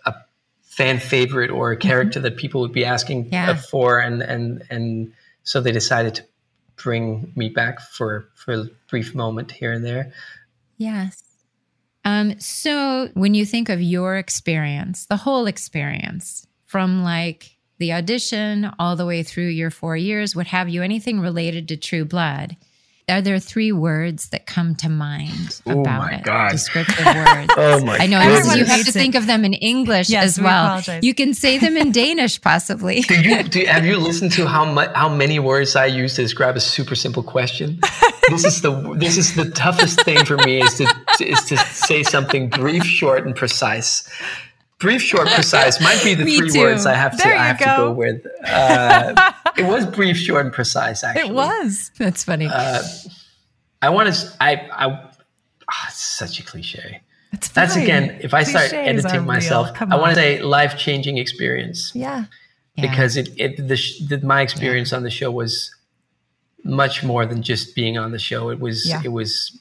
a 0.07 0.15
fan 0.63 0.99
favorite 0.99 1.51
or 1.51 1.71
a 1.73 1.77
character 1.77 2.19
that 2.21 2.37
people 2.39 2.63
would 2.63 2.73
be 2.73 2.85
asking 2.85 3.25
Mm-hmm. 3.27 3.35
Yeah. 3.35 3.51
uh, 3.51 3.57
for, 3.57 3.99
and 4.01 4.23
and 4.23 4.63
and 4.71 5.13
so 5.45 5.61
they 5.61 5.73
decided 5.73 6.15
to 6.17 6.23
bring 6.83 7.31
me 7.37 7.51
back 7.51 7.81
for 7.81 8.29
for 8.35 8.55
a 8.55 8.65
brief 8.89 9.15
moment 9.15 9.53
here 9.53 9.73
and 9.73 9.85
there. 9.85 10.13
Yes. 10.79 11.23
Um, 12.09 12.41
so 12.41 13.11
when 13.15 13.35
you 13.35 13.45
think 13.45 13.69
of 13.69 13.83
your 13.83 14.17
experience, 14.17 15.05
the 15.07 15.17
whole 15.17 15.47
experience 15.47 16.47
from 16.65 17.03
like 17.05 17.57
the 17.79 17.93
audition 17.93 18.71
all 18.79 18.97
the 18.97 19.05
way 19.07 19.23
through 19.23 19.49
your 19.49 19.71
four 19.71 19.95
years, 19.97 20.35
what 20.35 20.47
have 20.47 20.69
you, 20.71 20.83
anything 20.83 21.21
related 21.21 21.69
to 21.69 21.77
True 21.77 22.05
Blood, 22.07 22.57
are 23.11 23.21
there 23.23 23.39
three 23.39 23.73
words 23.73 24.31
that 24.31 24.47
come 24.47 24.75
to 24.77 24.89
mind 24.89 25.61
Oh 25.67 25.81
about 25.81 25.99
my 25.99 26.13
it? 26.17 26.25
God. 26.25 26.53
Descriptive 26.53 27.05
words. 27.07 27.53
Oh 27.57 27.85
my 27.85 27.97
I 27.99 28.07
know 28.07 28.21
goodness. 28.21 28.57
you 28.57 28.65
have 28.65 28.85
to 28.87 28.93
think 28.93 29.15
of 29.15 29.27
them 29.27 29.45
in 29.45 29.53
English 29.55 30.11
Yes, 30.11 30.25
as 30.25 30.39
we 30.39 30.45
well. 30.45 30.65
apologize. 30.67 31.03
You 31.03 31.15
can 31.15 31.33
say 31.35 31.59
them 31.59 31.77
in 31.77 31.93
Danish, 31.93 32.41
possibly. 32.41 33.01
Do 33.03 33.21
you 33.21 33.43
do, 33.43 33.65
have 33.67 33.85
you 33.87 33.97
listened 33.99 34.33
to 34.33 34.47
how 34.47 34.65
much 34.65 34.91
how 34.95 35.09
many 35.09 35.39
words 35.39 35.75
I 35.77 35.87
use 35.87 36.15
to 36.17 36.23
describe 36.23 36.57
a 36.57 36.61
super 36.61 36.95
simple 36.95 37.23
question? 37.23 37.81
This 38.31 38.45
is 38.45 38.61
the 38.63 38.73
this 38.97 39.17
is 39.17 39.35
the 39.35 39.51
toughest 39.51 40.03
thing 40.05 40.25
for 40.25 40.37
me 40.39 40.61
is 40.63 40.75
to 40.79 40.85
is 41.21 41.45
to 41.47 41.57
say 41.57 42.03
something 42.03 42.49
brief, 42.51 42.85
short, 42.85 43.27
and 43.27 43.35
precise. 43.35 44.09
Brief, 44.79 45.03
short, 45.03 45.27
precise 45.29 45.81
might 45.81 46.01
be 46.05 46.15
the 46.15 46.25
Me 46.25 46.39
three 46.39 46.51
too. 46.51 46.61
words 46.61 46.87
I 46.87 46.95
have 46.95 47.17
to 47.19 47.27
I 47.29 47.47
have 47.47 47.59
to 47.59 47.65
go. 47.65 47.77
go 47.89 47.93
with. 47.93 48.27
Uh, 48.47 49.33
it 49.57 49.65
was 49.67 49.85
brief, 49.87 50.17
short, 50.17 50.45
and 50.47 50.55
precise. 50.55 51.03
Actually, 51.03 51.29
It 51.31 51.35
was. 51.35 51.91
That's 51.99 52.23
funny. 52.25 52.47
Uh, 52.47 52.83
I 53.83 53.89
want 53.91 54.13
to. 54.15 54.33
I. 54.41 54.69
I. 54.73 55.11
it's 55.89 56.03
such 56.03 56.39
a 56.39 56.45
cliche. 56.45 57.01
That's 57.33 57.75
fine. 57.75 57.83
again. 57.83 58.19
If 58.23 58.33
I 58.35 58.43
start 58.45 58.71
Cliches 58.71 59.05
are 59.05 59.09
editing 59.11 59.27
myself, 59.27 59.71
I 59.83 59.97
want 59.97 60.11
to 60.11 60.15
say 60.15 60.41
life 60.43 60.79
changing 60.79 61.19
experience 61.19 61.93
Yeah. 61.95 62.25
Yeah. 62.77 62.91
because 62.91 63.17
it, 63.17 63.29
it 63.37 63.57
the, 63.57 63.77
the 64.09 64.21
my 64.25 64.41
experience 64.43 64.93
on 64.93 65.03
the 65.03 65.11
show 65.11 65.31
was 65.31 65.75
much 66.65 67.03
more 67.05 67.25
than 67.27 67.43
just 67.43 67.75
being 67.75 67.99
on 67.99 68.13
the 68.13 68.19
show. 68.19 68.51
It 68.51 68.61
was 68.61 68.87
Yeah. 68.87 69.03
it 69.05 69.13
was 69.13 69.61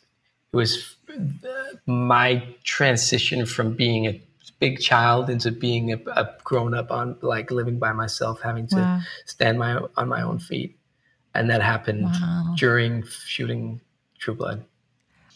it 0.54 0.56
was 0.56 0.96
uh, 1.10 1.92
my 1.92 2.44
transition 2.64 3.46
from 3.46 3.74
being 3.76 4.08
a 4.08 4.22
big 4.60 4.80
child 4.80 5.30
into 5.30 5.52
being 5.52 5.94
a, 5.94 5.98
a 6.16 6.30
grown 6.44 6.74
up 6.74 6.92
on 6.92 7.18
like 7.22 7.52
living 7.52 7.80
by 7.80 7.92
myself, 7.94 8.42
having 8.42 8.68
to 8.68 8.76
Wow. 8.78 9.02
stand 9.26 9.60
my 9.60 9.80
on 9.96 10.08
my 10.10 10.22
own 10.22 10.40
feet, 10.40 10.78
and 11.34 11.50
that 11.50 11.62
happened 11.62 12.04
Wow. 12.06 12.56
during 12.58 13.04
shooting 13.26 13.82
True 14.20 14.36
Blood. 14.36 14.66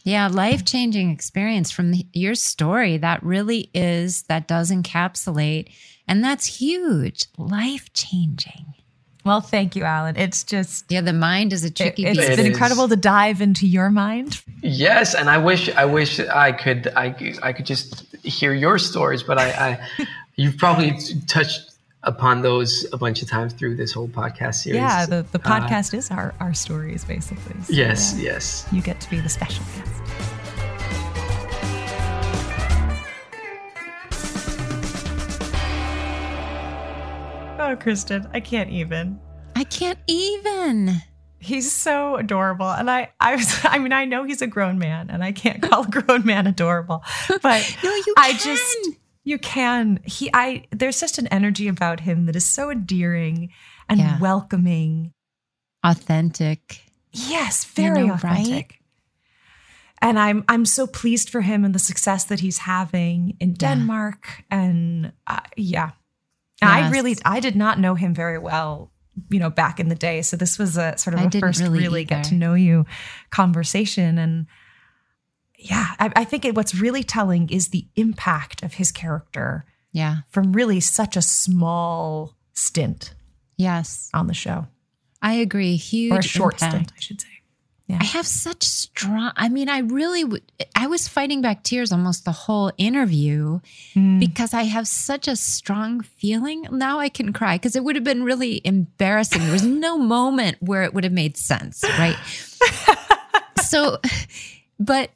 Yeah, 0.03 0.27
life 0.27 0.65
changing 0.65 1.11
experience 1.11 1.69
from 1.69 1.91
the, 1.91 2.07
your 2.13 2.33
story. 2.33 2.97
That 2.97 3.21
really 3.21 3.69
is, 3.75 4.23
that 4.23 4.47
does 4.47 4.71
encapsulate. 4.71 5.71
And 6.07 6.23
that's 6.23 6.47
huge. 6.59 7.27
Life 7.37 7.93
changing. 7.93 8.73
Well, 9.23 9.41
thank 9.41 9.75
you, 9.75 9.83
Allan. 9.83 10.15
It's 10.17 10.43
just 10.43 10.85
Yeah, 10.89 11.01
the 11.01 11.13
mind 11.13 11.53
is 11.53 11.63
a 11.63 11.67
it, 11.67 11.75
tricky 11.75 12.03
has 12.03 12.17
beast. 12.17 12.29
It 12.29 12.37
been 12.37 12.45
is. 12.47 12.51
incredible 12.53 12.87
to 12.89 12.95
dive 12.95 13.39
into 13.41 13.67
your 13.67 13.89
mind. 13.91 14.41
Yes, 14.63 15.13
and 15.15 15.29
I 15.29 15.37
wish 15.37 15.69
I 15.75 15.85
wish 15.85 16.19
I 16.19 16.51
could 16.51 16.91
I, 16.95 17.11
could- 17.11 17.39
I 17.43 17.53
could 17.53 17.65
just 17.65 18.05
hear 18.23 18.53
your 18.53 18.77
stories, 18.79 19.21
but 19.23 19.37
I, 19.37 19.49
I 19.51 20.07
you've 20.35 20.57
probably 20.57 20.97
touched 21.27 21.67
upon 22.03 22.41
those 22.41 22.87
a 22.93 22.97
bunch 22.97 23.21
of 23.21 23.29
times 23.29 23.53
through 23.53 23.75
this 23.75 23.91
whole 23.93 24.07
podcast 24.07 24.55
series. 24.55 24.77
Yeah, 24.81 25.05
the, 25.05 25.23
the 25.31 25.39
Uh, 25.39 25.59
podcast 25.59 25.93
is 25.93 26.09
our, 26.09 26.33
our 26.39 26.51
stories, 26.51 27.03
basically. 27.05 27.61
So, 27.61 27.73
yes, 27.73 28.15
yeah, 28.17 28.23
yes. 28.33 28.65
You 28.71 28.81
get 28.81 28.99
to 29.01 29.09
be 29.11 29.19
the 29.19 29.29
special 29.29 29.63
guest. 29.75 30.33
Oh, 37.71 37.75
Kristin, 37.77 38.29
I 38.33 38.41
can't 38.41 38.69
even. 38.69 39.17
I 39.55 39.63
can't 39.63 39.97
even. 40.07 40.97
He's 41.39 41.71
so 41.71 42.17
adorable. 42.17 42.69
And 42.69 42.91
I, 42.91 43.11
I 43.21 43.35
was, 43.37 43.59
I 43.63 43.79
mean, 43.79 43.93
I 43.93 44.03
know 44.03 44.25
he's 44.25 44.41
a 44.41 44.47
grown 44.47 44.77
man 44.77 45.09
and 45.09 45.23
I 45.23 45.31
can't 45.31 45.61
call 45.69 45.83
a 45.83 45.87
grown 45.87 46.25
man 46.25 46.47
adorable, 46.47 47.01
but 47.41 47.77
No, 47.83 47.95
you 47.95 48.13
I 48.17 48.33
can. 48.33 48.39
just, 48.39 48.89
you 49.23 49.37
can. 49.39 50.01
He, 50.03 50.29
I, 50.33 50.65
there's 50.71 50.99
just 50.99 51.17
an 51.17 51.27
energy 51.27 51.69
about 51.69 52.01
him 52.01 52.25
that 52.25 52.35
is 52.35 52.45
so 52.45 52.69
endearing 52.69 53.51
and 53.87 53.99
Yeah. 53.99 54.19
welcoming. 54.19 55.13
Authentic. 55.81 56.81
Yes, 57.13 57.63
very 57.63 58.07
know, 58.07 58.15
authentic. 58.15 58.51
right? 58.53 58.73
And 60.03 60.19
I'm 60.19 60.43
I'm 60.49 60.65
so 60.65 60.87
pleased 60.87 61.29
for 61.29 61.41
him 61.41 61.63
and 61.63 61.75
the 61.75 61.79
success 61.79 62.25
that 62.25 62.39
he's 62.41 62.57
having 62.59 63.37
in 63.39 63.51
Yeah. 63.51 63.55
Denmark. 63.75 64.43
And 64.49 65.13
uh, 65.27 65.39
yeah, 65.55 65.91
I 66.61 66.89
really 66.89 67.17
I 67.25 67.39
did 67.39 67.55
not 67.55 67.79
know 67.79 67.95
him 67.95 68.13
very 68.13 68.37
well, 68.37 68.91
you 69.29 69.39
know, 69.39 69.49
back 69.49 69.79
in 69.79 69.89
the 69.89 69.95
day. 69.95 70.21
So 70.21 70.37
this 70.37 70.59
was 70.59 70.77
a 70.77 70.97
sort 70.97 71.13
of 71.15 71.19
I 71.21 71.23
a 71.25 71.39
first 71.39 71.59
really 71.61 71.79
really, 71.79 72.03
get 72.03 72.25
to 72.25 72.35
know 72.35 72.53
you 72.53 72.85
conversation. 73.29 74.17
And 74.17 74.47
yeah, 75.57 75.87
I, 75.99 76.11
I 76.15 76.23
think 76.23 76.45
it, 76.45 76.55
what's 76.55 76.73
really 76.75 77.03
telling 77.03 77.49
is 77.49 77.69
the 77.69 77.87
impact 77.95 78.63
of 78.63 78.73
his 78.75 78.91
character 78.91 79.65
Yeah. 79.91 80.17
from 80.29 80.53
really 80.53 80.79
such 80.79 81.15
a 81.17 81.21
small 81.21 82.35
stint 82.53 83.13
Yes. 83.57 84.09
on 84.13 84.27
the 84.27 84.33
show, 84.33 84.67
I 85.21 85.33
agree. 85.33 85.75
Huge 85.75 86.13
or 86.13 86.19
a 86.19 86.23
short 86.23 86.55
impact. 86.55 86.71
stint, 86.73 86.93
I 86.97 86.99
should 86.99 87.21
say. 87.21 87.27
I 87.99 88.03
have 88.05 88.25
such 88.27 88.63
strong. 88.63 89.31
I 89.35 89.49
mean, 89.49 89.67
I 89.69 89.79
really 89.79 90.23
would. 90.23 90.43
I 90.75 90.87
was 90.87 91.07
fighting 91.07 91.41
back 91.41 91.63
tears 91.63 91.91
almost 91.91 92.25
the 92.25 92.31
whole 92.31 92.71
interview 92.77 93.59
Mm. 93.95 94.19
because 94.19 94.53
I 94.53 94.63
have 94.63 94.87
such 94.87 95.27
a 95.27 95.35
strong 95.35 96.01
feeling. 96.01 96.65
Now 96.71 96.99
I 96.99 97.09
can 97.09 97.33
cry 97.33 97.55
because 97.55 97.75
it 97.75 97.83
would 97.83 97.95
have 97.95 98.03
been 98.05 98.23
really 98.23 98.61
embarrassing. 98.63 99.41
There 99.41 99.51
was 99.51 99.63
no 99.63 99.97
moment 99.97 100.57
where 100.61 100.83
it 100.83 100.93
would 100.93 101.03
have 101.03 101.13
made 101.13 101.35
sense, 101.37 101.83
right? 101.83 102.15
so, 103.63 103.97
but 104.79 105.11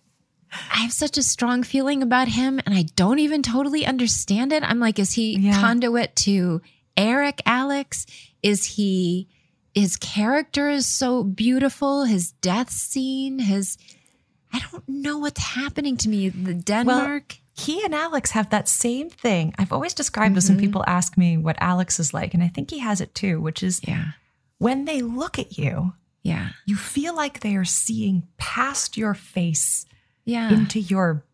I 0.71 0.77
have 0.79 0.93
such 0.93 1.17
a 1.17 1.23
strong 1.23 1.63
feeling 1.63 2.01
about 2.03 2.27
him 2.27 2.59
and 2.65 2.75
I 2.75 2.83
don't 2.95 3.19
even 3.19 3.41
totally 3.41 3.85
understand 3.85 4.53
it. 4.53 4.63
I'm 4.63 4.79
like, 4.79 4.99
is 4.99 5.13
he 5.13 5.37
Yeah. 5.37 5.59
conduit 5.59 6.15
to 6.17 6.61
Eric 6.97 7.41
Alex? 7.45 8.05
Is 8.41 8.65
he 8.65 9.27
his 9.75 9.97
character 9.97 10.69
is 10.69 10.87
so 10.87 11.23
beautiful, 11.23 12.05
his 12.05 12.31
death 12.31 12.69
scene, 12.69 13.39
his 13.39 13.77
I 14.53 14.61
don't 14.71 14.87
know 14.87 15.17
what's 15.17 15.41
happening 15.41 15.97
to 15.97 16.09
me. 16.09 16.29
The 16.29 16.53
Denmark. 16.53 17.37
he 17.53 17.83
and 17.83 17.93
Alex 17.93 18.31
have 18.31 18.49
that 18.51 18.69
same 18.69 19.09
thing. 19.09 19.53
I've 19.57 19.73
always 19.73 19.93
described 19.93 20.33
this 20.35 20.47
when 20.47 20.57
mm-hmm. 20.57 20.65
people 20.65 20.83
ask 20.87 21.17
me 21.17 21.35
what 21.35 21.57
Alex 21.59 21.99
is 21.99 22.13
like, 22.13 22.33
and 22.33 22.41
I 22.41 22.47
think 22.47 22.71
he 22.71 22.79
has 22.79 23.01
it 23.01 23.13
too, 23.13 23.41
which 23.41 23.61
is 23.61 23.81
yeah. 23.85 24.11
when 24.57 24.85
they 24.85 25.01
look 25.01 25.37
at 25.37 25.57
you, 25.57 25.93
Yeah. 26.23 26.49
you 26.65 26.77
feel 26.77 27.13
like 27.13 27.41
they 27.41 27.57
are 27.57 27.65
seeing 27.65 28.27
past 28.37 28.95
your 28.95 29.13
face 29.13 29.85
Yeah. 30.23 30.53
into 30.53 30.79
your 30.79 31.25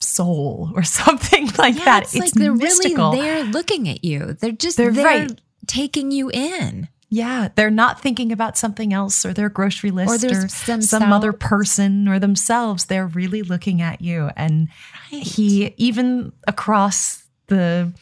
soul 0.00 0.70
or 0.74 0.82
something 1.00 1.48
like 1.58 1.76
yeah, 1.78 1.84
that. 1.84 2.02
It's, 2.04 2.14
It's, 2.14 2.20
like 2.26 2.32
they're 2.34 2.54
mystical. 2.54 3.10
really 3.10 3.22
there 3.22 3.44
looking 3.44 3.88
at 3.88 4.04
you. 4.04 4.34
They're 4.34 4.52
just 4.52 4.76
They're 4.76 4.92
they're 4.92 5.04
right. 5.04 5.40
taking 5.66 6.12
you 6.12 6.30
in. 6.30 6.88
Yeah, 7.08 7.48
they're 7.54 7.70
not 7.70 8.00
thinking 8.00 8.32
about 8.32 8.58
something 8.58 8.92
else 8.92 9.24
or 9.24 9.32
their 9.32 9.48
grocery 9.48 9.90
list 9.92 10.24
or, 10.24 10.28
their- 10.28 10.48
some 10.80 11.12
other 11.12 11.32
person 11.32 12.08
or 12.08 12.18
themselves. 12.18 12.86
They're 12.86 13.06
really 13.06 13.42
looking 13.42 13.80
at 13.80 14.00
you. 14.00 14.30
And 14.36 14.68
he, 15.08 15.72
even 15.76 16.32
across 16.46 17.24
the 17.46 17.92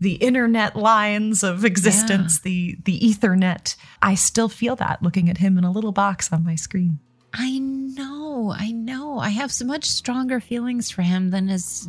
the 0.00 0.14
internet 0.14 0.76
lines 0.76 1.42
of 1.42 1.64
existence, 1.64 2.40
the 2.40 2.76
the 2.84 3.00
ethernet, 3.00 3.76
I 4.02 4.14
still 4.14 4.48
feel 4.48 4.76
that 4.76 5.02
looking 5.02 5.28
at 5.28 5.38
him 5.38 5.58
in 5.58 5.64
a 5.64 5.72
little 5.72 5.92
box 5.92 6.32
on 6.32 6.44
my 6.44 6.54
screen. 6.54 7.00
I 7.32 7.58
know. 7.58 8.28
know. 8.38 8.54
I 8.56 8.70
know. 8.70 9.18
I 9.18 9.30
have 9.30 9.52
so 9.52 9.64
much 9.64 9.84
stronger 9.84 10.40
feelings 10.40 10.90
for 10.90 11.02
him 11.02 11.30
than 11.30 11.48
is 11.48 11.88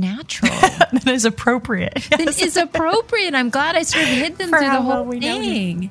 natural. 0.00 0.52
that 0.92 1.06
is 1.06 1.24
appropriate. 1.24 2.08
than 2.16 2.28
is 2.28 2.56
appropriate. 2.56 3.34
I'm 3.34 3.50
glad 3.50 3.76
I 3.76 3.82
sort 3.82 4.04
of 4.04 4.10
hid 4.10 4.38
them 4.38 4.50
For 4.50 4.58
through 4.58 4.68
the 4.68 4.80
well 4.80 4.82
whole 4.82 5.04
we 5.04 5.20
thing. 5.20 5.90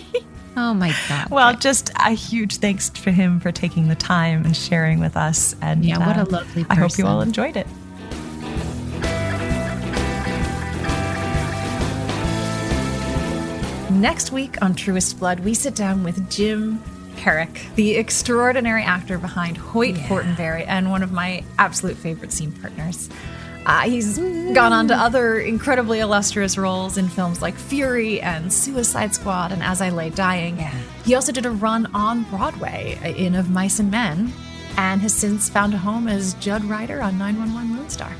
oh 0.56 0.74
my 0.74 0.94
god. 1.08 1.30
Well, 1.30 1.56
just 1.56 1.90
a 1.96 2.10
huge 2.10 2.56
thanks 2.56 2.90
for 2.90 3.10
him 3.10 3.40
for 3.40 3.52
taking 3.52 3.88
the 3.88 3.94
time 3.94 4.44
and 4.44 4.56
sharing 4.56 5.00
with 5.00 5.16
us. 5.16 5.54
And 5.60 5.84
Yeah, 5.84 5.98
what 5.98 6.16
a 6.16 6.22
uh, 6.22 6.26
lovely 6.26 6.66
I 6.68 6.74
hope 6.74 6.98
you 6.98 7.06
all 7.06 7.20
enjoyed 7.20 7.56
it. 7.56 7.66
Next 13.90 14.30
week 14.30 14.60
on 14.62 14.74
Truest 14.74 15.18
Blood, 15.18 15.40
we 15.40 15.54
sit 15.54 15.74
down 15.74 16.04
with 16.04 16.28
Jim 16.28 16.82
Parrack, 17.16 17.74
the 17.76 17.96
extraordinary 17.96 18.82
actor 18.82 19.16
behind 19.18 19.56
Hoyt 19.56 19.94
Fortenberry 19.94 20.66
and 20.66 20.90
one 20.90 21.02
of 21.02 21.12
my 21.12 21.42
absolute 21.58 21.96
favorite 21.96 22.30
scene 22.30 22.52
partners. 22.52 23.08
Uh, 23.66 23.80
he's 23.80 24.16
gone 24.54 24.72
on 24.72 24.86
to 24.86 24.94
other 24.94 25.40
incredibly 25.40 25.98
illustrious 25.98 26.56
roles 26.56 26.96
in 26.96 27.08
films 27.08 27.42
like 27.42 27.56
Fury 27.56 28.20
and 28.20 28.52
Suicide 28.52 29.12
Squad 29.12 29.50
and 29.50 29.60
As 29.60 29.80
I 29.80 29.90
Lay 29.90 30.08
Dying. 30.08 30.56
He 31.04 31.16
also 31.16 31.32
did 31.32 31.46
a 31.46 31.50
run 31.50 31.86
on 31.92 32.22
Broadway 32.30 32.96
in 33.16 33.34
Of 33.34 33.50
Mice 33.50 33.80
and 33.80 33.90
Men 33.90 34.32
and 34.76 35.00
has 35.00 35.12
since 35.12 35.48
found 35.48 35.74
a 35.74 35.78
home 35.78 36.06
as 36.06 36.34
Judd 36.34 36.64
Ryder 36.64 37.02
on 37.02 37.18
911 37.18 37.76
Lone 37.76 37.88
Star. 37.90 38.12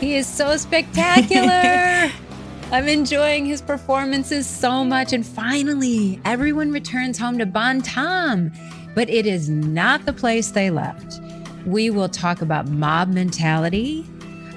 He 0.00 0.16
is 0.16 0.26
so 0.26 0.54
spectacular. 0.58 2.10
I'm 2.70 2.88
enjoying 2.88 3.46
his 3.46 3.62
performances 3.62 4.46
so 4.46 4.84
much. 4.84 5.14
And 5.14 5.24
finally, 5.24 6.20
everyone 6.26 6.72
returns 6.72 7.18
home 7.18 7.38
to 7.38 7.46
Bon 7.46 7.80
Temps, 7.80 8.58
but 8.94 9.08
it 9.08 9.24
is 9.26 9.48
not 9.48 10.04
the 10.04 10.12
place 10.12 10.50
they 10.50 10.68
left. 10.68 11.20
We 11.64 11.88
will 11.88 12.10
talk 12.10 12.42
about 12.42 12.68
mob 12.68 13.08
mentality, 13.08 14.06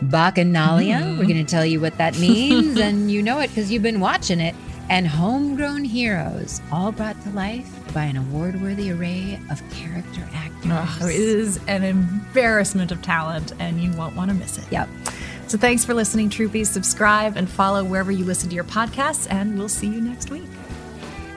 bacchanalia. 0.02 1.02
Mm-hmm. 1.02 1.18
We're 1.20 1.26
going 1.26 1.46
to 1.46 1.52
tell 1.52 1.66
you 1.66 1.80
what 1.80 1.98
that 1.98 2.18
means, 2.20 2.80
and 2.80 3.12
you 3.12 3.22
know 3.22 3.40
it 3.40 3.50
because 3.50 3.72
you've 3.72 3.84
been 3.84 4.00
watching 4.00 4.40
it. 4.40 4.56
And 4.90 5.06
homegrown 5.06 5.84
heroes, 5.84 6.62
all 6.72 6.94
brought 6.94 7.22
to 7.24 7.30
life 7.32 7.70
by 7.94 8.06
an 8.06 8.16
award 8.16 8.62
worthy 8.62 8.90
array 8.90 9.38
of 9.52 9.62
character 9.70 10.26
actors. 10.34 10.72
Oh, 10.72 11.08
it 11.08 11.16
is 11.16 11.60
an 11.68 11.84
embarrassment 11.84 12.94
of 12.94 13.02
talent, 13.02 13.52
and 13.60 13.82
you 13.82 13.92
won't 13.92 14.16
want 14.16 14.32
to 14.32 14.36
miss 14.36 14.58
it. 14.58 14.64
Yep. 14.72 14.88
So 15.48 15.58
thanks 15.58 15.84
for 15.84 15.94
listening, 15.94 16.30
Troopies. 16.30 16.68
Subscribe 16.68 17.36
and 17.36 17.50
follow 17.50 17.84
wherever 17.84 18.12
you 18.12 18.24
listen 18.24 18.50
to 18.50 18.56
your 18.56 18.64
podcasts, 18.64 19.28
and 19.30 19.58
we'll 19.58 19.70
see 19.70 19.88
you 19.88 20.00
next 20.00 20.30
week. 20.30 20.48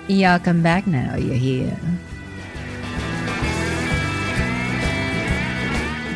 Y'all 0.07 0.39
come 0.39 0.63
back 0.63 0.87
now, 0.87 1.17
you 1.17 1.33
hear? 1.33 1.77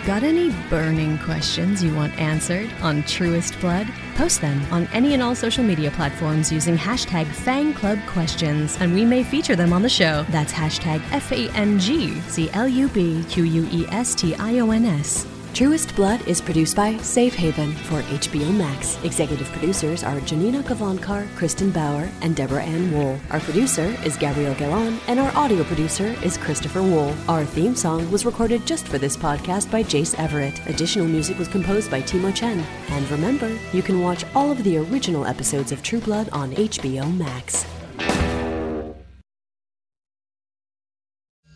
Got 0.04 0.22
any 0.22 0.50
burning 0.68 1.16
questions 1.16 1.82
you 1.82 1.94
want 1.94 2.18
answered 2.18 2.70
on 2.82 3.04
Truest 3.04 3.58
Blood? 3.58 3.86
Post 4.16 4.42
them 4.42 4.62
on 4.70 4.86
any 4.92 5.14
and 5.14 5.22
all 5.22 5.34
social 5.34 5.64
media 5.64 5.90
platforms 5.90 6.52
using 6.52 6.76
hashtag 6.76 7.24
FangClubQuestions, 7.24 8.78
and 8.82 8.92
we 8.92 9.06
may 9.06 9.22
feature 9.22 9.56
them 9.56 9.72
on 9.72 9.80
the 9.80 9.88
show. 9.88 10.26
That's 10.28 10.52
hashtag 10.52 11.02
F 11.10 11.32
A 11.32 11.48
N 11.52 11.78
G 11.78 12.20
C 12.28 12.50
L 12.52 12.68
U 12.68 12.88
B 12.88 13.24
Q 13.30 13.44
U 13.44 13.66
E 13.72 13.86
S 13.88 14.14
T 14.14 14.34
I 14.34 14.58
O 14.58 14.72
N 14.72 14.84
S. 14.84 15.33
Truest 15.54 15.94
Blood 15.94 16.26
is 16.26 16.40
produced 16.40 16.74
by 16.74 16.96
Safe 16.96 17.32
Haven 17.32 17.70
for 17.74 18.02
HBO 18.02 18.52
Max. 18.56 18.98
Executive 19.04 19.46
producers 19.52 20.02
are 20.02 20.18
Janina 20.22 20.64
Gavankar, 20.64 21.28
Kristin 21.36 21.72
Bauer, 21.72 22.10
and 22.22 22.34
Deborah 22.34 22.64
Ann 22.64 22.90
Woll. 22.90 23.20
Our 23.30 23.38
producer 23.38 23.96
is 24.04 24.16
Gabrielle 24.16 24.56
Gallan, 24.56 24.98
and 25.06 25.20
our 25.20 25.30
audio 25.36 25.62
producer 25.62 26.06
is 26.24 26.36
Christopher 26.36 26.82
Wool. 26.82 27.14
Our 27.28 27.44
theme 27.44 27.76
song 27.76 28.10
was 28.10 28.26
recorded 28.26 28.66
just 28.66 28.88
for 28.88 28.98
this 28.98 29.16
podcast 29.16 29.70
by 29.70 29.84
Jace 29.84 30.18
Everett. 30.18 30.60
Additional 30.66 31.06
music 31.06 31.38
was 31.38 31.46
composed 31.46 31.88
by 31.88 32.02
Timo 32.02 32.34
Chen. 32.34 32.58
And 32.88 33.08
remember, 33.08 33.56
you 33.72 33.80
can 33.80 34.00
watch 34.00 34.24
all 34.34 34.50
of 34.50 34.64
the 34.64 34.78
original 34.78 35.24
episodes 35.24 35.70
of 35.70 35.84
True 35.84 36.00
Blood 36.00 36.30
on 36.32 36.50
HBO 36.54 37.16
Max. 37.16 37.64